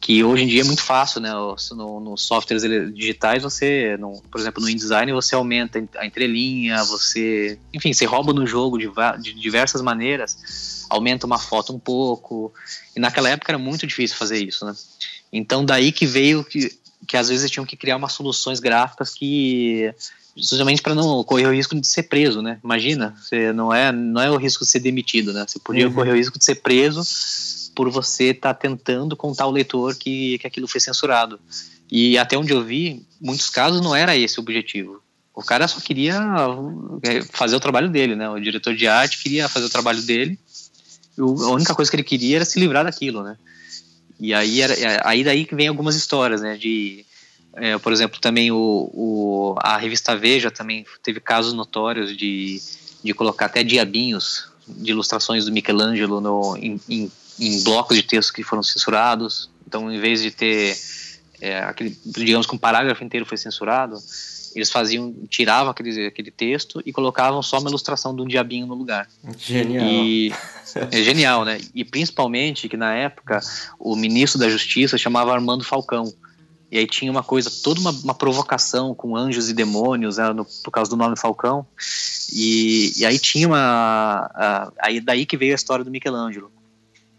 que 0.00 0.22
hoje 0.22 0.44
em 0.44 0.46
dia 0.46 0.60
é 0.60 0.64
muito 0.64 0.82
fácil, 0.82 1.20
né? 1.20 1.32
Nos 1.32 1.70
no 1.70 2.16
softwares 2.16 2.62
digitais, 2.94 3.42
você, 3.42 3.96
no, 3.98 4.22
por 4.30 4.40
exemplo, 4.40 4.62
no 4.62 4.68
InDesign, 4.68 5.12
você 5.12 5.34
aumenta 5.34 5.82
a 5.96 6.06
entrelinha, 6.06 6.82
você, 6.84 7.58
enfim, 7.72 7.92
você 7.92 8.04
rouba 8.04 8.32
no 8.32 8.46
jogo 8.46 8.78
de, 8.78 8.90
de 9.20 9.34
diversas 9.34 9.82
maneiras, 9.82 10.86
aumenta 10.88 11.26
uma 11.26 11.38
foto 11.38 11.74
um 11.74 11.78
pouco, 11.78 12.52
e 12.94 13.00
naquela 13.00 13.30
época 13.30 13.50
era 13.52 13.58
muito 13.58 13.86
difícil 13.86 14.16
fazer 14.16 14.38
isso, 14.38 14.64
né? 14.64 14.74
Então 15.32 15.64
daí 15.64 15.90
que 15.90 16.06
veio 16.06 16.44
que, 16.44 16.78
que 17.06 17.16
às 17.16 17.28
vezes 17.28 17.50
tinham 17.50 17.66
que 17.66 17.76
criar 17.76 17.96
umas 17.96 18.12
soluções 18.12 18.60
gráficas 18.60 19.12
que 19.12 19.92
justamente 20.36 20.82
para 20.82 20.94
não 20.94 21.24
correr 21.24 21.46
o 21.46 21.52
risco 21.52 21.74
de 21.80 21.86
ser 21.86 22.04
preso, 22.04 22.42
né? 22.42 22.58
Imagina, 22.62 23.16
você 23.18 23.52
não 23.52 23.72
é 23.72 23.90
não 23.90 24.20
é 24.20 24.30
o 24.30 24.36
risco 24.36 24.64
de 24.64 24.70
ser 24.70 24.80
demitido, 24.80 25.32
né? 25.32 25.44
Você 25.46 25.58
podia 25.58 25.88
uhum. 25.88 25.94
correr 25.94 26.10
o 26.10 26.16
risco 26.16 26.38
de 26.38 26.44
ser 26.44 26.56
preso 26.56 27.02
por 27.76 27.90
você 27.90 28.30
estar 28.30 28.54
tá 28.54 28.58
tentando 28.58 29.14
contar 29.14 29.44
ao 29.44 29.50
leitor 29.50 29.94
que, 29.94 30.38
que 30.38 30.46
aquilo 30.46 30.66
foi 30.66 30.80
censurado. 30.80 31.38
E 31.92 32.16
até 32.16 32.36
onde 32.36 32.52
eu 32.52 32.64
vi, 32.64 33.06
muitos 33.20 33.50
casos 33.50 33.82
não 33.82 33.94
era 33.94 34.16
esse 34.16 34.40
o 34.40 34.42
objetivo. 34.42 35.02
O 35.34 35.42
cara 35.42 35.68
só 35.68 35.78
queria 35.78 36.18
é, 37.02 37.20
fazer 37.30 37.54
o 37.54 37.60
trabalho 37.60 37.90
dele, 37.90 38.16
né? 38.16 38.28
O 38.30 38.40
diretor 38.40 38.74
de 38.74 38.88
arte 38.88 39.22
queria 39.22 39.46
fazer 39.46 39.66
o 39.66 39.70
trabalho 39.70 40.00
dele. 40.00 40.38
a 41.18 41.50
única 41.50 41.74
coisa 41.74 41.90
que 41.90 41.96
ele 41.96 42.02
queria 42.02 42.36
era 42.36 42.44
se 42.46 42.58
livrar 42.58 42.84
daquilo, 42.84 43.22
né? 43.22 43.36
E 44.18 44.32
aí, 44.32 44.62
era, 44.62 44.72
é, 44.72 45.00
aí 45.04 45.22
daí 45.22 45.44
que 45.44 45.54
vem 45.54 45.68
algumas 45.68 45.94
histórias, 45.94 46.40
né? 46.40 46.56
De, 46.56 47.04
é, 47.52 47.76
por 47.76 47.92
exemplo, 47.92 48.18
também 48.18 48.50
o, 48.50 48.56
o, 48.94 49.54
a 49.58 49.76
revista 49.76 50.16
Veja 50.16 50.50
também 50.50 50.86
teve 51.02 51.20
casos 51.20 51.52
notórios 51.52 52.16
de, 52.16 52.58
de 53.04 53.12
colocar 53.12 53.46
até 53.46 53.62
diabinhos 53.62 54.48
de 54.66 54.90
ilustrações 54.92 55.44
do 55.44 55.52
Michelangelo 55.52 56.20
no, 56.22 56.56
em, 56.56 56.80
em 56.88 57.10
em 57.38 57.62
blocos 57.62 57.96
de 57.96 58.02
texto 58.02 58.32
que 58.32 58.42
foram 58.42 58.62
censurados. 58.62 59.50
Então, 59.66 59.92
em 59.92 60.00
vez 60.00 60.22
de 60.22 60.30
ter 60.30 60.76
é, 61.40 61.58
aquele, 61.60 61.96
digamos 62.04 62.46
que 62.46 62.54
um 62.54 62.58
parágrafo 62.58 63.04
inteiro 63.04 63.26
foi 63.26 63.36
censurado, 63.36 63.96
Eles 64.54 64.70
faziam, 64.70 65.14
tiravam 65.28 65.70
aquele, 65.70 66.06
aquele 66.06 66.30
texto 66.30 66.82
e 66.86 66.92
colocavam 66.92 67.42
só 67.42 67.58
uma 67.58 67.68
ilustração 67.68 68.14
de 68.16 68.22
um 68.22 68.26
diabinho 68.26 68.66
no 68.66 68.74
lugar. 68.74 69.08
Genial. 69.38 69.84
E, 69.86 70.32
é 70.90 71.02
genial, 71.02 71.44
né? 71.44 71.60
E 71.74 71.84
principalmente 71.84 72.68
que 72.68 72.76
na 72.76 72.94
época 72.94 73.40
o 73.78 73.94
ministro 73.94 74.38
da 74.38 74.48
Justiça 74.48 74.96
chamava 74.96 75.32
Armando 75.32 75.64
Falcão. 75.64 76.12
E 76.70 76.78
aí 76.78 76.86
tinha 76.86 77.10
uma 77.10 77.22
coisa, 77.22 77.50
toda 77.62 77.80
uma, 77.80 77.90
uma 77.90 78.14
provocação 78.14 78.94
com 78.94 79.16
anjos 79.16 79.48
e 79.48 79.54
demônios, 79.54 80.16
né, 80.16 80.32
no, 80.32 80.44
por 80.64 80.70
causa 80.72 80.90
do 80.90 80.96
nome 80.96 81.16
Falcão. 81.16 81.64
E, 82.32 82.92
e 82.96 83.06
aí 83.06 83.18
tinha 83.18 83.46
uma. 83.46 84.30
A, 84.34 84.72
aí 84.80 85.00
daí 85.00 85.24
que 85.26 85.36
veio 85.36 85.52
a 85.52 85.54
história 85.54 85.84
do 85.84 85.90
Michelangelo. 85.90 86.50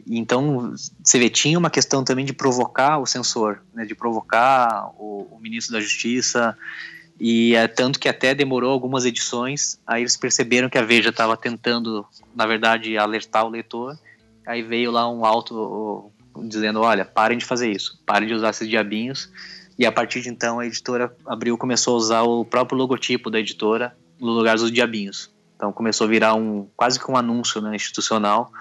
Então, 0.10 0.74
você 1.04 1.20
vê, 1.20 1.30
tinha 1.30 1.60
uma 1.60 1.70
questão 1.70 2.04
também 2.04 2.24
de 2.24 2.34
provocar 2.34 2.98
o 2.98 3.06
censor, 3.06 3.62
né, 3.74 3.86
de 3.86 3.94
provocar 3.94 4.90
o, 4.98 5.28
o 5.32 5.40
ministro 5.40 5.74
da 5.74 5.82
Justiça, 5.82 6.58
e 7.20 7.56
é 7.56 7.68
tanto 7.68 8.00
que 8.00 8.08
até 8.08 8.34
demorou 8.34 8.72
algumas 8.72 9.04
edições, 9.04 9.80
aí 9.86 10.04
eles 10.04 10.16
perceberam 10.16 10.70
que 10.70 10.78
a 10.78 10.84
Veja 10.84 11.10
estava 11.10 11.36
tentando, 11.36 12.06
na 12.36 12.46
verdade, 12.46 12.98
alertar 12.98 13.46
o 13.46 13.50
leitor, 13.50 13.98
aí 14.46 14.62
veio 14.62 14.92
lá 14.92 15.10
um 15.12 15.26
alto 15.26 16.12
dizendo, 16.44 16.82
olha, 16.82 17.04
parem 17.04 17.38
de 17.38 17.44
fazer 17.44 17.72
isso, 17.72 18.00
parem 18.06 18.28
de 18.28 18.34
usar 18.34 18.52
esses 18.52 18.70
diabinhos, 18.70 19.30
e 19.78 19.86
a 19.86 19.92
partir 19.92 20.22
de 20.22 20.30
então 20.30 20.60
a 20.60 20.66
editora 20.66 21.14
abriu, 21.26 21.58
começou 21.58 21.96
a 21.96 21.98
usar 21.98 22.22
o 22.22 22.46
próprio 22.46 22.78
logotipo 22.78 23.30
da 23.30 23.40
editora 23.40 23.96
no 24.20 24.32
lugar 24.32 24.56
dos 24.56 24.72
diabinhos. 24.72 25.32
Então 25.56 25.74
começou 25.74 26.06
a 26.06 26.10
virar 26.10 26.34
um 26.36 26.68
quase 26.76 27.00
que 27.00 27.12
um 27.12 27.18
anúncio 27.18 27.62
né, 27.62 27.76
institucional 27.76 28.52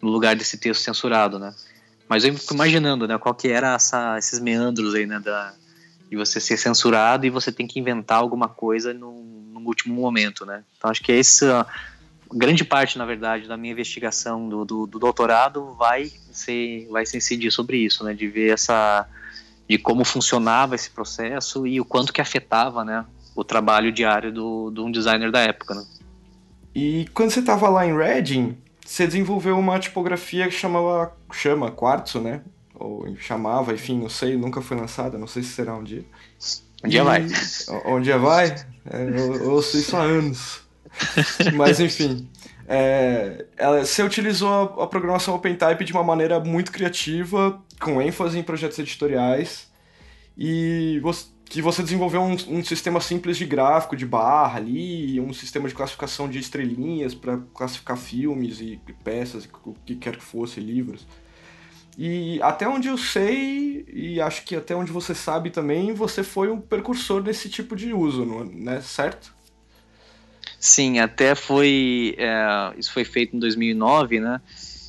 no 0.00 0.08
lugar 0.10 0.36
desse 0.36 0.58
texto 0.58 0.82
censurado, 0.82 1.38
né? 1.38 1.54
Mas 2.08 2.24
eu 2.24 2.34
fico 2.34 2.54
imaginando, 2.54 3.06
né, 3.06 3.18
qual 3.18 3.34
que 3.34 3.48
era 3.48 3.74
essa, 3.74 4.16
esses 4.16 4.40
meandros 4.40 4.94
aí, 4.94 5.04
né, 5.04 5.20
da, 5.20 5.52
de 6.10 6.16
você 6.16 6.40
ser 6.40 6.56
censurado 6.56 7.26
e 7.26 7.30
você 7.30 7.52
tem 7.52 7.66
que 7.66 7.78
inventar 7.78 8.18
alguma 8.18 8.48
coisa 8.48 8.94
no, 8.94 9.28
último 9.68 9.94
momento, 9.94 10.44
né? 10.44 10.64
Então 10.76 10.90
acho 10.90 11.02
que 11.02 11.12
essa 11.12 11.66
grande 12.32 12.64
parte, 12.64 12.98
na 12.98 13.04
verdade, 13.04 13.46
da 13.46 13.56
minha 13.56 13.72
investigação 13.72 14.48
do, 14.48 14.64
do, 14.64 14.86
do, 14.86 14.98
doutorado 14.98 15.74
vai 15.74 16.10
ser, 16.32 16.86
vai 16.90 17.06
se 17.06 17.16
incidir 17.16 17.50
sobre 17.50 17.78
isso, 17.78 18.04
né? 18.04 18.14
De 18.14 18.26
ver 18.26 18.52
essa, 18.52 19.06
de 19.68 19.78
como 19.78 20.04
funcionava 20.04 20.74
esse 20.74 20.90
processo 20.90 21.66
e 21.66 21.80
o 21.80 21.84
quanto 21.84 22.12
que 22.12 22.20
afetava, 22.20 22.84
né, 22.84 23.04
o 23.34 23.44
trabalho 23.44 23.92
diário 23.92 24.32
do, 24.32 24.70
de 24.70 24.80
um 24.80 24.90
designer 24.90 25.30
da 25.30 25.40
época, 25.40 25.74
né? 25.74 25.84
E 26.74 27.08
quando 27.14 27.30
você 27.30 27.40
estava 27.40 27.68
lá 27.68 27.86
em 27.86 27.96
Reading, 27.96 28.56
você 28.88 29.06
desenvolveu 29.06 29.58
uma 29.58 29.78
tipografia 29.78 30.46
que 30.46 30.54
chamava, 30.54 31.14
chama 31.30 31.70
Quartzo, 31.70 32.22
né? 32.22 32.40
Ou 32.74 33.14
chamava, 33.18 33.74
enfim, 33.74 33.98
não 34.00 34.08
sei, 34.08 34.34
nunca 34.34 34.62
foi 34.62 34.78
lançada, 34.78 35.18
não 35.18 35.26
sei 35.26 35.42
se 35.42 35.50
será 35.50 35.74
um 35.74 35.84
dia. 35.84 36.06
Um 36.82 36.88
dia 36.88 37.04
vai. 37.04 37.26
Um 37.84 38.00
dia 38.00 38.16
vai? 38.16 38.46
É, 38.90 39.02
eu, 39.02 39.34
eu 39.34 39.50
ouço 39.50 39.76
isso 39.76 39.94
há 39.94 40.00
anos. 40.00 40.62
Mas 41.54 41.80
enfim. 41.80 42.30
É, 42.66 43.44
ela, 43.58 43.84
você 43.84 44.02
utilizou 44.02 44.48
a, 44.48 44.84
a 44.84 44.86
programação 44.86 45.34
OpenType 45.34 45.84
de 45.84 45.92
uma 45.92 46.02
maneira 46.02 46.40
muito 46.40 46.72
criativa, 46.72 47.62
com 47.78 48.00
ênfase 48.00 48.38
em 48.38 48.42
projetos 48.42 48.78
editoriais. 48.78 49.68
E 50.34 50.98
você, 51.02 51.26
que 51.48 51.62
você 51.62 51.82
desenvolveu 51.82 52.20
um, 52.20 52.36
um, 52.48 52.64
sistema 52.64 53.00
simples 53.00 53.36
de 53.36 53.46
gráfico, 53.46 53.96
de 53.96 54.04
barra 54.04 54.58
ali, 54.58 55.18
um 55.18 55.32
sistema 55.32 55.68
de 55.68 55.74
classificação 55.74 56.28
de 56.28 56.38
estrelinhas 56.38 57.14
para 57.14 57.38
classificar 57.54 57.96
filmes 57.96 58.60
e 58.60 58.78
peças, 59.02 59.48
o 59.64 59.74
que 59.86 59.96
quer 59.96 60.16
que 60.16 60.22
fosse, 60.22 60.60
livros. 60.60 61.06
E 61.96 62.40
até 62.42 62.68
onde 62.68 62.88
eu 62.88 62.98
sei, 62.98 63.84
e 63.92 64.20
acho 64.20 64.44
que 64.44 64.54
até 64.54 64.76
onde 64.76 64.92
você 64.92 65.14
sabe 65.14 65.50
também, 65.50 65.92
você 65.92 66.22
foi 66.22 66.50
um 66.50 66.60
precursor 66.60 67.22
desse 67.22 67.48
tipo 67.48 67.74
de 67.74 67.92
uso, 67.92 68.24
né? 68.24 68.80
Certo? 68.80 69.34
Sim, 70.60 70.98
até 70.98 71.34
foi. 71.34 72.14
É, 72.18 72.78
isso 72.78 72.92
foi 72.92 73.04
feito 73.04 73.34
em 73.34 73.38
2009, 73.38 74.20
né? 74.20 74.40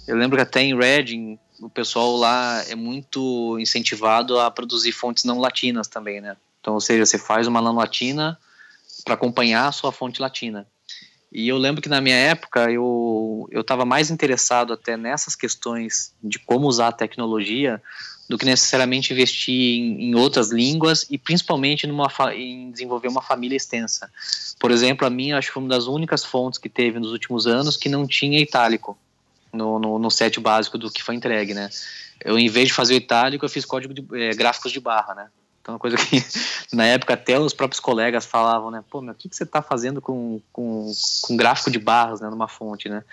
Eu 0.07 0.17
lembro 0.17 0.37
que 0.37 0.43
até 0.43 0.61
em 0.61 0.77
Reading 0.77 1.39
o 1.59 1.69
pessoal 1.69 2.15
lá 2.15 2.63
é 2.67 2.75
muito 2.75 3.57
incentivado 3.59 4.39
a 4.39 4.49
produzir 4.49 4.91
fontes 4.91 5.23
não 5.23 5.39
latinas 5.39 5.87
também, 5.87 6.21
né? 6.21 6.35
Então, 6.59 6.73
ou 6.73 6.81
seja, 6.81 7.05
você 7.05 7.17
faz 7.17 7.47
uma 7.47 7.61
não 7.61 7.73
latina 7.73 8.37
para 9.03 9.13
acompanhar 9.13 9.67
a 9.67 9.71
sua 9.71 9.91
fonte 9.91 10.21
latina. 10.21 10.67
E 11.31 11.47
eu 11.47 11.57
lembro 11.57 11.81
que 11.81 11.89
na 11.89 12.01
minha 12.01 12.15
época 12.15 12.71
eu 12.71 13.47
eu 13.51 13.61
estava 13.61 13.85
mais 13.85 14.09
interessado 14.09 14.73
até 14.73 14.97
nessas 14.97 15.35
questões 15.35 16.13
de 16.23 16.39
como 16.39 16.67
usar 16.67 16.89
a 16.89 16.91
tecnologia 16.91 17.81
do 18.27 18.37
que 18.37 18.45
necessariamente 18.45 19.13
investir 19.13 19.53
em, 19.53 20.09
em 20.09 20.15
outras 20.15 20.51
línguas 20.51 21.05
e 21.09 21.17
principalmente 21.17 21.87
numa 21.87 22.07
em 22.33 22.71
desenvolver 22.71 23.07
uma 23.07 23.21
família 23.21 23.57
extensa. 23.57 24.09
Por 24.59 24.71
exemplo, 24.71 25.05
a 25.05 25.09
minha 25.09 25.37
acho 25.37 25.47
que 25.47 25.53
foi 25.53 25.63
uma 25.63 25.69
das 25.69 25.87
únicas 25.87 26.23
fontes 26.23 26.59
que 26.59 26.69
teve 26.69 26.99
nos 26.99 27.11
últimos 27.11 27.47
anos 27.47 27.77
que 27.77 27.89
não 27.89 28.07
tinha 28.07 28.39
itálico 28.39 28.97
no, 29.51 29.79
no, 29.79 29.97
no 29.97 30.11
set 30.11 30.39
básico 30.39 30.77
do 30.77 30.91
que 30.91 31.01
foi 31.01 31.15
entregue, 31.15 31.53
né? 31.53 31.69
Eu, 32.23 32.37
em 32.37 32.49
vez 32.49 32.67
de 32.67 32.73
fazer 32.73 32.95
o 32.95 32.97
itálico, 32.97 33.45
eu 33.45 33.49
fiz 33.49 33.65
código 33.65 33.93
de 33.93 34.05
é, 34.13 34.33
gráficos 34.35 34.71
de 34.71 34.79
barra, 34.79 35.15
né? 35.15 35.27
Então, 35.69 35.73
uma 35.73 35.79
coisa 35.79 35.97
que 35.97 36.23
na 36.73 36.85
época 36.85 37.13
até 37.13 37.39
os 37.39 37.53
próprios 37.53 37.79
colegas 37.79 38.25
falavam, 38.25 38.71
né? 38.71 38.83
Pô, 38.89 39.01
meu, 39.01 39.13
o 39.13 39.15
que, 39.15 39.29
que 39.29 39.35
você 39.35 39.43
está 39.43 39.61
fazendo 39.61 40.01
com, 40.01 40.41
com, 40.51 40.91
com 41.21 41.37
gráfico 41.37 41.69
de 41.69 41.77
barras, 41.77 42.21
né? 42.21 42.29
Numa 42.29 42.47
fonte, 42.47 42.89
né? 42.89 43.03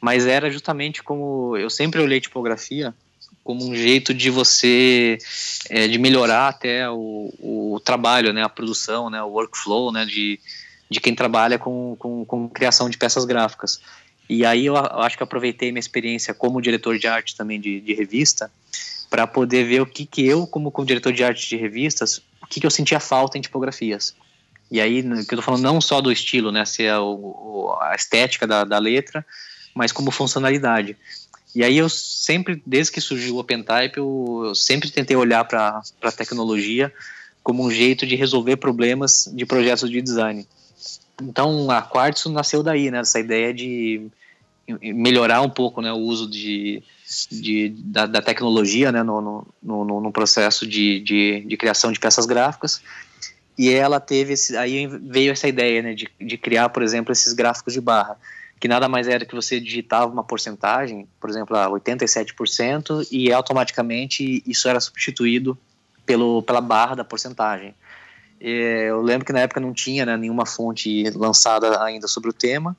Mas 0.00 0.26
era 0.26 0.50
justamente 0.50 1.02
como 1.02 1.56
eu 1.56 1.68
sempre 1.68 2.00
olhei 2.00 2.20
tipografia 2.20 2.94
como 3.42 3.66
um 3.66 3.74
jeito 3.74 4.12
de 4.12 4.30
você 4.30 5.18
é, 5.70 5.88
de 5.88 5.98
melhorar 5.98 6.48
até 6.48 6.88
o, 6.88 7.32
o 7.40 7.80
trabalho, 7.84 8.32
né? 8.32 8.42
A 8.42 8.48
produção, 8.48 9.10
né? 9.10 9.22
O 9.22 9.28
workflow, 9.28 9.90
né? 9.90 10.04
De, 10.04 10.38
de 10.88 11.00
quem 11.00 11.14
trabalha 11.14 11.58
com, 11.58 11.96
com, 11.98 12.24
com 12.24 12.48
criação 12.48 12.88
de 12.88 12.96
peças 12.96 13.24
gráficas. 13.24 13.80
E 14.28 14.44
aí 14.44 14.66
eu 14.66 14.76
acho 14.76 15.16
que 15.16 15.22
aproveitei 15.22 15.72
minha 15.72 15.80
experiência 15.80 16.34
como 16.34 16.60
diretor 16.60 16.98
de 16.98 17.06
arte 17.06 17.34
também 17.34 17.58
de, 17.58 17.80
de 17.80 17.94
revista 17.94 18.50
para 19.10 19.26
poder 19.26 19.64
ver 19.64 19.80
o 19.80 19.86
que, 19.86 20.04
que 20.04 20.26
eu, 20.26 20.46
como, 20.46 20.70
como 20.70 20.86
diretor 20.86 21.12
de 21.12 21.24
arte 21.24 21.48
de 21.48 21.56
revistas, 21.56 22.18
o 22.42 22.46
que, 22.46 22.60
que 22.60 22.66
eu 22.66 22.70
sentia 22.70 23.00
falta 23.00 23.38
em 23.38 23.40
tipografias. 23.40 24.14
E 24.70 24.80
aí, 24.80 25.02
que 25.02 25.08
eu 25.08 25.20
estou 25.20 25.42
falando 25.42 25.62
não 25.62 25.80
só 25.80 26.00
do 26.00 26.12
estilo, 26.12 26.52
né, 26.52 26.64
ser 26.64 26.90
a, 26.90 26.98
a 26.98 27.94
estética 27.94 28.46
da, 28.46 28.64
da 28.64 28.78
letra, 28.78 29.24
mas 29.74 29.92
como 29.92 30.10
funcionalidade. 30.10 30.96
E 31.54 31.64
aí 31.64 31.78
eu 31.78 31.88
sempre, 31.88 32.62
desde 32.66 32.92
que 32.92 33.00
surgiu 33.00 33.36
o 33.36 33.38
OpenType, 33.38 33.96
eu, 33.96 34.42
eu 34.46 34.54
sempre 34.54 34.90
tentei 34.90 35.16
olhar 35.16 35.44
para 35.44 35.80
a 36.02 36.12
tecnologia 36.12 36.92
como 37.42 37.64
um 37.64 37.70
jeito 37.70 38.06
de 38.06 38.14
resolver 38.14 38.56
problemas 38.56 39.30
de 39.32 39.46
projetos 39.46 39.90
de 39.90 40.02
design. 40.02 40.46
Então 41.22 41.70
a 41.70 41.80
Quartzo 41.80 42.30
nasceu 42.30 42.62
daí, 42.62 42.90
né, 42.90 43.00
essa 43.00 43.18
ideia 43.18 43.54
de 43.54 44.06
melhorar 44.82 45.40
um 45.40 45.48
pouco 45.48 45.80
né, 45.80 45.92
o 45.92 45.96
uso 45.96 46.28
de, 46.28 46.82
de, 47.30 47.70
da, 47.78 48.06
da 48.06 48.22
tecnologia 48.22 48.92
né, 48.92 49.02
no, 49.02 49.20
no, 49.20 49.84
no, 49.84 50.00
no 50.00 50.12
processo 50.12 50.66
de, 50.66 51.00
de, 51.00 51.40
de, 51.46 51.56
criação 51.56 51.90
de 51.90 51.98
peças 51.98 52.26
gráficas. 52.26 52.82
E 53.56 53.70
ela 53.70 53.98
teve 53.98 54.34
esse, 54.34 54.56
aí 54.56 54.86
veio 54.86 55.32
essa 55.32 55.48
ideia 55.48 55.82
né, 55.82 55.94
de, 55.94 56.08
de 56.20 56.36
criar, 56.36 56.68
por 56.68 56.82
exemplo, 56.82 57.12
esses 57.12 57.32
gráficos 57.32 57.72
de 57.72 57.80
barra, 57.80 58.16
que 58.60 58.68
nada 58.68 58.88
mais 58.88 59.08
era 59.08 59.24
que 59.24 59.34
você 59.34 59.58
digitava 59.58 60.12
uma 60.12 60.22
porcentagem, 60.22 61.08
por 61.20 61.30
exemplo, 61.30 61.56
87%, 61.56 63.06
e 63.10 63.32
automaticamente 63.32 64.42
isso 64.46 64.68
era 64.68 64.80
substituído 64.80 65.58
pelo, 66.04 66.42
pela 66.42 66.60
barra 66.60 66.96
da 66.96 67.04
porcentagem. 67.04 67.74
Eu 68.40 69.02
lembro 69.02 69.26
que 69.26 69.32
na 69.32 69.40
época 69.40 69.60
não 69.60 69.72
tinha 69.72 70.06
né, 70.06 70.16
nenhuma 70.16 70.46
fonte 70.46 71.10
lançada 71.10 71.82
ainda 71.82 72.06
sobre 72.06 72.30
o 72.30 72.32
tema, 72.32 72.76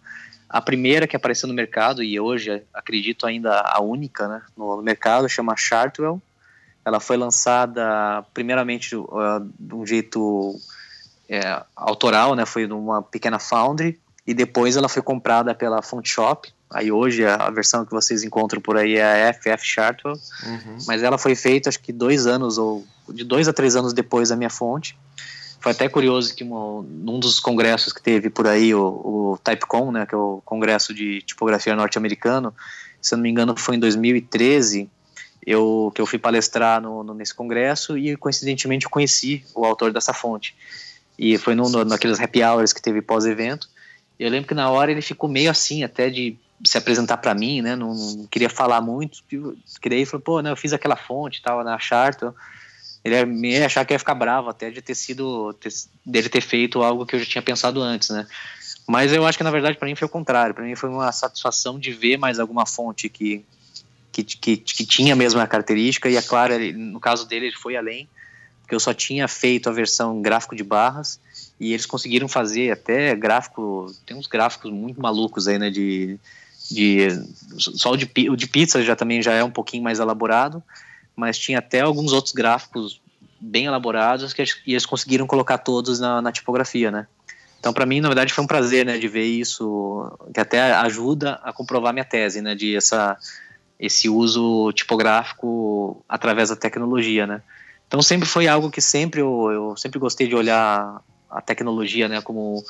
a 0.49 0.59
primeira 0.59 1.05
que 1.05 1.15
apareceu 1.15 1.47
no 1.47 1.53
mercado, 1.53 2.01
e 2.01 2.19
hoje 2.19 2.63
acredito 2.73 3.27
ainda 3.27 3.61
a 3.61 3.79
única 3.81 4.27
né, 4.27 4.41
no 4.57 4.81
mercado, 4.81 5.29
chama 5.29 5.55
Chartwell. 5.55 6.19
Ela 6.83 6.99
foi 6.99 7.17
lançada 7.17 8.25
primeiramente 8.33 8.95
uh, 8.95 9.07
de 9.59 9.75
um 9.75 9.85
jeito 9.85 10.59
é, 11.29 11.61
autoral, 11.75 12.35
né, 12.35 12.45
foi 12.45 12.65
numa 12.65 13.03
pequena 13.03 13.37
foundry, 13.37 13.99
e 14.25 14.33
depois 14.33 14.75
ela 14.75 14.89
foi 14.89 15.03
comprada 15.03 15.53
pela 15.53 15.83
Fontshop. 15.83 16.51
Aí 16.71 16.91
hoje 16.91 17.25
a 17.25 17.49
versão 17.49 17.85
que 17.85 17.91
vocês 17.91 18.23
encontram 18.23 18.61
por 18.61 18.77
aí 18.77 18.95
é 18.95 19.29
a 19.29 19.33
FF 19.33 19.63
Chartwell, 19.63 20.15
uhum. 20.45 20.77
mas 20.87 21.03
ela 21.03 21.17
foi 21.17 21.35
feita 21.35 21.69
acho 21.69 21.79
que 21.79 21.91
dois 21.91 22.25
anos, 22.25 22.57
ou 22.57 22.85
de 23.07 23.23
dois 23.23 23.47
a 23.47 23.53
três 23.53 23.75
anos 23.75 23.93
depois 23.93 24.29
da 24.29 24.35
minha 24.35 24.49
fonte. 24.49 24.97
Foi 25.59 25.71
até 25.73 25.89
curioso 25.89 26.33
que 26.33 26.43
uma, 26.43 26.81
num 26.83 27.19
dos 27.19 27.39
congressos 27.39 27.91
que 27.91 28.01
teve 28.01 28.29
por 28.29 28.47
aí, 28.47 28.73
o, 28.73 28.81
o 28.81 29.39
TypeCon, 29.43 29.91
né, 29.91 30.05
que 30.05 30.15
é 30.15 30.17
o 30.17 30.41
congresso 30.45 30.93
de 30.93 31.21
tipografia 31.21 31.75
norte-americano, 31.75 32.53
se 33.01 33.15
não 33.15 33.23
me 33.23 33.29
engano 33.29 33.55
foi 33.57 33.75
em 33.75 33.79
2013, 33.79 34.89
eu, 35.45 35.91
que 35.93 36.01
eu 36.01 36.05
fui 36.05 36.19
palestrar 36.19 36.81
no, 36.81 37.03
no, 37.03 37.13
nesse 37.13 37.33
congresso 37.33 37.97
e 37.97 38.15
coincidentemente 38.15 38.85
eu 38.85 38.89
conheci 38.89 39.43
o 39.53 39.65
autor 39.65 39.91
dessa 39.91 40.13
fonte. 40.13 40.55
E 41.17 41.37
foi 41.37 41.55
num, 41.55 41.69
naqueles 41.83 42.19
happy 42.19 42.43
hours 42.43 42.71
que 42.71 42.81
teve 42.81 43.01
pós-evento. 43.01 43.69
Eu 44.17 44.29
lembro 44.29 44.47
que 44.47 44.53
na 44.53 44.69
hora 44.69 44.91
ele 44.91 45.01
ficou 45.01 45.29
meio 45.29 45.51
assim, 45.51 45.83
até 45.83 46.09
de 46.09 46.37
se 46.63 46.77
apresentar 46.77 47.17
para 47.17 47.33
mim, 47.33 47.61
né? 47.61 47.75
Não, 47.75 47.93
não, 47.93 48.27
queria 48.27 48.49
falar 48.49 48.81
muito. 48.81 49.19
Que 49.81 49.89
daí 49.89 50.05
falou, 50.05 50.21
pô, 50.21 50.41
né, 50.41 50.51
eu 50.51 50.57
fiz 50.57 50.73
aquela 50.73 50.95
fonte 50.95 51.41
tal 51.41 51.63
na 51.63 51.79
Charter. 51.79 52.31
Ele 53.03 53.47
ia 53.47 53.65
achar 53.65 53.85
que 53.85 53.93
ia 53.93 53.99
ficar 53.99 54.15
bravo 54.15 54.49
até 54.49 54.69
de 54.69 54.81
ter 54.81 54.95
sido 54.95 55.53
ter, 55.53 55.71
dele 56.05 56.29
ter 56.29 56.41
feito 56.41 56.83
algo 56.83 57.05
que 57.05 57.15
eu 57.15 57.19
já 57.19 57.25
tinha 57.25 57.41
pensado 57.41 57.81
antes, 57.81 58.09
né? 58.09 58.27
Mas 58.87 59.13
eu 59.13 59.25
acho 59.25 59.37
que 59.37 59.43
na 59.43 59.51
verdade 59.51 59.77
para 59.77 59.87
mim 59.87 59.95
foi 59.95 60.07
o 60.07 60.11
contrário. 60.11 60.53
Para 60.53 60.65
mim 60.65 60.75
foi 60.75 60.89
uma 60.89 61.11
satisfação 61.11 61.79
de 61.79 61.91
ver 61.91 62.17
mais 62.17 62.39
alguma 62.39 62.65
fonte 62.65 63.07
que 63.09 63.45
que, 64.11 64.23
que, 64.23 64.57
que 64.57 64.85
tinha 64.85 65.13
a 65.13 65.15
mesma 65.15 65.45
característica 65.47 66.09
e 66.09 66.15
é 66.15 66.21
claro, 66.21 66.53
ele, 66.53 66.73
no 66.73 66.99
caso 66.99 67.27
dele 67.27 67.47
ele 67.47 67.55
foi 67.55 67.75
além, 67.75 68.07
porque 68.61 68.75
eu 68.75 68.79
só 68.79 68.93
tinha 68.93 69.27
feito 69.27 69.69
a 69.69 69.71
versão 69.71 70.21
gráfico 70.21 70.55
de 70.55 70.63
barras 70.63 71.19
e 71.59 71.73
eles 71.73 71.85
conseguiram 71.85 72.27
fazer 72.27 72.71
até 72.71 73.15
gráfico, 73.15 73.93
tem 74.05 74.17
uns 74.17 74.27
gráficos 74.27 74.71
muito 74.71 75.01
malucos 75.01 75.47
aí, 75.47 75.59
né, 75.59 75.69
de, 75.69 76.19
de 76.69 77.07
só 77.57 77.91
o 77.91 77.97
de, 77.97 78.09
o 78.29 78.35
de 78.35 78.47
pizza 78.47 78.81
já 78.83 78.95
também 78.95 79.21
já 79.21 79.33
é 79.33 79.43
um 79.43 79.51
pouquinho 79.51 79.83
mais 79.83 79.99
elaborado, 79.99 80.63
mas 81.19 81.37
tinha 81.37 81.59
até 81.59 81.81
alguns 81.81 82.13
outros 82.13 82.33
gráficos 82.33 83.01
bem 83.39 83.65
elaborados 83.65 84.33
que 84.33 84.43
eles 84.65 84.85
conseguiram 84.85 85.27
colocar 85.27 85.57
todos 85.57 85.99
na, 85.99 86.21
na 86.21 86.31
tipografia, 86.31 86.89
né? 86.89 87.07
Então, 87.59 87.73
para 87.73 87.85
mim, 87.85 87.99
na 87.99 88.07
verdade, 88.07 88.33
foi 88.33 88.43
um 88.43 88.47
prazer, 88.47 88.85
né, 88.85 88.97
de 88.97 89.07
ver 89.07 89.25
isso, 89.25 90.09
que 90.33 90.39
até 90.39 90.71
ajuda 90.73 91.39
a 91.43 91.51
comprovar 91.51 91.91
minha 91.91 92.05
tese, 92.05 92.41
né, 92.41 92.55
de 92.55 92.75
essa, 92.75 93.17
esse 93.77 94.07
uso 94.07 94.71
tipográfico 94.71 96.03
através 96.07 96.49
da 96.49 96.55
tecnologia, 96.55 97.27
né. 97.27 97.41
Então, 97.85 98.01
sempre 98.01 98.29
foi 98.29 98.47
algo 98.47 98.71
que 98.71 98.81
sempre 98.81 99.19
eu, 99.19 99.49
eu 99.51 99.77
sempre 99.77 99.99
gostei 99.99 100.27
de 100.27 100.35
olhar 100.35 101.01
a 101.29 101.41
tecnologia, 101.41 102.07
né, 102.07 102.21
como 102.21 102.63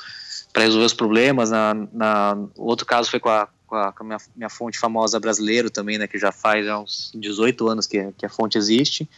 para 0.52 0.64
resolver 0.64 0.86
os 0.86 0.94
problemas. 0.94 1.50
Na, 1.50 1.74
na, 1.92 2.36
outro 2.56 2.84
caso 2.84 3.10
foi 3.10 3.20
com 3.20 3.28
a, 3.28 3.48
com 3.70 3.76
a, 3.76 3.92
com 3.92 4.02
a 4.02 4.06
minha, 4.06 4.18
minha, 4.34 4.50
fonte 4.50 4.76
famosa 4.76 5.20
brasileira 5.20 5.70
também, 5.70 5.96
né, 5.96 6.08
que 6.08 6.18
já 6.18 6.32
faz 6.32 6.66
já 6.66 6.76
uns 6.76 7.12
18 7.14 7.68
anos 7.68 7.86
que, 7.86 8.12
que 8.18 8.26
a 8.26 8.28
fonte 8.28 8.58
existe, 8.58 9.08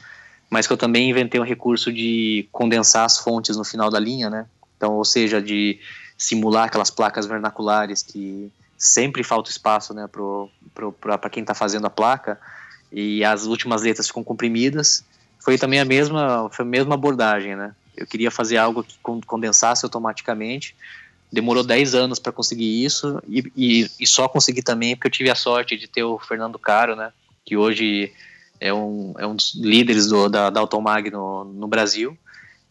mas 0.51 0.67
que 0.67 0.73
eu 0.75 0.77
também 0.77 1.09
inventei 1.09 1.41
um 1.41 1.45
recurso 1.45 1.91
de 1.91 2.47
condensar 2.53 3.07
as 3.07 3.19
fontes 3.19 3.57
no 3.57 3.65
final 3.65 3.91
da 3.91 3.99
linha, 3.99 4.29
né, 4.29 4.47
então, 4.77 4.93
ou 4.93 5.05
seja, 5.05 5.41
de 5.41 5.81
simular 6.19 6.65
aquelas 6.65 6.91
placas 6.91 7.25
vernaculares 7.25 8.03
que 8.03 8.53
sempre 8.77 9.25
falta 9.25 9.49
espaço 9.51 9.95
né, 9.95 10.09
para 11.01 11.31
quem 11.31 11.43
está 11.43 11.55
fazendo 11.55 11.87
a 11.87 11.91
placa 11.91 12.39
e 12.93 13.25
as 13.25 13.47
últimas 13.47 13.83
letras 13.83 14.09
ficam 14.09 14.23
comprimidas. 14.23 15.05
Foi 15.39 15.57
também 15.57 15.81
a 15.81 15.85
mesma, 15.85 16.49
foi 16.51 16.65
a 16.65 16.69
mesma 16.69 16.95
abordagem, 16.95 17.57
né? 17.57 17.75
Eu 17.97 18.07
queria 18.07 18.31
fazer 18.31 18.57
algo 18.59 18.85
que 18.85 18.97
condensasse 19.27 19.85
automaticamente. 19.85 20.75
Demorou 21.33 21.65
10 21.65 21.95
anos 21.95 22.19
para 22.19 22.31
conseguir 22.31 22.85
isso 22.85 23.23
e, 23.27 23.43
e, 23.57 23.91
e, 23.99 24.07
só 24.07 24.29
consegui 24.29 24.63
também 24.63 24.95
porque 24.95 25.07
eu 25.07 25.13
tive 25.13 25.31
a 25.31 25.35
sorte 25.35 25.77
de 25.77 25.89
ter 25.89 26.03
o 26.03 26.19
Fernando 26.19 26.59
Caro, 26.59 26.95
né? 26.95 27.13
Que 27.45 27.57
hoje 27.57 28.13
é 28.61 28.73
um, 28.73 29.15
é 29.19 29.27
um 29.27 29.35
dos 29.35 29.55
líderes 29.55 30.09
do, 30.09 30.29
da, 30.29 30.51
da 30.51 30.61
Automag 30.61 31.11
no, 31.11 31.45
no 31.45 31.67
Brasil 31.67 32.17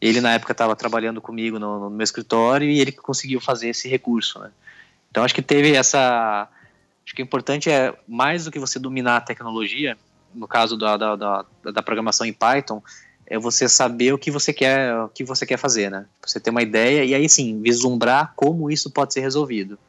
ele, 0.01 0.20
na 0.20 0.34
época, 0.34 0.51
estava 0.51 0.76
trabalhando 0.76 1.22
comigo 1.22 1.59
no, 1.59 1.80
no, 1.80 1.89
meu 1.91 2.03
escritório 2.03 2.68
e 2.68 2.80
ele 2.80 2.91
conseguiu 2.91 3.39
fazer 3.39 3.70
esse 3.70 3.88
recurso. 3.88 4.39
Né? 4.39 4.49
Então, 5.12 5.24
acho 5.24 5.36
que 5.36 5.43
teve 5.43 5.74
essa. 5.74 6.49
Acho 7.05 7.16
que 7.16 7.22
o 7.22 7.24
importante 7.24 7.70
é, 7.70 7.95
mais 8.07 8.45
do 8.45 8.51
que 8.51 8.57
você 8.57 8.80
dominar 8.80 9.18
a 9.18 9.22
tecnologia, 9.22 9.95
no 10.34 10.47
caso 10.47 10.76
da, 10.76 10.97
da, 10.97 11.16
da, 11.16 11.45
da 11.72 11.84
programação 11.84 12.26
em 12.26 12.34
Python, 12.34 12.82
é 13.32 13.39
você 13.39 13.69
saber 13.69 14.13
o 14.13 14.17
que 14.17 14.29
você 14.29 14.51
quer, 14.51 14.95
o 14.95 15.09
que 15.09 15.23
você 15.23 15.45
quer 15.45 15.57
fazer, 15.57 15.89
né? 15.89 16.05
Você 16.25 16.39
ter 16.39 16.49
uma 16.49 16.61
ideia 16.61 17.05
e 17.05 17.15
aí 17.15 17.29
sim 17.29 17.61
vislumbrar 17.61 18.34
como 18.36 18.69
isso 18.69 18.91
pode 18.91 19.13
ser 19.13 19.21
resolvido. 19.21 19.79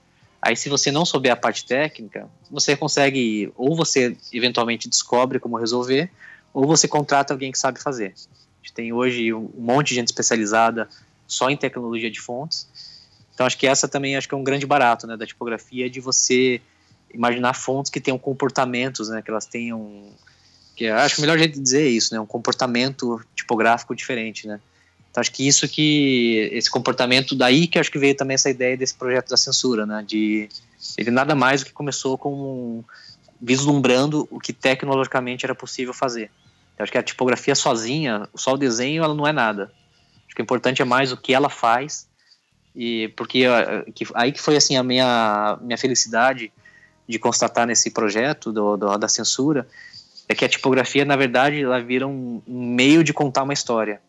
Aí, 0.41 0.57
se 0.57 0.69
você 0.69 0.91
não 0.91 1.05
souber 1.05 1.33
a 1.33 1.37
parte 1.37 1.65
técnica, 1.65 2.29
você 2.51 2.77
consegue 2.77 3.53
ou 3.57 3.77
você 3.77 4.17
eventualmente 4.33 4.89
descobre 4.89 5.39
como 5.39 5.57
resolver, 5.57 6.11
ou 6.53 6.67
você 6.67 6.89
contrata 6.89 7.33
alguém 7.33 7.53
que 7.53 7.59
sabe 7.59 7.81
fazer 7.81 8.15
gente 8.63 8.73
tem 8.73 8.93
hoje 8.93 9.33
um 9.35 9.51
monte 9.59 9.89
de 9.89 9.97
gente 9.97 10.09
especializada 10.09 10.89
só 11.27 11.51
em 11.51 11.57
tecnologia 11.57 12.11
de 12.11 12.21
fontes. 12.21 12.67
Então 13.35 13.47
acho 13.47 13.59
que 13.59 13.67
essa 13.67 13.87
também 13.87 14.17
acho 14.17 14.29
que 14.29 14.35
é 14.35 14.39
um 14.39 14.45
grande 14.45 14.67
barato, 14.67 15.07
né, 15.07 15.17
da 15.17 15.27
tipografia 15.27 15.89
de 15.89 16.01
você 16.01 16.61
imaginar 17.13 17.55
fontes 17.55 17.91
que 17.91 18.01
tenham 18.01 18.19
comportamentos, 18.19 19.09
né, 19.09 19.21
que 19.21 19.31
elas 19.31 19.47
tenham 19.47 20.05
que 20.75 20.87
acho 20.87 21.19
o 21.19 21.21
melhor 21.21 21.39
jeito 21.39 21.55
de 21.55 21.61
dizer 21.61 21.83
é 21.83 21.89
isso, 21.89 22.15
né, 22.15 22.21
um 22.21 22.27
comportamento 22.27 23.21
tipográfico 23.35 23.95
diferente, 23.95 24.47
né. 24.47 24.61
Então 25.11 25.21
acho 25.21 25.31
que 25.31 25.47
isso 25.47 25.69
que 25.69 26.49
esse 26.53 26.71
comportamento 26.71 27.35
daí 27.35 27.67
que 27.67 27.79
acho 27.79 27.91
que 27.91 27.99
veio 27.99 28.17
também 28.17 28.35
essa 28.35 28.49
ideia 28.49 28.77
desse 28.77 28.95
projeto 28.95 29.29
da 29.29 29.37
censura, 29.37 29.85
né, 29.85 30.03
de 30.07 30.49
ele 30.97 31.11
nada 31.11 31.35
mais 31.35 31.61
do 31.61 31.67
que 31.67 31.73
começou 31.73 32.17
com 32.17 32.83
vislumbrando 33.41 34.27
o 34.31 34.39
que 34.39 34.53
tecnologicamente 34.53 35.45
era 35.45 35.55
possível 35.55 35.93
fazer. 35.93 36.31
Eu 36.79 36.85
acho 36.85 36.93
que 36.93 36.99
a 36.99 37.03
tipografia 37.03 37.55
sozinha, 37.55 38.29
só 38.35 38.55
o 38.55 38.57
desenho, 38.57 39.03
ela 39.03 39.15
não 39.15 39.27
é 39.27 39.33
nada. 39.33 39.73
Acho 40.27 40.37
que 40.37 40.41
o 40.41 40.45
importante 40.45 40.81
é 40.81 40.85
mais 40.85 41.13
o 41.13 41.17
que 41.17 41.35
ela 41.35 41.49
faz 41.49 42.07
e 42.75 43.09
porque 43.17 43.45
que, 43.95 44.07
aí 44.15 44.33
que 44.33 44.41
foi 44.41 44.57
assim 44.57 44.77
a 44.77 44.83
minha 44.83 45.59
minha 45.61 45.77
felicidade 45.77 46.51
de 47.07 47.19
constatar 47.19 47.67
nesse 47.67 47.91
projeto 47.91 48.51
do, 48.51 48.77
do, 48.77 48.97
da 48.97 49.09
censura 49.09 49.67
é 50.33 50.35
que 50.35 50.45
a 50.45 50.49
tipografia 50.49 51.05
na 51.05 51.17
verdade 51.17 51.63
ela 51.63 51.81
vira 51.81 52.07
um, 52.07 52.43
meio 52.47 53.05
de 53.05 53.13
contar 53.13 53.43
uma 53.43 53.53
história 53.53 54.01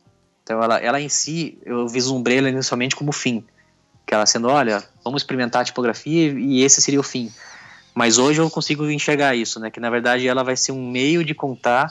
então 0.43 0.61
ela, 0.61 0.77
ela 0.79 0.99
em 0.99 1.09
si 1.09 1.57
eu 1.65 1.87
vislumbrei 1.87 2.37
ela 2.37 2.49
inicialmente 2.49 2.95
como 2.95 3.11
fim 3.11 3.43
que 4.05 4.13
ela 4.13 4.25
sendo 4.25 4.47
olha 4.47 4.83
vamos 5.03 5.21
experimentar 5.21 5.61
a 5.61 5.65
tipografia 5.65 6.31
e 6.31 6.61
esse 6.61 6.81
seria 6.81 6.99
o 6.99 7.03
fim 7.03 7.31
mas 7.93 8.17
hoje 8.17 8.41
eu 8.41 8.49
consigo 8.49 8.89
enxergar 8.89 9.35
isso 9.35 9.59
né 9.59 9.69
que 9.69 9.79
na 9.79 9.89
verdade 9.89 10.27
ela 10.27 10.43
vai 10.43 10.55
ser 10.55 10.71
um 10.71 10.89
meio 10.89 11.23
de 11.23 11.33
contar 11.33 11.89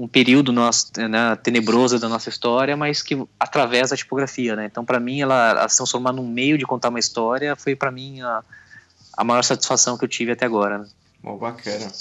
um 0.00 0.08
período 0.08 0.50
nosso, 0.50 0.90
né, 0.96 1.36
tenebroso 1.42 1.98
da 1.98 2.08
nossa 2.08 2.30
história, 2.30 2.74
mas 2.74 3.02
que 3.02 3.22
através 3.38 3.90
da 3.90 3.96
tipografia, 3.96 4.56
né? 4.56 4.64
Então, 4.64 4.82
para 4.82 4.98
mim, 4.98 5.20
ela, 5.20 5.50
ela, 5.50 5.68
se 5.68 5.76
transformar 5.76 6.10
num 6.10 6.26
meio 6.26 6.56
de 6.56 6.64
contar 6.64 6.88
uma 6.88 6.98
história 6.98 7.54
foi 7.54 7.76
para 7.76 7.90
mim 7.90 8.22
a, 8.22 8.42
a 9.14 9.22
maior 9.22 9.42
satisfação 9.42 9.98
que 9.98 10.04
eu 10.06 10.08
tive 10.08 10.32
até 10.32 10.46
agora. 10.46 10.78
Né? 10.78 10.86
Bom, 11.22 11.36
bacana. 11.36 11.92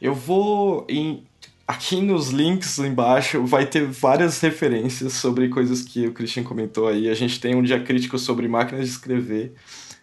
Eu 0.00 0.14
vou 0.14 0.86
em 0.88 1.24
aqui 1.68 2.00
nos 2.00 2.30
links 2.30 2.78
embaixo 2.78 3.44
vai 3.44 3.66
ter 3.66 3.84
várias 3.84 4.40
referências 4.40 5.12
sobre 5.12 5.50
coisas 5.50 5.82
que 5.82 6.06
o 6.06 6.14
Christian 6.14 6.42
comentou 6.42 6.88
aí. 6.88 7.10
A 7.10 7.14
gente 7.14 7.38
tem 7.38 7.54
um 7.54 7.62
dia 7.62 7.78
crítico 7.78 8.18
sobre 8.18 8.48
máquinas 8.48 8.86
de 8.86 8.92
escrever. 8.92 9.52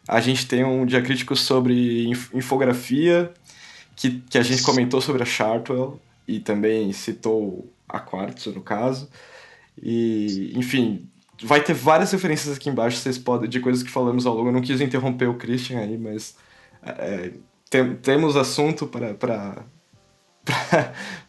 A 0.08 0.22
gente 0.22 0.48
tem 0.48 0.64
um 0.64 0.86
dia 0.86 1.02
crítico 1.02 1.36
sobre 1.36 2.08
infografia, 2.32 3.34
que, 3.96 4.22
que 4.30 4.38
a 4.38 4.44
gente 4.44 4.62
comentou 4.62 5.02
sobre 5.02 5.24
a 5.24 5.26
Chartwell 5.26 6.00
e 6.28 6.40
também 6.40 6.94
citou 6.94 7.68
a 7.90 8.00
Quartzo, 8.00 8.52
no 8.52 8.62
caso. 8.62 9.10
E, 9.82 10.54
enfim, 10.56 11.10
vai 11.44 11.64
ter 11.64 11.74
várias 11.74 12.12
referências 12.12 12.56
aqui 12.56 12.70
embaixo, 12.70 12.98
vocês 12.98 13.18
podem, 13.18 13.50
de 13.50 13.60
coisas 13.60 13.82
que 13.82 13.90
falamos 13.90 14.28
ao 14.28 14.36
longo. 14.36 14.50
Eu 14.50 14.54
não 14.54 14.62
quis 14.62 14.80
interromper 14.80 15.28
o 15.28 15.34
Christian 15.34 15.80
aí, 15.80 15.98
mas 15.98 16.36
é, 16.84 17.32
tem, 17.70 17.96
temos 17.96 18.36
assunto 18.36 18.86
para, 18.86 19.66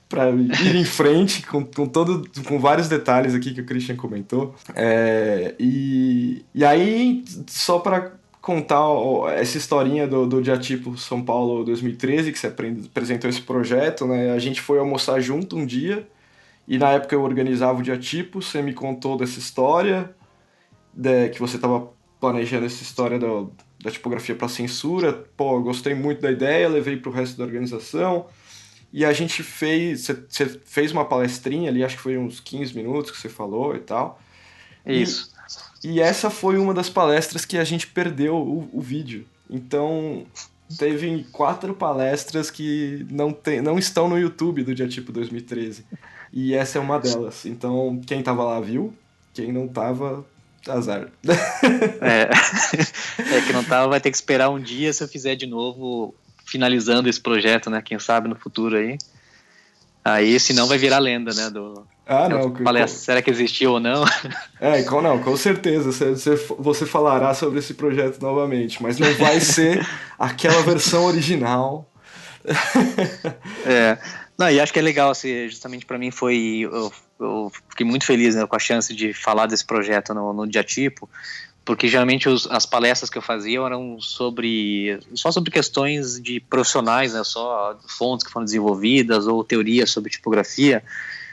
para, 0.09 0.31
ir 0.37 0.77
em 0.77 0.85
frente 0.85 1.43
com, 1.47 1.65
com, 1.65 1.87
todo, 1.87 2.29
com 2.47 2.59
vários 2.59 2.89
detalhes 2.89 3.35
aqui 3.35 3.53
que 3.53 3.61
o 3.61 3.67
Christian 3.67 3.97
comentou. 3.97 4.55
É, 4.75 5.55
e, 5.59 6.45
e 6.55 6.65
aí, 6.65 7.25
só 7.47 7.79
para 7.79 8.13
contar 8.41 8.85
essa 9.35 9.59
historinha 9.59 10.07
do, 10.07 10.25
do 10.25 10.41
Diatipo 10.41 10.97
São 10.97 11.21
Paulo 11.21 11.65
2013, 11.65 12.31
que 12.31 12.39
você 12.39 12.47
apresentou 12.47 13.29
esse 13.29 13.43
projeto, 13.43 14.07
né? 14.07 14.33
A 14.33 14.39
gente 14.39 14.61
foi 14.61 14.79
almoçar 14.79 15.21
junto 15.21 15.57
um 15.57 15.67
dia, 15.67 16.07
e 16.69 16.79
na 16.79 16.93
época 16.93 17.15
eu 17.15 17.23
organizava 17.23 17.81
o 17.81 17.83
Diatipo, 17.83 18.41
você 18.41 18.63
me 18.63 18.73
contou 18.73 19.17
dessa 19.17 19.41
história, 19.41 20.15
de, 20.93 21.31
que 21.31 21.41
você 21.41 21.57
estava 21.57 21.89
planejando 22.21 22.67
essa 22.67 22.83
história 22.83 23.19
do, 23.19 23.53
da 23.83 23.91
tipografia 23.91 24.35
para 24.35 24.49
censura. 24.49 25.13
Pô, 25.37 25.61
gostei 25.61 25.95
muito 25.95 26.23
da 26.23 26.31
ideia, 26.31 26.69
levei 26.69 26.97
para 26.97 27.11
o 27.11 27.13
resto 27.13 27.37
da 27.37 27.45
organização. 27.45 28.27
E 28.97 29.05
a 29.05 29.13
gente 29.13 29.43
fez, 29.43 30.11
você 30.27 30.47
fez 30.65 30.91
uma 30.91 31.05
palestrinha 31.05 31.69
ali, 31.69 31.85
acho 31.85 31.97
que 31.97 32.03
foi 32.03 32.17
uns 32.17 32.41
15 32.41 32.75
minutos 32.75 33.11
que 33.11 33.19
você 33.19 33.29
falou 33.29 33.77
e 33.77 33.81
tal. 33.81 34.19
Isso. 34.87 35.31
E 35.85 36.01
essa 36.01 36.31
foi 36.31 36.57
uma 36.57 36.73
das 36.73 36.89
palestras 36.89 37.45
que 37.45 37.59
a 37.59 37.63
gente 37.63 37.87
perdeu 37.89 38.37
o, 38.37 38.71
o 38.73 38.81
vídeo. 38.81 39.27
Então, 39.51 40.25
teve 40.79 41.27
quatro 41.31 41.75
palestras 41.75 42.51
que 42.51 43.07
não, 43.11 43.33
tem, 43.33 43.61
não 43.61 43.79
estão 43.79 44.09
no 44.09 44.19
YouTube 44.19 44.63
do 44.63 44.75
dia 44.75 44.89
tipo 44.89 45.13
2013. 45.13 45.85
E 46.33 46.55
essa 46.55 46.79
é 46.79 46.81
uma 46.81 46.99
delas. 46.99 47.45
Então, 47.45 48.01
quem 48.07 48.23
tava 48.23 48.45
lá 48.45 48.59
viu, 48.61 48.95
quem 49.35 49.53
não 49.53 49.69
tava, 49.69 50.25
azar. 50.67 51.11
É, 52.01 52.31
é 53.37 53.41
que 53.43 53.53
não 53.53 53.63
tava, 53.63 53.89
vai 53.89 54.01
ter 54.01 54.11
que 54.11 54.17
esperar 54.17 54.49
um 54.49 54.59
dia 54.59 54.91
se 54.91 55.05
eu 55.05 55.09
fizer 55.09 55.35
de 55.35 55.47
novo, 55.47 56.15
finalizando 56.47 57.09
esse 57.09 57.21
projeto, 57.21 57.69
né? 57.69 57.83
Quem 57.83 57.99
sabe 57.99 58.29
no 58.29 58.37
futuro 58.37 58.77
aí. 58.77 58.97
Aí, 60.05 60.39
senão 60.39 60.67
vai 60.67 60.79
virar 60.79 60.99
lenda, 60.99 61.35
né? 61.35 61.51
Do, 61.51 61.87
ah, 62.07 62.29
não. 62.29 62.55
Falei, 62.55 62.87
será 62.87 63.21
que 63.21 63.29
existiu 63.29 63.73
ou 63.73 63.81
não? 63.81 64.05
É, 64.59 64.83
com, 64.85 65.03
não, 65.03 65.19
com 65.19 65.37
certeza. 65.37 65.93
Você, 65.93 66.35
você 66.59 66.87
falará 66.87 67.35
sobre 67.35 67.59
esse 67.59 67.75
projeto 67.75 68.23
novamente, 68.23 68.83
mas 68.83 68.99
não 68.99 69.13
vai 69.15 69.39
ser 69.39 69.87
aquela 70.19 70.63
versão 70.63 71.05
original. 71.05 71.87
É. 73.67 73.99
Não, 74.39 74.51
e 74.51 74.61
acho 74.61 74.73
que 74.73 74.79
é 74.79 74.83
legal, 74.83 75.11
assim, 75.11 75.49
justamente 75.49 75.85
para 75.85 75.99
mim 75.99 76.11
foi. 76.11 76.61
Eu, 76.63 76.93
eu, 77.19 77.53
fiquei 77.69 77.85
muito 77.85 78.07
feliz 78.07 78.35
né, 78.35 78.47
com 78.47 78.57
a 78.57 78.59
chance 78.59 78.95
de 78.95 79.13
falar 79.13 79.47
desse 79.47 79.65
projeto 79.65 80.15
no, 80.15 80.33
no 80.33 80.47
Diatipo, 80.47 81.09
porque 81.67 81.89
geralmente 81.89 82.29
os, 82.29 82.47
as 82.47 82.65
palestras 82.65 83.11
que 83.11 83.19
eu 83.19 83.23
fazia 83.23 83.59
eram 83.59 84.01
sobre 84.01 85.01
só 85.15 85.33
sobre 85.33 85.51
questões 85.51 86.23
de 86.23 86.39
profissionais, 86.39 87.13
né, 87.13 87.25
só 87.25 87.77
fontes 87.89 88.25
que 88.25 88.33
foram 88.33 88.45
desenvolvidas 88.45 89.27
ou 89.27 89.43
teorias 89.43 89.91
sobre 89.91 90.09
tipografia, 90.09 90.83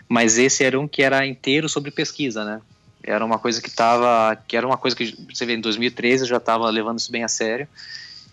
mas 0.09 0.39
esse 0.39 0.63
era 0.63 0.77
um 0.77 0.87
que 0.87 1.03
era 1.03 1.25
inteiro 1.25 1.69
sobre 1.69 1.91
pesquisa, 1.91 2.43
né? 2.43 2.59
Era 3.03 3.23
uma 3.23 3.37
coisa 3.37 3.61
que 3.61 3.69
estava, 3.69 4.35
que 4.47 4.57
era 4.57 4.65
uma 4.65 4.77
coisa 4.77 4.95
que 4.95 5.15
você 5.31 5.45
vê 5.45 5.53
em 5.53 5.61
2013 5.61 6.23
eu 6.23 6.27
já 6.27 6.37
estava 6.37 6.67
levando 6.69 6.97
isso 6.97 7.11
bem 7.11 7.23
a 7.23 7.27
sério. 7.27 7.67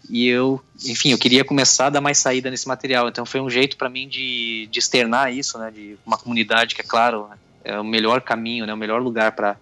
E 0.09 0.27
eu, 0.27 0.61
enfim, 0.85 1.11
eu 1.11 1.19
queria 1.19 1.45
começar 1.45 1.87
a 1.87 1.91
dar 1.91 2.01
mais 2.01 2.19
saída 2.19 2.51
nesse 2.51 2.67
material. 2.67 3.09
Então 3.09 3.27
foi 3.27 3.41
um 3.41 3.51
jeito 3.51 3.77
para 3.77 3.91
mim 3.91 4.09
de, 4.09 4.69
de 4.71 4.79
externar 4.79 5.35
isso, 5.35 5.59
né, 5.59 5.71
de 5.71 5.99
uma 6.07 6.17
comunidade 6.17 6.75
que 6.75 6.81
é 6.81 6.85
claro 6.85 7.29
é 7.63 7.79
o 7.79 7.85
melhor 7.85 8.23
caminho, 8.23 8.65
né, 8.65 8.73
o 8.73 8.77
melhor 8.77 9.03
lugar 9.03 9.33
para 9.33 9.57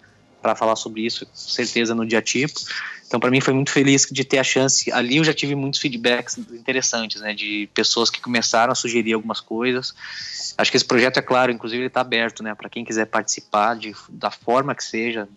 para 0.49 0.57
falar 0.57 0.77
sobre 0.77 1.03
isso, 1.03 1.27
com 1.27 1.35
certeza 1.35 1.95
no 1.95 2.07
dia 2.07 2.23
tipo. 2.23 2.59
Então 3.07 3.21
para 3.21 3.31
mim 3.31 3.41
foi 3.41 3.53
muito 3.53 3.71
feliz 3.71 4.07
de 4.11 4.25
ter 4.25 4.39
a 4.39 4.45
chance. 4.45 4.91
Ali 4.93 5.19
eu 5.19 5.25
já 5.25 5.35
tive 5.35 5.55
muitos 5.55 5.79
feedbacks 5.79 6.39
interessantes, 6.39 7.21
né, 7.21 7.35
de 7.35 7.69
pessoas 7.75 8.09
que 8.09 8.21
começaram 8.21 8.73
a 8.73 8.75
sugerir 8.75 9.13
algumas 9.13 9.41
coisas. 9.41 9.95
Acho 10.57 10.71
que 10.71 10.77
esse 10.77 10.87
projeto 10.87 11.19
é 11.19 11.23
claro, 11.23 11.53
inclusive 11.53 11.83
ele 11.83 11.89
está 11.89 12.01
aberto, 12.01 12.43
né, 12.43 12.55
para 12.55 12.71
quem 12.71 12.85
quiser 12.85 13.07
participar 13.07 13.77
de, 13.77 13.95
da 14.09 14.31
forma 14.31 14.75
que 14.75 14.83
seja, 14.83 15.29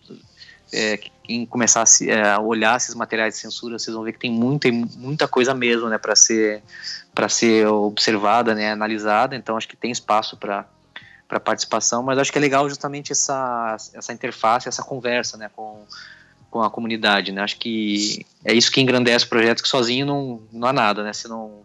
é, 0.72 0.97
quem 1.24 1.45
começar 1.45 1.84
a, 1.84 2.05
é, 2.05 2.38
olhar 2.39 2.78
esses 2.78 2.95
materiais 2.95 3.34
de 3.34 3.41
censura, 3.41 3.78
vocês 3.78 3.93
vão 3.93 4.03
ver 4.03 4.14
que 4.14 4.20
tem 4.20 4.32
muita, 4.32 4.72
muita 4.72 5.28
coisa 5.28 5.53
mesmo, 5.53 5.89
né, 5.89 5.97
para 5.97 6.16
ser 6.16 6.64
para 7.14 7.28
ser 7.28 7.68
observada, 7.68 8.55
né, 8.55 8.72
analisada. 8.72 9.36
Então 9.36 9.57
acho 9.57 9.68
que 9.68 9.76
tem 9.76 9.91
espaço 9.91 10.38
para 10.38 10.66
para 11.32 11.39
participação, 11.39 12.03
mas 12.03 12.19
acho 12.19 12.29
que 12.29 12.38
é 12.38 12.41
legal 12.41 12.67
justamente 12.67 13.13
essa 13.13 13.77
essa 13.93 14.11
interface, 14.11 14.67
essa 14.67 14.84
conversa, 14.84 15.38
né, 15.38 15.49
com 15.55 15.86
com 16.49 16.61
a 16.61 16.69
comunidade, 16.69 17.32
né? 17.32 17.41
Acho 17.41 17.57
que 17.57 18.25
é 18.43 18.53
isso 18.53 18.69
que 18.69 18.82
engrandece 18.82 19.23
o 19.23 19.29
projeto, 19.29 19.63
que 19.63 19.69
sozinho 19.69 20.05
não, 20.05 20.41
não 20.51 20.67
há 20.67 20.73
nada, 20.73 21.01
né? 21.01 21.13
Se 21.13 21.29
não, 21.29 21.61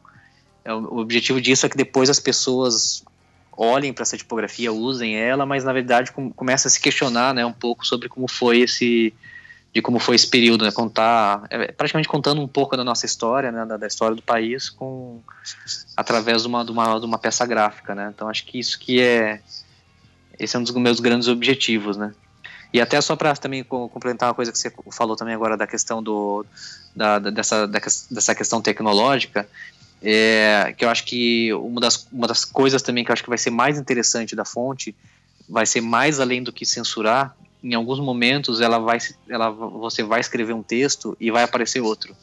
é, 0.65 0.73
o 0.73 0.99
objetivo 0.99 1.41
disso 1.41 1.67
é 1.67 1.69
que 1.69 1.77
depois 1.77 2.09
as 2.09 2.21
pessoas 2.21 3.03
olhem 3.57 3.93
para 3.93 4.03
essa 4.03 4.17
tipografia, 4.17 4.73
usem 4.73 5.17
ela, 5.17 5.45
mas 5.45 5.65
na 5.65 5.73
verdade 5.73 6.13
com, 6.13 6.31
começa 6.31 6.69
a 6.69 6.71
se 6.71 6.81
questionar, 6.81 7.35
né, 7.35 7.45
um 7.45 7.53
pouco 7.53 7.85
sobre 7.85 8.09
como 8.09 8.29
foi 8.29 8.61
esse 8.61 9.13
de 9.77 9.83
como 9.83 9.99
foi 9.99 10.17
esse 10.17 10.27
período, 10.27 10.65
né, 10.65 10.71
contar 10.71 11.43
é, 11.51 11.71
praticamente 11.71 12.09
contando 12.09 12.41
um 12.41 12.49
pouco 12.49 12.79
da 12.79 12.83
nossa 12.83 13.05
história, 13.05 13.53
né, 13.53 13.67
da, 13.67 13.77
da 13.77 13.87
história 13.87 14.17
do 14.17 14.23
país 14.23 14.71
com 14.71 15.21
através 15.95 16.41
de 16.41 16.49
uma, 16.49 16.65
de 16.65 16.71
uma, 16.71 16.99
de 16.99 17.05
uma 17.05 17.19
peça 17.19 17.45
gráfica, 17.45 17.95
né. 17.95 18.11
Então 18.15 18.27
acho 18.27 18.47
que 18.47 18.59
isso 18.59 18.79
que 18.79 19.03
é 19.03 19.43
esse 20.39 20.57
é 20.57 20.59
um 20.59 20.63
dos 20.63 20.73
meus 20.73 20.99
grandes 20.99 21.29
objetivos, 21.29 21.99
né. 21.99 22.15
E 22.73 22.81
até 22.81 22.99
só 23.03 23.15
para 23.17 23.37
também 23.37 23.63
complementar 23.63 24.31
uma 24.31 24.35
coisa 24.35 24.51
que 24.51 24.57
você 24.57 24.73
falou 24.93 25.15
também 25.15 25.35
agora 25.35 25.59
da 25.59 25.67
questão 25.67 26.03
do 26.03 26.47
da, 26.95 27.19
dessa 27.19 27.67
dessa 27.67 28.35
questão 28.35 28.63
tecnológica, 28.63 29.47
é, 30.03 30.75
que 30.75 30.87
eu 30.87 30.89
acho 30.89 31.05
que 31.05 31.53
uma 31.53 31.83
das, 31.83 32.09
uma 32.11 32.27
das 32.27 32.47
coisas 32.47 32.81
também 32.81 33.05
que 33.05 33.11
eu 33.11 33.13
acho 33.13 33.23
que 33.23 33.29
vai 33.29 33.37
ser 33.37 33.51
mais 33.51 33.79
interessante 33.79 34.35
da 34.35 34.47
fonte 34.47 34.97
vai 35.47 35.67
ser 35.67 35.83
mais 35.83 36.19
além 36.19 36.43
do 36.43 36.51
que 36.51 36.65
censurar. 36.65 37.37
Em 37.67 37.75
alguns 37.75 37.99
momentos 37.99 38.61
ela 38.61 38.79
vai, 38.79 38.99
ela, 39.29 39.51
você 39.51 40.03
vai 40.03 40.21
escrever 40.21 40.53
um 40.53 40.63
texto 40.63 41.17
e 41.19 41.33
vai 41.33 41.43
aparecer 41.43 41.81
outro, 41.81 42.15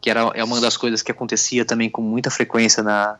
que 0.00 0.08
era 0.08 0.30
é 0.34 0.42
uma 0.42 0.60
das 0.62 0.78
coisas 0.78 1.02
que 1.02 1.12
acontecia 1.12 1.62
também 1.62 1.90
com 1.90 2.00
muita 2.00 2.30
frequência 2.30 2.82
na, 2.82 3.18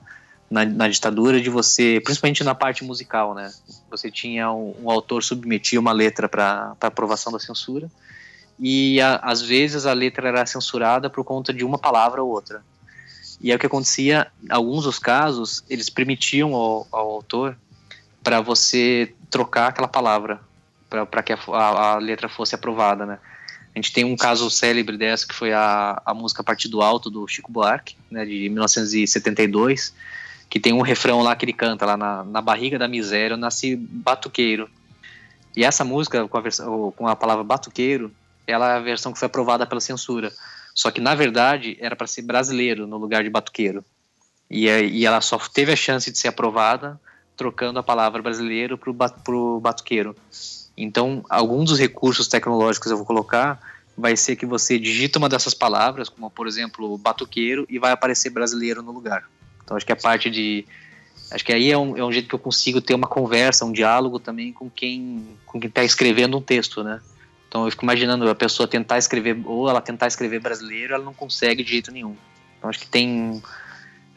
na, 0.51 0.65
na 0.65 0.89
ditadura 0.89 1.39
de 1.41 1.51
você, 1.51 2.01
principalmente 2.03 2.43
na 2.43 2.55
parte 2.55 2.83
musical, 2.83 3.35
né? 3.35 3.53
Você 3.91 4.11
tinha 4.11 4.51
um, 4.51 4.75
um 4.83 4.91
autor 4.91 5.23
submetia 5.23 5.79
uma 5.79 5.93
letra 5.93 6.27
para 6.27 6.75
aprovação 6.81 7.31
da 7.31 7.39
censura 7.39 7.91
e 8.59 8.99
a, 9.03 9.17
às 9.17 9.43
vezes 9.43 9.85
a 9.85 9.93
letra 9.93 10.29
era 10.29 10.47
censurada 10.47 11.11
por 11.11 11.23
conta 11.23 11.53
de 11.53 11.67
uma 11.67 11.79
palavra 11.79 12.23
ou 12.23 12.31
outra. 12.31 12.63
E 13.41 13.53
é 13.53 13.55
o 13.55 13.59
que 13.59 13.67
acontecia, 13.67 14.27
em 14.43 14.53
alguns 14.53 14.85
dos 14.85 14.99
casos, 14.99 15.63
eles 15.69 15.91
permitiam 15.91 16.55
ao, 16.55 16.87
ao 16.91 17.11
autor 17.11 17.57
para 18.25 18.41
você 18.41 19.15
trocar 19.31 19.69
aquela 19.69 19.87
palavra, 19.87 20.41
para 20.89 21.23
que 21.23 21.33
a, 21.33 21.39
a, 21.49 21.93
a, 21.93 21.99
letra 21.99 22.29
fosse 22.29 22.55
aprovada, 22.55 23.05
né? 23.05 23.19
A 23.75 23.79
gente 23.79 23.93
tem 23.93 24.05
um 24.05 24.17
caso 24.17 24.51
célebre 24.51 24.97
dessa, 24.97 25.27
que 25.27 25.35
foi 25.35 25.53
a, 25.53 26.01
a 26.05 26.15
música 26.15 26.43
Partido 26.43 26.83
Alto, 26.83 27.11
do 27.11 27.29
Chico 27.29 27.53
Buarque, 27.53 27.97
né, 28.11 28.25
de 28.25 28.49
1972, 28.49 29.95
que 30.49 30.59
tem 30.59 30.73
um 30.73 30.81
refrão 30.81 31.21
lá 31.21 31.37
que 31.37 31.45
ele 31.45 31.53
canta, 31.53 31.87
lá 31.87 31.97
na, 31.97 32.25
na 32.25 32.41
barriga 32.41 32.79
da 32.79 32.89
miséria, 32.89 33.35
eu 33.35 33.39
nasci 33.39 33.77
batuqueiro. 33.77 34.69
E 35.55 35.65
essa 35.65 35.85
música, 35.85 36.27
com 36.27 36.39
a, 36.39 36.41
versão, 36.41 36.93
com 36.97 37.07
a 37.07 37.15
palavra 37.15 37.45
batuqueiro, 37.45 38.11
ela 38.47 38.73
é 38.73 38.77
a 38.77 38.81
versão 38.81 39.13
que 39.13 39.19
foi 39.19 39.27
aprovada 39.27 39.67
pela 39.67 39.81
censura. 39.81 40.33
Só 40.75 40.91
que, 40.91 41.01
na 41.01 41.15
verdade, 41.15 41.77
era 41.81 41.95
para 41.95 42.07
ser 42.07 42.23
brasileiro 42.23 42.87
no 42.87 42.97
lugar 42.97 43.23
de 43.23 43.31
batuqueiro. 43.31 43.85
E, 44.51 44.67
e 44.67 45.05
ela 45.05 45.21
só 45.21 45.39
teve 45.39 45.73
a 45.73 45.77
chance 45.77 46.11
de 46.11 46.19
ser 46.19 46.29
aprovada 46.29 46.99
trocando 47.37 47.79
a 47.79 47.83
palavra 47.83 48.21
brasileiro 48.21 48.77
para 48.77 48.91
o 48.91 49.61
batuqueiro. 49.61 50.17
Então, 50.85 51.25
alguns 51.29 51.71
dos 51.71 51.79
recursos 51.79 52.29
tecnológicos 52.29 52.91
eu 52.91 52.97
vou 52.97 53.07
colocar 53.07 53.61
vai 53.97 54.17
ser 54.17 54.37
que 54.37 54.47
você 54.47 54.79
digita 54.79 55.19
uma 55.19 55.29
dessas 55.29 55.53
palavras, 55.53 56.09
como 56.09 56.31
por 56.31 56.47
exemplo 56.47 56.97
batuqueiro, 56.97 57.67
e 57.69 57.81
vai 57.81 57.91
aparecer 57.91 58.31
brasileiro 58.31 58.81
no 58.81 58.93
lugar. 58.93 59.29
Então, 59.65 59.77
acho 59.77 59.85
que 59.85 59.93
a 59.93 59.97
parte 59.97 60.31
de. 60.31 60.65
Acho 61.31 61.45
que 61.45 61.53
aí 61.53 61.71
é 61.71 61.77
um, 61.77 61.97
é 61.97 62.05
um 62.05 62.13
jeito 62.13 62.29
que 62.29 62.35
eu 62.35 62.39
consigo 62.39 62.81
ter 62.81 62.95
uma 62.95 63.09
conversa, 63.09 63.65
um 63.65 63.73
diálogo 63.73 64.19
também 64.19 64.53
com 64.53 64.71
quem 64.71 65.27
com 65.45 65.61
quem 65.61 65.69
está 65.69 65.83
escrevendo 65.85 66.39
um 66.39 66.41
texto, 66.41 66.83
né? 66.83 67.01
Então 67.49 67.65
eu 67.65 67.71
fico 67.71 67.85
imaginando 67.85 68.29
a 68.31 68.35
pessoa 68.35 68.69
tentar 68.69 68.99
escrever, 68.99 69.39
ou 69.45 69.69
ela 69.69 69.81
tentar 69.81 70.07
escrever 70.07 70.41
brasileiro, 70.41 70.95
ela 70.95 71.05
não 71.05 71.13
consegue 71.13 71.65
de 71.65 71.71
jeito 71.71 71.91
nenhum. 71.91 72.15
Então 72.57 72.71
acho 72.71 72.79
que 72.79 72.87
tem. 72.87 73.43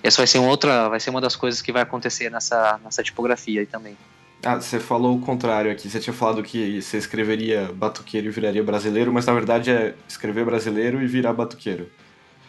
Essa 0.04 0.18
vai 0.18 0.28
ser 0.28 0.40
outra, 0.40 0.90
vai 0.90 1.00
ser 1.00 1.10
uma 1.10 1.22
das 1.22 1.36
coisas 1.36 1.62
que 1.62 1.72
vai 1.72 1.82
acontecer 1.82 2.30
nessa, 2.30 2.80
nessa 2.84 3.04
tipografia 3.04 3.62
aí 3.62 3.66
também. 3.66 3.98
Ah, 4.44 4.60
você 4.60 4.80
falou 4.80 5.16
o 5.16 5.22
contrário 5.22 5.72
aqui. 5.72 5.90
Você 5.90 6.00
tinha 6.00 6.14
falado 6.14 6.42
que 6.42 6.82
você 6.82 6.98
escreveria 6.98 7.72
batuqueiro 7.74 8.28
e 8.28 8.32
viraria 8.32 8.64
brasileiro, 8.64 9.14
mas 9.14 9.26
na 9.26 9.34
verdade 9.34 9.72
é 9.72 9.96
escrever 10.08 10.46
brasileiro 10.46 11.02
e 11.02 11.08
virar 11.08 11.34
batuqueiro. 11.34 11.90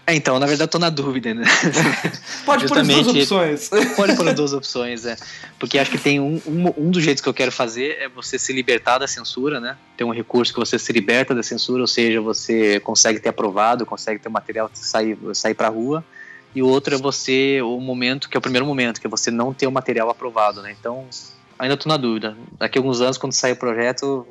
É, 0.04 0.14
então, 0.14 0.38
na 0.40 0.46
verdade, 0.46 0.68
eu 0.68 0.72
tô 0.72 0.78
na 0.80 0.90
dúvida, 0.90 1.32
né? 1.32 1.44
Pode 2.44 2.66
pôr 2.66 2.78
as 2.78 2.88
duas 2.88 3.06
opções. 3.06 3.70
Pode 3.94 4.16
pôr 4.16 4.28
as 4.28 4.34
duas 4.34 4.52
opções, 4.52 5.06
é. 5.06 5.16
Porque 5.60 5.78
acho 5.78 5.92
que 5.92 5.98
tem 5.98 6.18
um, 6.18 6.40
um, 6.44 6.86
um 6.86 6.90
dos 6.90 7.04
jeitos 7.04 7.22
que 7.22 7.28
eu 7.28 7.34
quero 7.34 7.52
fazer 7.52 7.98
é 8.00 8.08
você 8.08 8.36
se 8.36 8.52
libertar 8.52 8.98
da 8.98 9.06
censura, 9.06 9.60
né? 9.60 9.76
Tem 9.96 10.04
um 10.04 10.10
recurso 10.10 10.52
que 10.52 10.58
você 10.58 10.76
se 10.76 10.92
liberta 10.92 11.34
da 11.34 11.42
censura, 11.42 11.82
ou 11.82 11.86
seja, 11.86 12.20
você 12.20 12.80
consegue 12.80 13.20
ter 13.20 13.28
aprovado, 13.28 13.86
consegue 13.86 14.18
ter 14.18 14.28
material 14.28 14.68
sair, 14.74 15.16
sair 15.34 15.54
pra 15.54 15.68
rua. 15.68 16.04
E 16.52 16.62
o 16.62 16.66
outro 16.66 16.96
é 16.96 16.98
você, 16.98 17.62
o 17.62 17.78
momento, 17.78 18.28
que 18.28 18.36
é 18.36 18.38
o 18.38 18.42
primeiro 18.42 18.66
momento, 18.66 19.00
que 19.00 19.06
é 19.06 19.10
você 19.10 19.30
não 19.30 19.54
ter 19.54 19.68
o 19.68 19.72
material 19.72 20.10
aprovado, 20.10 20.62
né? 20.62 20.74
Então, 20.78 21.06
ainda 21.62 21.76
tô 21.76 21.88
na 21.88 21.96
dúvida. 21.96 22.36
Daqui 22.58 22.78
a 22.78 22.80
alguns 22.80 23.00
anos, 23.00 23.16
quando 23.16 23.32
sair 23.32 23.52
o 23.52 23.56
projeto, 23.56 24.26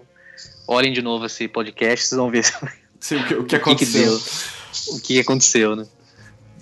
olhem 0.67 0.91
de 0.91 1.01
novo 1.01 1.25
esse 1.25 1.47
podcast, 1.47 2.07
vocês 2.07 2.19
vão 2.19 2.29
ver 2.29 2.43
Sim, 2.99 3.15
o, 3.15 3.27
que, 3.27 3.33
o 3.33 3.45
que 3.45 3.55
aconteceu. 3.55 4.13
O 4.13 4.19
que, 4.19 4.25
que 4.25 4.95
o 4.95 5.01
que 5.01 5.19
aconteceu, 5.19 5.75
né? 5.75 5.87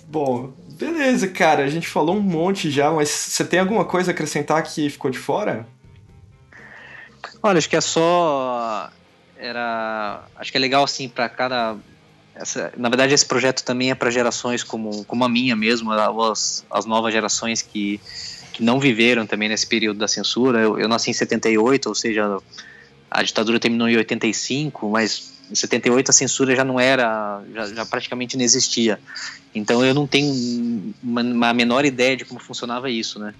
Bom, 0.06 0.52
beleza, 0.70 1.28
cara. 1.28 1.64
A 1.64 1.68
gente 1.68 1.86
falou 1.86 2.16
um 2.16 2.20
monte 2.20 2.70
já, 2.70 2.90
mas 2.90 3.08
você 3.08 3.44
tem 3.44 3.60
alguma 3.60 3.84
coisa 3.84 4.10
a 4.10 4.14
acrescentar 4.14 4.62
que 4.62 4.88
ficou 4.88 5.10
de 5.10 5.18
fora? 5.18 5.66
Olha, 7.42 7.58
acho 7.58 7.68
que 7.68 7.76
é 7.76 7.80
só. 7.80 8.90
Era. 9.36 10.22
Acho 10.36 10.50
que 10.50 10.58
é 10.58 10.60
legal, 10.60 10.84
assim, 10.84 11.08
para 11.08 11.28
cada. 11.28 11.76
Essa... 12.34 12.72
Na 12.76 12.88
verdade, 12.88 13.12
esse 13.12 13.26
projeto 13.26 13.62
também 13.62 13.90
é 13.90 13.94
para 13.94 14.10
gerações 14.10 14.64
como, 14.64 15.04
como 15.04 15.24
a 15.24 15.28
minha 15.28 15.54
mesmo, 15.54 15.92
as, 15.92 16.64
as 16.70 16.86
novas 16.86 17.12
gerações 17.12 17.60
que, 17.62 18.00
que 18.52 18.62
não 18.62 18.80
viveram 18.80 19.26
também 19.26 19.48
nesse 19.48 19.66
período 19.66 19.98
da 19.98 20.08
censura. 20.08 20.60
Eu, 20.60 20.78
eu 20.78 20.88
nasci 20.88 21.10
em 21.10 21.14
78, 21.14 21.88
ou 21.88 21.94
seja, 21.94 22.38
a 23.10 23.22
ditadura 23.22 23.58
terminou 23.58 23.88
em 23.88 23.96
85, 23.96 24.88
mas 24.90 25.32
em 25.50 25.54
78 25.54 26.10
a 26.10 26.12
censura 26.12 26.54
já 26.54 26.64
não 26.64 26.78
era, 26.78 27.42
já, 27.52 27.66
já 27.66 27.86
praticamente 27.86 28.36
não 28.36 28.44
existia. 28.44 29.00
Então 29.54 29.84
eu 29.84 29.92
não 29.92 30.06
tenho 30.06 30.94
uma, 31.02 31.22
uma, 31.22 31.52
menor 31.52 31.84
ideia 31.84 32.16
de 32.16 32.24
como 32.24 32.38
funcionava 32.38 32.88
isso, 32.88 33.18
né? 33.18 33.34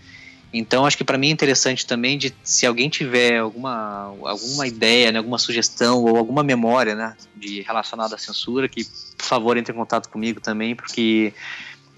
Então 0.53 0.85
acho 0.85 0.97
que 0.97 1.05
para 1.05 1.17
mim 1.17 1.29
é 1.29 1.31
interessante 1.31 1.87
também 1.87 2.19
de 2.19 2.35
se 2.43 2.67
alguém 2.67 2.89
tiver 2.89 3.39
alguma, 3.39 4.13
alguma 4.25 4.67
ideia, 4.67 5.13
né, 5.13 5.19
alguma 5.19 5.39
sugestão 5.39 6.03
ou 6.03 6.17
alguma 6.17 6.43
memória, 6.43 6.97
né, 6.97 7.15
de 7.37 7.61
relacionada 7.61 8.17
à 8.17 8.19
censura, 8.19 8.69
que 8.69 8.85
por 9.17 9.25
favor 9.25 9.57
entre 9.57 9.73
em 9.73 9.77
contato 9.77 10.09
comigo 10.09 10.41
também, 10.41 10.75
porque 10.75 11.33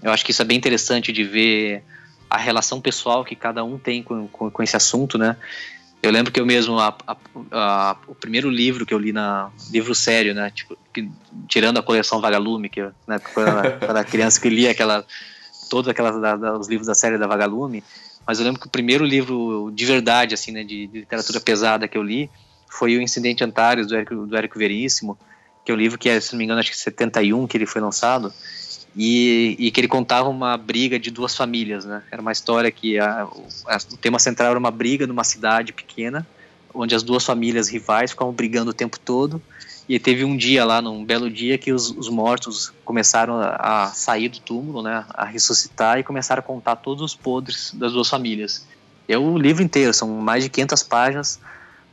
eu 0.03 0.13
acho 0.13 0.23
que 0.23 0.33
isso 0.33 0.43
é 0.43 0.45
bem 0.45 0.59
interessante 0.59 1.11
de 1.13 1.25
ver 1.25 1.83
a 2.33 2.39
relação 2.39 2.81
pessoal 2.81 3.25
que 3.25 3.37
cada 3.37 3.63
um 3.63 3.79
tem 3.79 4.03
com, 4.03 4.27
com, 4.29 4.51
com 4.51 4.63
esse 4.63 4.75
assunto, 4.75 5.19
né? 5.19 5.37
Eu 6.03 6.11
lembro 6.11 6.33
que 6.33 6.41
eu 6.41 6.47
mesmo, 6.47 6.79
a, 6.79 6.97
a, 7.07 7.17
a, 7.53 7.97
o 8.09 8.15
primeiro 8.15 8.49
livro 8.49 8.87
que 8.87 8.95
eu 8.95 8.99
li 8.99 9.13
na. 9.13 9.51
livro 9.71 9.95
sério, 9.95 10.35
né? 10.35 10.51
Tipo, 10.51 10.77
que, 10.93 11.11
tirando 11.47 11.79
a 11.79 11.83
coleção 11.83 12.23
Vagalume, 12.23 12.71
que 12.71 12.83
né, 13.07 13.19
quando 13.35 13.49
eu 13.49 13.89
era 13.89 14.03
criança 14.03 14.41
que 14.41 14.49
lia 14.49 14.71
aquela. 14.71 15.05
todos 15.69 15.91
aquelas 15.91 16.17
os 16.59 16.69
livros 16.69 16.87
da 16.87 16.95
série 16.95 17.19
da 17.19 17.27
Vagalume, 17.27 17.85
mas 18.27 18.39
eu 18.39 18.47
lembro 18.47 18.61
que 18.63 18.67
o 18.67 18.71
primeiro 18.71 19.05
livro 19.05 19.71
de 19.75 19.85
verdade, 19.85 20.33
assim, 20.33 20.53
né, 20.53 20.65
de, 20.65 20.87
de 20.87 21.01
literatura 21.01 21.39
pesada 21.39 21.87
que 21.87 21.99
eu 21.99 22.03
li 22.03 22.31
foi 22.67 22.97
o 22.97 23.03
Incidente 23.03 23.45
Antares, 23.45 23.87
do 23.87 23.95
Érico, 23.95 24.27
do 24.27 24.35
Érico 24.35 24.59
Veríssimo, 24.59 25.19
que 25.65 25.71
é 25.71 25.75
um 25.75 25.79
livro 25.79 25.99
que, 25.99 26.09
é, 26.09 26.19
se 26.19 26.33
não 26.33 26.39
me 26.39 26.45
engano, 26.45 26.61
acho 26.61 26.71
que 26.71 26.79
71 26.79 27.47
que 27.47 27.59
ele 27.59 27.67
foi 27.67 27.83
lançado, 27.83 28.33
e, 28.97 29.57
e, 29.59 29.71
que 29.71 29.81
ele 29.81 29.89
contava 29.89 30.29
uma 30.29 30.57
briga 30.57 30.99
de 30.99 31.11
duas 31.11 31.35
famílias, 31.35 31.85
né? 31.85 32.03
Era 32.11 32.21
uma 32.21 32.33
história 32.33 32.71
que 32.71 32.99
a, 32.99 33.23
a, 33.23 33.77
o 33.93 33.97
tema 33.97 34.19
central 34.19 34.51
era 34.51 34.59
uma 34.59 34.71
briga 34.71 35.07
numa 35.07 35.25
cidade 35.25 35.73
pequena, 35.73 36.27
onde 36.75 36.95
as 36.95 37.03
duas 37.03 37.25
famílias 37.25 37.69
rivais 37.69 38.11
ficavam 38.11 38.33
brigando 38.33 38.71
o 38.71 38.75
tempo 38.75 38.99
todo, 38.99 39.41
e 39.89 39.99
teve 39.99 40.25
um 40.25 40.37
dia 40.37 40.65
lá, 40.65 40.81
num 40.81 41.05
belo 41.05 41.31
dia, 41.31 41.59
que 41.59 41.73
os, 41.73 41.91
os 41.91 42.09
mortos 42.09 42.73
começaram 42.85 43.41
a, 43.41 43.85
a, 43.85 43.87
sair 43.89 44.29
do 44.29 44.41
túmulo, 44.41 44.83
né? 44.83 45.05
A 45.11 45.25
ressuscitar 45.25 45.99
e 45.99 46.05
começaram 46.05 46.41
a 46.41 46.43
contar 46.43 46.77
todos 46.77 47.03
os 47.03 47.15
podres 47.15 47.73
das 47.75 47.93
duas 47.93 48.09
famílias. 48.09 48.67
É 49.09 49.19
o 49.19 49.37
livro 49.37 49.63
inteiro, 49.63 49.93
são 49.93 50.09
mais 50.09 50.45
de 50.45 50.51
500 50.51 50.83
páginas 50.83 51.41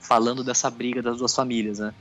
falando 0.09 0.43
dessa 0.43 0.71
briga 0.71 1.03
das 1.03 1.19
duas 1.19 1.35
famílias, 1.35 1.77
né? 1.77 1.93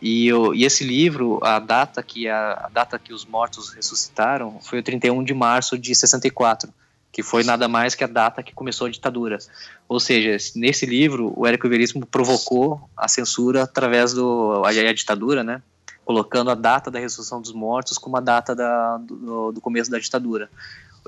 E, 0.00 0.32
o, 0.32 0.54
e 0.54 0.64
esse 0.64 0.84
livro, 0.84 1.40
a 1.42 1.58
data 1.58 2.00
que 2.00 2.28
a, 2.28 2.52
a, 2.52 2.68
data 2.68 2.96
que 2.96 3.12
os 3.12 3.24
mortos 3.24 3.70
ressuscitaram 3.70 4.60
foi 4.60 4.78
o 4.78 4.82
31 4.84 5.24
de 5.24 5.34
março 5.34 5.76
de 5.76 5.92
64, 5.92 6.72
que 7.10 7.24
foi 7.24 7.42
nada 7.42 7.66
mais 7.66 7.96
que 7.96 8.04
a 8.04 8.06
data 8.06 8.40
que 8.40 8.54
começou 8.54 8.86
a 8.86 8.90
ditadura. 8.90 9.38
Ou 9.88 9.98
seja, 9.98 10.36
nesse 10.54 10.86
livro, 10.86 11.32
o 11.36 11.44
Érico 11.44 11.68
Veríssimo 11.68 12.06
provocou 12.06 12.88
a 12.96 13.08
censura 13.08 13.64
através 13.64 14.12
do 14.12 14.62
a, 14.64 14.68
a 14.68 14.92
ditadura, 14.92 15.42
né? 15.42 15.60
Colocando 16.04 16.52
a 16.52 16.54
data 16.54 16.88
da 16.88 17.00
ressurreição 17.00 17.40
dos 17.40 17.52
mortos 17.52 17.98
como 17.98 18.16
a 18.16 18.20
data 18.20 18.54
da, 18.54 18.96
do, 18.98 19.50
do 19.50 19.60
começo 19.60 19.90
da 19.90 19.98
ditadura. 19.98 20.48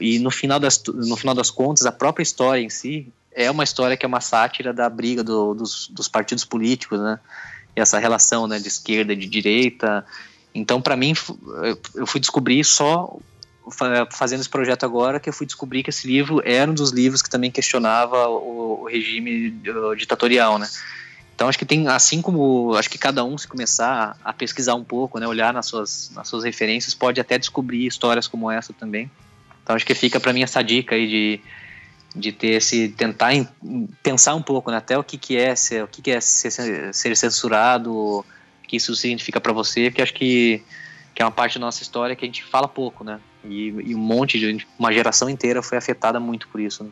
E 0.01 0.19
no 0.19 0.31
final, 0.31 0.59
das, 0.59 0.83
no 0.83 1.17
final 1.17 1.37
das 1.37 1.53
contas, 1.53 1.87
a 1.87 1.93
própria 1.93 2.25
história 2.25 2.61
em 2.61 2.71
si 2.71 3.13
é 3.33 3.51
uma 3.51 3.65
história 3.65 3.97
que 3.97 4.05
é 4.05 4.09
uma 4.09 4.21
sátira 4.21 4.73
da 4.73 4.89
briga 4.89 5.23
do, 5.23 5.55
dos, 5.55 5.89
dos 5.89 6.09
partidos 6.09 6.45
políticos, 6.45 7.01
né? 7.01 7.19
essa 7.75 7.99
relação 7.99 8.47
né, 8.47 8.59
de 8.59 8.69
esquerda 8.69 9.13
e 9.13 9.17
de 9.17 9.27
direita. 9.27 10.05
Então, 10.55 10.81
para 10.81 10.97
mim, 10.97 11.15
eu 11.95 12.07
fui 12.07 12.21
descobrir 12.21 12.65
só 12.65 13.17
fazendo 14.11 14.41
esse 14.41 14.49
projeto 14.49 14.85
agora 14.85 15.21
que 15.21 15.29
eu 15.29 15.33
fui 15.33 15.47
descobrir 15.47 15.83
que 15.83 15.91
esse 15.91 16.07
livro 16.07 16.41
era 16.45 16.71
um 16.71 16.75
dos 16.75 16.91
livros 16.91 17.21
que 17.21 17.29
também 17.29 17.51
questionava 17.51 18.27
o, 18.29 18.87
regime 18.91 19.51
ditatorial, 19.97 20.59
né? 20.59 20.67
Então 21.35 21.49
acho 21.49 21.59
que 21.59 21.67
tem, 21.67 21.87
assim 21.87 22.23
como 22.23 22.75
acho 22.75 22.89
que 22.89 22.99
cada 22.99 23.23
um 23.25 23.37
se 23.37 23.47
começar 23.47 24.17
a 24.25 24.33
pesquisar 24.33 24.75
um 24.75 24.83
pouco, 24.83 25.21
né, 25.21 25.29
olhar 25.29 25.53
nas 25.53 25.67
suas, 25.67 26.11
nas 26.15 26.27
suas 26.27 26.43
referências, 26.43 26.95
pode 26.95 27.21
até 27.21 27.39
descobrir 27.39 27.87
histórias 27.87 28.27
como 28.27 28.51
essa 28.51 28.73
também. 28.73 29.11
Então 29.63 29.77
acho 29.77 29.87
que 29.87 29.95
fica 29.95 30.19
para 30.19 30.33
mim 30.33 30.43
essa 30.43 30.63
dica 30.63 30.95
aí 30.95 31.07
de 31.07 31.41
de 32.15 32.33
ter 32.33 32.53
esse 32.53 32.89
tentar 32.89 33.35
em, 33.35 33.49
pensar 34.03 34.35
um 34.35 34.43
pouco, 34.43 34.71
né? 34.71 34.79
até 34.79 34.99
o 34.99 35.05
que 35.05 35.19
que 35.19 35.37
é 35.37 35.55
ser, 35.55 35.85
o 35.85 35.89
que 35.89 36.03
que 36.03 36.11
é 36.11 36.21
ser, 36.21 36.93
ser 36.93 37.17
censurado, 37.17 37.95
o 37.95 38.25
que 38.67 38.77
isso 38.77 38.95
significa 38.95 39.41
para 39.41 39.53
você, 39.53 39.91
porque 39.91 40.03
acho 40.03 40.15
que 40.15 40.63
que 41.15 41.23
é 41.23 41.25
uma 41.25 41.33
parte 41.33 41.59
da 41.59 41.67
nossa 41.67 41.83
história 41.83 42.15
que 42.15 42.25
a 42.25 42.29
gente 42.29 42.45
fala 42.45 42.69
pouco, 42.69 43.03
né? 43.03 43.19
E, 43.45 43.71
e 43.71 43.93
um 43.93 43.99
monte 43.99 44.39
de 44.39 44.65
uma 44.79 44.93
geração 44.93 45.29
inteira 45.29 45.61
foi 45.61 45.77
afetada 45.77 46.21
muito 46.21 46.47
por 46.47 46.61
isso. 46.61 46.85
Né? 46.85 46.91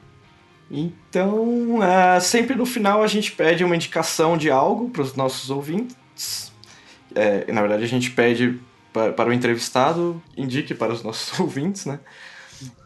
Então, 0.68 1.76
uh, 1.76 2.20
sempre 2.20 2.56
no 2.56 2.66
final 2.66 3.04
a 3.04 3.06
gente 3.06 3.30
pede 3.30 3.62
uma 3.62 3.76
indicação 3.76 4.36
de 4.36 4.50
algo 4.50 4.90
para 4.90 5.02
os 5.02 5.14
nossos 5.14 5.48
ouvintes. 5.48 6.52
É, 7.14 7.52
na 7.52 7.60
verdade, 7.60 7.84
a 7.84 7.86
gente 7.86 8.10
pede 8.10 8.58
para, 8.92 9.12
para 9.12 9.28
o 9.28 9.32
entrevistado 9.32 10.20
indique 10.36 10.74
para 10.74 10.92
os 10.92 11.04
nossos 11.04 11.38
ouvintes, 11.38 11.86
né? 11.86 12.00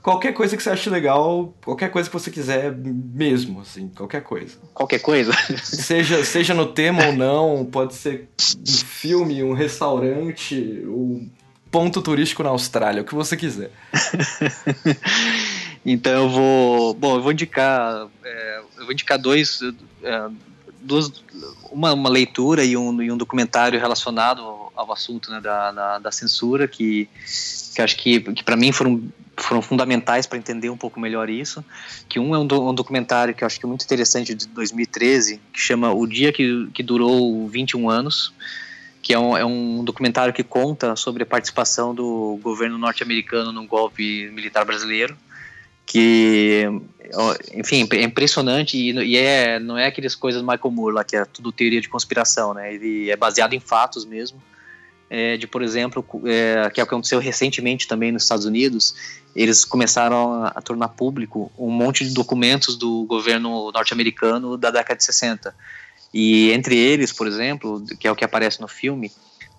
Qualquer 0.03 0.33
coisa 0.33 0.57
que 0.57 0.63
você 0.63 0.71
ache 0.71 0.89
legal, 0.89 1.55
qualquer 1.65 1.91
coisa 1.91 2.09
que 2.09 2.13
você 2.13 2.31
quiser 2.31 2.75
mesmo, 2.75 3.61
assim, 3.61 3.89
qualquer 3.89 4.23
coisa. 4.23 4.57
Qualquer 4.73 5.01
coisa? 5.01 5.33
Seja, 5.63 6.25
seja 6.25 6.55
no 6.55 6.67
tema 6.67 7.07
ou 7.07 7.13
não, 7.13 7.65
pode 7.65 7.95
ser 7.95 8.29
um 8.57 8.85
filme, 8.85 9.43
um 9.43 9.53
restaurante, 9.53 10.55
um 10.87 11.29
ponto 11.71 12.03
turístico 12.03 12.43
na 12.43 12.51
Austrália, 12.51 13.03
o 13.03 13.05
que 13.05 13.15
você 13.15 13.37
quiser. 13.37 13.71
então 15.85 16.13
eu 16.13 16.29
vou. 16.29 16.95
Bom, 16.95 17.17
eu 17.17 17.23
vou 17.23 17.33
indicar. 17.33 18.09
É, 18.25 18.63
eu 18.79 18.85
vou 18.85 18.93
indicar 18.93 19.19
dois. 19.19 19.61
É, 20.03 20.31
duas, 20.81 21.13
uma, 21.71 21.93
uma 21.93 22.09
leitura 22.09 22.65
e 22.65 22.77
um, 22.77 23.03
e 23.03 23.13
um 23.13 23.17
documentário 23.17 23.79
relacionado 23.79 24.43
ao 24.75 24.93
assunto 24.93 25.31
né, 25.31 25.41
da, 25.41 25.73
da, 25.73 25.99
da 25.99 26.13
censura, 26.13 26.67
que, 26.67 27.09
que 27.75 27.83
acho 27.83 27.97
que, 27.97 28.21
que 28.21 28.43
para 28.43 28.57
mim 28.57 28.73
foram 28.73 29.03
foram 29.43 29.63
fundamentais 29.63 30.27
para 30.27 30.39
entender 30.39 30.71
um 30.71 30.77
pouco 30.77 31.01
melhor 31.01 31.29
isso. 31.29 31.65
Que 32.09 32.19
um 32.19 32.35
é 32.35 32.39
um, 32.39 32.47
do, 32.47 32.69
um, 32.69 32.75
documentário 32.75 33.35
que 33.35 33.45
eu 33.45 33.47
acho 33.47 33.59
que 33.59 33.67
é 33.67 33.69
muito 33.69 33.85
interessante 33.85 34.35
de 34.35 34.47
2013, 34.49 35.41
que 35.53 35.61
chama 35.61 35.93
O 35.93 36.07
Dia 36.07 36.33
que, 36.33 36.69
que 36.73 36.83
Durou 36.83 37.49
21 37.49 37.89
Anos, 37.89 38.33
que 39.03 39.13
é 39.13 39.19
um, 39.19 39.37
é 39.37 39.45
um 39.45 39.83
documentário 39.85 40.33
que 40.33 40.43
conta 40.43 40.95
sobre 40.97 41.23
a 41.23 41.27
participação 41.27 41.95
do 41.95 42.39
governo 42.43 42.79
norte-americano 42.79 43.53
no 43.53 43.67
golpe 43.67 44.31
militar 44.31 44.65
brasileiro 44.65 45.17
que 45.91 46.69
enfim 47.53 47.89
é 47.95 48.03
impressionante 48.05 48.77
e, 48.77 48.93
e, 48.93 49.17
é 49.17 49.59
não 49.59 49.77
é 49.77 49.87
aquelas 49.87 50.15
coisas 50.15 50.41
Michael 50.41 50.71
Moore 50.71 50.95
lá 50.95 51.03
que 51.03 51.17
é 51.17 51.25
tudo 51.25 51.51
teoria 51.51 51.81
de 51.81 51.89
conspiração 51.89 52.55
né 52.55 52.73
ele 52.73 53.11
é 53.11 53.17
baseado 53.17 53.55
em 53.55 53.59
fatos 53.59 54.05
mesmo 54.05 54.41
é, 55.11 55.37
de, 55.37 55.49
por 55.49 55.61
exemplo, 55.61 56.05
é, 56.25 56.71
que 56.71 56.81
aconteceu 56.81 57.19
recentemente 57.19 57.89
também 57.89 58.13
nos 58.13 58.23
Estados 58.23 58.47
Unidos, 58.47 58.95
eles 59.35 59.65
começaram 59.65 60.45
a, 60.45 60.49
a 60.49 60.63
tornar 60.63 60.89
público 60.89 61.51
um 61.59 61.69
monte 61.69 62.07
de 62.07 62.15
documentos 62.15 62.77
do 62.77 63.05
governo 63.07 63.73
norte-americano 63.73 64.57
da 64.57 64.71
década 64.71 64.97
de 64.97 65.05
60. 65.05 65.53
E 66.15 66.53
entre 66.53 66.77
eles, 66.79 67.13
por 67.13 67.27
exemplo, 67.27 67.85
que 67.99 68.07
é 68.07 68.13
o 68.13 68.15
que 68.15 68.25
aparece 68.25 68.61
no 68.61 68.69
filme, 68.69 69.11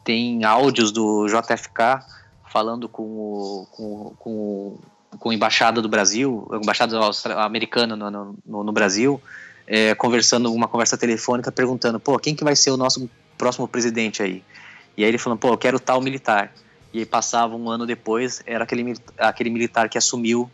tem 0.06 0.46
áudios 0.46 0.90
do 0.92 1.28
JFK 1.28 2.02
falando 2.50 2.88
com, 2.88 3.04
o, 3.04 3.68
com, 3.72 4.16
com, 4.18 4.80
com 5.20 5.30
a 5.30 5.34
embaixada 5.34 5.82
do 5.82 5.90
Brasil, 5.90 6.48
a 6.52 6.58
embaixada 6.58 6.98
americana 7.38 7.96
no, 7.98 8.38
no, 8.46 8.64
no 8.64 8.72
Brasil, 8.72 9.22
é, 9.68 9.94
conversando 9.96 10.54
uma 10.54 10.68
conversa 10.68 10.98
telefônica, 10.98 11.52
perguntando, 11.52 12.00
pô, 12.00 12.18
quem 12.18 12.36
que 12.36 12.44
vai 12.44 12.56
ser 12.56 12.72
o 12.72 12.78
nosso 12.78 13.10
próximo 13.38 13.68
presidente 13.68 14.24
aí? 14.24 14.44
E 14.98 15.04
aí 15.04 15.10
ele 15.10 15.18
falou, 15.18 15.38
pô, 15.38 15.50
eu 15.50 15.58
quero 15.58 15.80
tal 15.80 16.02
militar. 16.02 16.54
E 16.94 17.00
aí 17.00 17.06
passava 17.06 17.56
um 17.56 17.70
ano 17.70 17.86
depois, 17.86 18.42
era 18.46 18.64
aquele, 18.64 18.94
aquele 19.18 19.50
militar 19.50 19.88
que 19.90 19.98
assumiu 19.98 20.50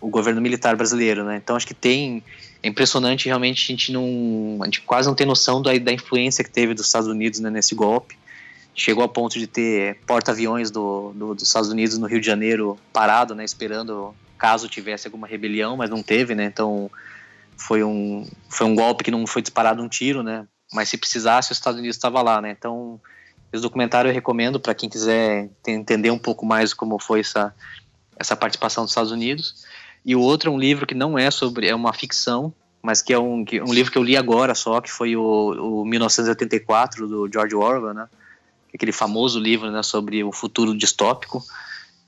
o 0.00 0.08
governo 0.08 0.40
militar 0.40 0.76
brasileiro, 0.76 1.24
né? 1.24 1.36
Então 1.36 1.56
acho 1.56 1.66
que 1.66 1.74
tem 1.74 2.22
é 2.62 2.68
impressionante 2.68 3.26
realmente 3.26 3.64
a 3.64 3.66
gente 3.76 3.92
não 3.92 4.58
a 4.60 4.64
gente 4.64 4.80
quase 4.82 5.08
não 5.08 5.14
tem 5.14 5.26
noção 5.26 5.62
da, 5.62 5.76
da 5.78 5.92
influência 5.92 6.42
que 6.42 6.50
teve 6.50 6.74
dos 6.74 6.86
Estados 6.86 7.08
Unidos 7.08 7.40
né, 7.40 7.50
nesse 7.50 7.74
golpe. 7.74 8.16
Chegou 8.74 9.02
a 9.04 9.08
ponto 9.08 9.38
de 9.38 9.46
ter 9.46 9.98
porta-aviões 10.06 10.70
do, 10.70 11.12
do, 11.14 11.34
dos 11.34 11.44
Estados 11.44 11.70
Unidos 11.70 11.96
no 11.96 12.06
Rio 12.06 12.20
de 12.20 12.26
Janeiro 12.26 12.78
parado, 12.92 13.34
né, 13.34 13.44
esperando 13.44 14.14
caso 14.36 14.68
tivesse 14.68 15.06
alguma 15.06 15.26
rebelião, 15.26 15.76
mas 15.76 15.88
não 15.88 16.02
teve, 16.02 16.34
né? 16.34 16.44
Então 16.44 16.90
foi 17.56 17.82
um 17.82 18.28
foi 18.50 18.66
um 18.66 18.74
golpe 18.74 19.04
que 19.04 19.10
não 19.10 19.26
foi 19.26 19.40
disparado 19.40 19.82
um 19.82 19.88
tiro, 19.88 20.22
né? 20.22 20.46
Mas 20.72 20.88
se 20.88 20.98
precisasse, 20.98 21.52
os 21.52 21.58
Estados 21.58 21.78
Unidos 21.78 21.96
estava 21.96 22.20
lá, 22.20 22.40
né? 22.42 22.50
Então 22.50 23.00
esse 23.52 23.62
documentário 23.62 24.08
eu 24.08 24.14
recomendo 24.14 24.58
para 24.58 24.74
quem 24.74 24.88
quiser 24.88 25.48
entender 25.66 26.10
um 26.10 26.18
pouco 26.18 26.44
mais 26.44 26.74
como 26.74 26.98
foi 26.98 27.20
essa, 27.20 27.54
essa 28.18 28.36
participação 28.36 28.84
dos 28.84 28.90
Estados 28.90 29.12
Unidos. 29.12 29.64
E 30.04 30.14
o 30.14 30.20
outro 30.20 30.50
é 30.50 30.54
um 30.54 30.58
livro 30.58 30.86
que 30.86 30.94
não 30.94 31.18
é 31.18 31.30
sobre, 31.30 31.68
é 31.68 31.74
uma 31.74 31.92
ficção, 31.92 32.52
mas 32.82 33.02
que 33.02 33.12
é 33.12 33.18
um, 33.18 33.44
que, 33.44 33.60
um 33.60 33.72
livro 33.72 33.90
que 33.90 33.98
eu 33.98 34.02
li 34.02 34.16
agora 34.16 34.54
só, 34.54 34.80
que 34.80 34.90
foi 34.90 35.16
o, 35.16 35.82
o 35.82 35.84
1984 35.84 37.08
do 37.08 37.28
George 37.32 37.54
Orwell, 37.54 37.94
né? 37.94 38.08
Aquele 38.72 38.92
famoso 38.92 39.40
livro 39.40 39.70
né, 39.70 39.82
sobre 39.82 40.22
o 40.22 40.30
futuro 40.30 40.76
distópico, 40.76 41.42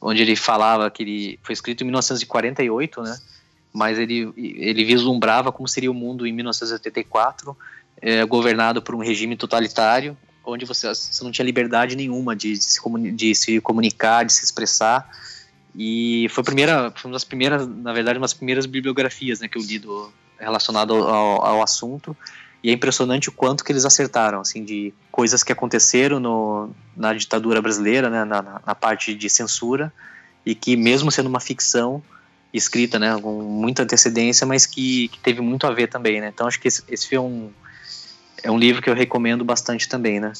onde 0.00 0.20
ele 0.20 0.36
falava 0.36 0.90
que 0.90 1.02
ele 1.02 1.40
foi 1.42 1.54
escrito 1.54 1.82
em 1.82 1.86
1948, 1.86 3.02
né? 3.02 3.18
Mas 3.72 3.98
ele, 3.98 4.32
ele 4.36 4.84
vislumbrava 4.84 5.50
como 5.50 5.66
seria 5.66 5.90
o 5.90 5.94
mundo 5.94 6.26
em 6.26 6.32
1984, 6.32 7.56
é, 8.00 8.24
governado 8.24 8.82
por 8.82 8.94
um 8.94 8.98
regime 8.98 9.34
totalitário 9.34 10.16
onde 10.48 10.64
você, 10.64 10.88
você 10.88 11.22
não 11.22 11.30
tinha 11.30 11.44
liberdade 11.44 11.94
nenhuma 11.94 12.34
de, 12.34 12.54
de, 12.54 12.64
se 12.64 12.80
de 13.12 13.34
se 13.34 13.60
comunicar, 13.60 14.24
de 14.24 14.32
se 14.32 14.44
expressar. 14.44 15.08
E 15.76 16.26
foi, 16.30 16.42
primeira, 16.42 16.90
foi 16.96 17.10
uma 17.10 17.14
das 17.14 17.24
primeiras, 17.24 17.68
na 17.68 17.92
verdade, 17.92 18.18
uma 18.18 18.24
das 18.24 18.34
primeiras 18.34 18.66
bibliografias 18.66 19.40
né, 19.40 19.48
que 19.48 19.58
eu 19.58 19.62
li 19.62 19.78
do, 19.78 20.10
relacionado 20.38 20.94
ao, 20.94 21.44
ao, 21.44 21.62
assunto. 21.62 22.16
E 22.64 22.70
é 22.70 22.72
impressionante 22.72 23.28
o 23.28 23.32
quanto 23.32 23.62
que 23.62 23.70
eles 23.70 23.84
acertaram, 23.84 24.40
assim, 24.40 24.64
de 24.64 24.92
coisas 25.12 25.44
que 25.44 25.52
aconteceram 25.52 26.18
no, 26.18 26.70
na 26.96 27.12
ditadura 27.12 27.62
brasileira, 27.62 28.10
né, 28.10 28.24
na, 28.24 28.60
na 28.66 28.74
parte 28.74 29.14
de 29.14 29.30
censura, 29.30 29.92
e 30.44 30.54
que 30.54 30.76
mesmo 30.76 31.12
sendo 31.12 31.28
uma 31.28 31.38
ficção 31.38 32.02
escrita, 32.52 32.98
né, 32.98 33.16
com 33.20 33.42
muita 33.42 33.82
antecedência, 33.82 34.46
mas 34.46 34.66
que, 34.66 35.08
que 35.08 35.18
teve 35.20 35.40
muito 35.40 35.66
a 35.66 35.70
ver 35.70 35.88
também, 35.88 36.20
né. 36.20 36.32
Então 36.34 36.48
acho 36.48 36.58
que 36.58 36.66
esse, 36.66 36.82
esse 36.88 37.08
foi 37.08 37.18
um 37.18 37.50
é 38.42 38.50
um 38.50 38.58
livro 38.58 38.82
que 38.82 38.90
eu 38.90 38.94
recomendo 38.94 39.44
bastante 39.44 39.88
também, 39.88 40.20
né? 40.20 40.32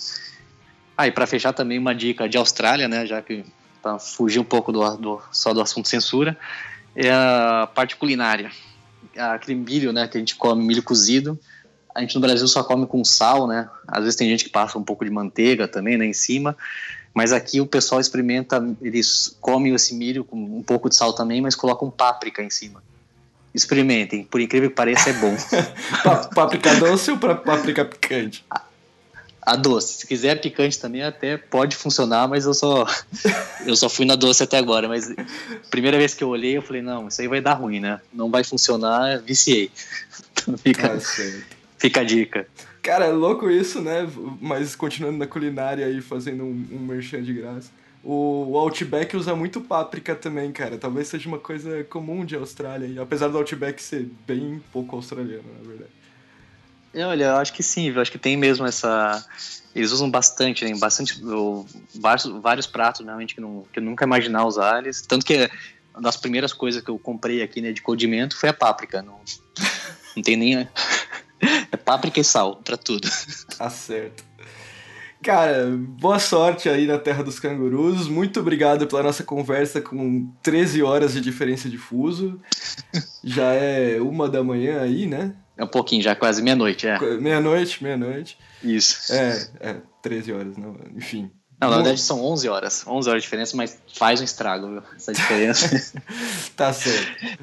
Ah, 0.97 1.07
e 1.07 1.13
para 1.13 1.27
fechar 1.27 1.53
também 1.53 1.79
uma 1.79 1.95
dica 1.95 2.29
de 2.29 2.37
Austrália, 2.37 2.89
né? 2.89 3.07
Já 3.07 3.23
que 3.23 3.45
para 3.83 3.99
fugir 3.99 4.41
um 4.41 4.45
pouco 4.45 4.73
do, 4.73 4.97
do, 4.97 5.23
só 5.31 5.55
do 5.55 5.61
assunto 5.61 5.89
censura, 5.89 6.37
é 6.95 7.11
a 7.11 7.69
parte 7.73 7.97
culinária. 7.97 8.51
aquele 9.17 9.59
milho, 9.59 9.93
né, 9.93 10.09
que 10.09 10.17
a 10.17 10.21
gente 10.21 10.35
come, 10.35 10.65
milho 10.65 10.83
cozido, 10.83 11.39
a 11.95 12.01
gente 12.01 12.15
no 12.15 12.21
Brasil 12.21 12.47
só 12.47 12.63
come 12.63 12.87
com 12.87 13.05
sal, 13.05 13.47
né? 13.47 13.69
Às 13.87 14.03
vezes 14.03 14.17
tem 14.17 14.29
gente 14.29 14.45
que 14.45 14.51
passa 14.51 14.79
um 14.79 14.85
pouco 14.85 15.05
de 15.05 15.11
manteiga 15.11 15.67
também, 15.67 15.97
né, 15.97 16.07
em 16.07 16.13
cima. 16.13 16.57
Mas 17.15 17.33
aqui 17.33 17.61
o 17.61 17.67
pessoal 17.67 18.01
experimenta, 18.01 18.65
eles 18.81 19.37
comem 19.41 19.75
esse 19.75 19.95
milho 19.95 20.25
com 20.25 20.37
um 20.37 20.63
pouco 20.63 20.89
de 20.89 20.95
sal 20.95 21.13
também, 21.13 21.41
mas 21.41 21.57
colocam 21.57 21.91
páprica 21.91 22.43
em 22.43 22.51
cima. 22.51 22.83
Experimentem, 23.55 24.25
por 24.25 24.41
incrível 24.41 24.69
que 24.69 24.77
pareça, 24.77 25.11
é 25.11 25.13
bom. 25.15 25.35
páprica 26.35 26.75
doce 26.77 27.11
ou 27.11 27.19
páprica 27.19 27.85
picante? 27.85 28.45
A, 28.51 28.63
a, 29.43 29.57
doce. 29.57 29.99
Se 29.99 30.07
quiser 30.07 30.41
picante 30.41 30.79
também 30.79 31.03
até 31.03 31.37
pode 31.37 31.75
funcionar, 31.75 32.29
mas 32.29 32.45
eu 32.45 32.55
só 32.55 32.87
eu 33.67 33.75
só 33.75 33.89
fui 33.89 34.05
na 34.05 34.17
doce 34.17 34.43
até 34.43 34.59
agora. 34.59 34.87
Mas 34.87 35.13
primeira 35.71 35.97
vez 35.97 36.15
que 36.15 36.23
eu 36.23 36.29
olhei, 36.29 36.57
eu 36.57 36.63
falei, 36.63 36.83
não, 36.83 37.09
isso 37.09 37.21
aí 37.21 37.29
vai 37.29 37.41
dar 37.41 37.55
ruim, 37.55 37.81
né? 37.81 38.01
Não 38.13 38.31
vai 38.31 38.45
funcionar, 38.45 39.21
viciei. 39.23 39.71
Então 40.33 40.57
fica, 40.57 40.93
ah, 40.93 41.43
fica 41.79 42.01
a 42.01 42.05
dica. 42.05 42.47
Cara, 42.83 43.07
é 43.07 43.13
louco 43.13 43.51
isso, 43.51 43.81
né? 43.81 44.09
Mas 44.41 44.77
continuando 44.77 45.19
na 45.19 45.27
culinária 45.27 45.87
aí, 45.87 46.01
fazendo 46.01 46.45
um, 46.45 46.67
um 46.73 46.79
merchan 46.79 47.23
de 47.23 47.33
graça. 47.33 47.71
O, 48.03 48.57
Outback 48.57 49.17
usa 49.17 49.35
muito 49.35 49.61
páprica 49.61 50.15
também, 50.15 50.53
cara. 50.53 50.79
Talvez 50.79 51.09
seja 51.09 51.29
uma 51.29 51.39
coisa 51.39 51.85
comum 51.85 52.25
de 52.25 52.37
Austrália, 52.37 53.03
apesar 53.03 53.29
do 53.29 53.39
Outback 53.39 53.83
ser 53.83 54.09
bem 54.27 54.63
pouco 54.73 54.97
australiano, 54.97 55.49
na 55.61 55.69
verdade. 55.69 55.91
É, 56.95 57.05
olha, 57.05 57.25
eu 57.25 57.37
acho 57.37 57.53
que 57.53 57.63
sim, 57.63 57.91
eu 57.91 58.01
acho 58.01 58.11
que 58.11 58.19
tem 58.19 58.37
mesmo 58.37 58.67
essa. 58.67 59.25
Eles 59.75 59.93
usam 59.93 60.11
bastante, 60.11 60.65
né? 60.65 60.75
Bastante. 60.79 61.21
vários, 61.95 62.27
vários 62.41 62.67
pratos, 62.67 63.05
realmente, 63.05 63.35
que, 63.35 63.41
não, 63.41 63.65
que 63.73 63.79
eu 63.79 63.83
nunca 63.83 64.05
imaginar 64.05 64.47
usar 64.47 64.79
eles. 64.79 65.03
Tanto 65.03 65.25
que 65.25 65.51
uma 65.93 66.03
das 66.03 66.17
primeiras 66.17 66.53
coisas 66.53 66.83
que 66.83 66.91
eu 66.91 66.99
comprei 66.99 67.43
aqui, 67.43 67.61
né, 67.61 67.73
de 67.73 67.83
condimento 67.83 68.37
foi 68.37 68.49
a 68.49 68.55
páprica. 68.55 69.03
Não, 69.03 69.21
não 70.17 70.23
tem 70.23 70.37
nem. 70.37 70.69
É 71.71 71.77
páprica 71.77 72.19
e 72.19 72.25
sal 72.25 72.57
para 72.57 72.77
tudo. 72.77 73.09
Tá 73.57 73.71
certo. 73.71 74.25
Cara, 75.23 75.67
boa 75.77 76.19
sorte 76.19 76.69
aí 76.69 76.87
na 76.87 76.99
Terra 76.99 77.25
dos 77.25 77.41
Cangurus. 77.41 78.09
Muito 78.09 78.41
obrigado 78.41 78.87
pela 78.87 79.03
nossa 79.03 79.25
conversa 79.25 79.81
com 79.81 80.31
13 80.43 80.83
horas 80.83 81.13
de 81.13 81.21
diferença 81.21 81.69
de 81.69 81.77
fuso. 81.77 82.41
Já 83.25 83.53
é 83.53 84.01
uma 84.01 84.29
da 84.29 84.45
manhã 84.45 84.81
aí, 84.81 85.07
né? 85.07 85.35
É 85.57 85.65
um 85.65 85.69
pouquinho, 85.69 86.03
já 86.03 86.15
quase 86.15 86.41
meia-noite, 86.41 86.87
é. 86.87 86.99
Meia-noite, 87.19 87.83
meia-noite. 87.83 88.39
Isso. 88.63 89.13
É, 89.13 89.49
é, 89.61 89.77
13 90.03 90.33
horas, 90.33 90.57
não, 90.57 90.77
enfim. 90.97 91.31
Não, 91.61 91.71
na 91.71 91.77
verdade 91.77 92.01
são 92.01 92.25
11 92.25 92.49
horas. 92.49 92.85
11 92.87 93.11
horas 93.11 93.23
de 93.23 93.27
diferença, 93.27 93.57
mas 93.57 93.77
faz 93.93 94.21
um 94.21 94.25
estrago, 94.25 94.69
viu? 94.69 94.83
Essa 94.95 95.13
diferença. 95.13 95.93
tá 96.55 96.73
certo. 96.73 97.37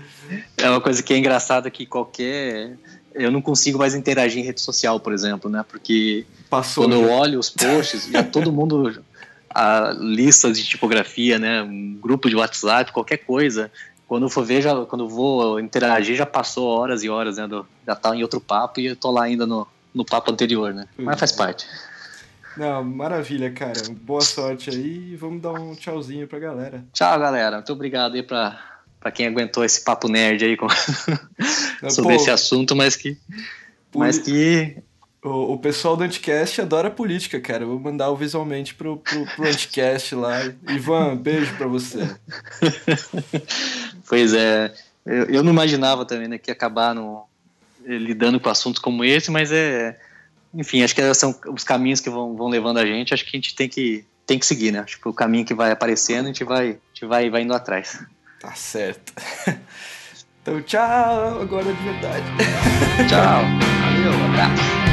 É 0.56 0.70
uma 0.70 0.80
coisa 0.80 1.04
que 1.04 1.14
é 1.14 1.18
engraçada 1.18 1.70
que 1.70 1.86
qualquer 1.86 2.78
eu 3.16 3.32
não 3.32 3.42
consigo 3.42 3.80
mais 3.80 3.96
interagir 3.96 4.42
em 4.42 4.46
rede 4.46 4.62
social, 4.62 5.00
por 5.00 5.14
exemplo, 5.14 5.50
né? 5.50 5.64
Porque 5.68 6.26
Passou, 6.50 6.84
quando 6.84 6.94
eu 6.94 7.10
olho 7.10 7.40
os 7.40 7.50
posts, 7.50 8.08
já 8.12 8.22
todo 8.24 8.52
mundo 8.52 9.02
a 9.50 9.96
lista 9.98 10.52
de 10.52 10.66
tipografia, 10.66 11.40
né? 11.40 11.64
Um 11.64 11.98
grupo 12.00 12.30
de 12.30 12.36
WhatsApp, 12.36 12.92
qualquer 12.92 13.18
coisa. 13.18 13.72
Quando 14.06 14.24
eu 14.24 14.30
for 14.30 14.46
ver, 14.46 14.62
já, 14.62 14.86
quando 14.86 15.06
eu 15.06 15.10
vou 15.10 15.60
interagir, 15.60 16.16
já 16.16 16.26
passou 16.26 16.68
horas 16.68 17.04
e 17.04 17.10
horas, 17.10 17.38
né? 17.38 17.48
Do, 17.48 17.66
já 17.88 17.96
tá 17.96 18.16
em 18.16 18.22
outro 18.22 18.42
papo 18.42 18.80
e 18.80 18.88
eu 18.88 18.96
tô 18.96 19.10
lá 19.12 19.24
ainda 19.24 19.48
no, 19.48 19.66
no 19.94 20.06
papo 20.06 20.30
anterior, 20.32 20.74
né? 20.74 20.86
Mas 20.98 21.18
faz 21.18 21.32
parte. 21.32 21.66
Não, 22.58 22.84
maravilha, 22.84 23.52
cara. 23.52 23.82
Boa 24.02 24.22
sorte 24.22 24.70
aí 24.70 25.14
e 25.14 25.16
vamos 25.16 25.42
dar 25.42 25.54
um 25.54 25.74
tchauzinho 25.74 26.28
pra 26.28 26.38
galera. 26.38 26.86
Tchau, 26.94 27.20
galera. 27.20 27.58
Muito 27.58 27.74
obrigado 27.74 28.16
aí 28.16 28.24
pra 28.24 28.75
para 29.06 29.12
quem 29.12 29.28
aguentou 29.28 29.64
esse 29.64 29.84
papo 29.84 30.08
nerd 30.08 30.44
aí 30.44 30.58
com... 30.58 30.66
sobre 31.92 32.16
Pô, 32.16 32.20
esse 32.20 32.32
assunto, 32.32 32.76
mas 32.76 32.96
que. 32.96 33.16
Mas 33.94 34.18
que. 34.18 34.78
O, 35.24 35.54
o 35.54 35.60
pessoal 35.60 35.96
do 35.96 36.04
Anticast 36.04 36.60
adora 36.60 36.90
política, 36.90 37.40
cara. 37.40 37.66
Eu 37.66 37.68
vou 37.68 37.80
mandar 37.80 38.10
o 38.10 38.16
visualmente 38.16 38.74
pro, 38.74 38.98
pro, 38.98 39.24
pro 39.28 39.48
Anticast 39.48 40.16
lá. 40.16 40.40
Ivan, 40.68 41.18
beijo 41.18 41.56
pra 41.56 41.68
você. 41.68 42.00
pois 44.10 44.34
é. 44.34 44.74
Eu, 45.06 45.26
eu 45.26 45.44
não 45.44 45.52
imaginava 45.52 46.04
também 46.04 46.28
né, 46.28 46.40
que 46.40 46.50
ia 46.50 46.56
acabar 46.56 46.96
no, 46.96 47.28
lidando 47.86 48.40
com 48.40 48.50
assuntos 48.50 48.82
como 48.82 49.06
esse, 49.06 49.30
mas 49.30 49.52
é. 49.52 50.00
Enfim, 50.52 50.82
acho 50.82 50.96
que 50.96 51.14
são 51.14 51.40
os 51.54 51.64
caminhos 51.64 52.00
que 52.00 52.10
vão, 52.10 52.36
vão 52.36 52.48
levando 52.48 52.80
a 52.80 52.86
gente. 52.88 53.14
Acho 53.14 53.24
que 53.24 53.38
a 53.38 53.40
gente 53.40 53.54
tem 53.54 53.70
que, 53.70 54.04
tem 54.26 54.40
que 54.40 54.48
seguir, 54.48 54.72
né? 54.72 54.84
Tipo, 54.84 55.12
o 55.12 55.14
caminho 55.14 55.46
que 55.46 55.54
vai 55.54 55.70
aparecendo, 55.70 56.26
a 56.26 56.30
gente 56.30 56.44
vai, 56.44 56.70
a 56.70 56.72
gente 56.92 57.06
vai, 57.06 57.30
vai 57.30 57.44
indo 57.44 57.54
atrás. 57.54 58.04
Tá 58.46 58.54
certo. 58.54 59.12
Então, 60.42 60.62
tchau, 60.62 61.42
agora 61.42 61.64
de 61.64 61.84
verdade. 61.84 62.24
Tchau. 63.10 63.42
Valeu, 63.82 64.12
um 64.12 64.26
abraço. 64.26 64.85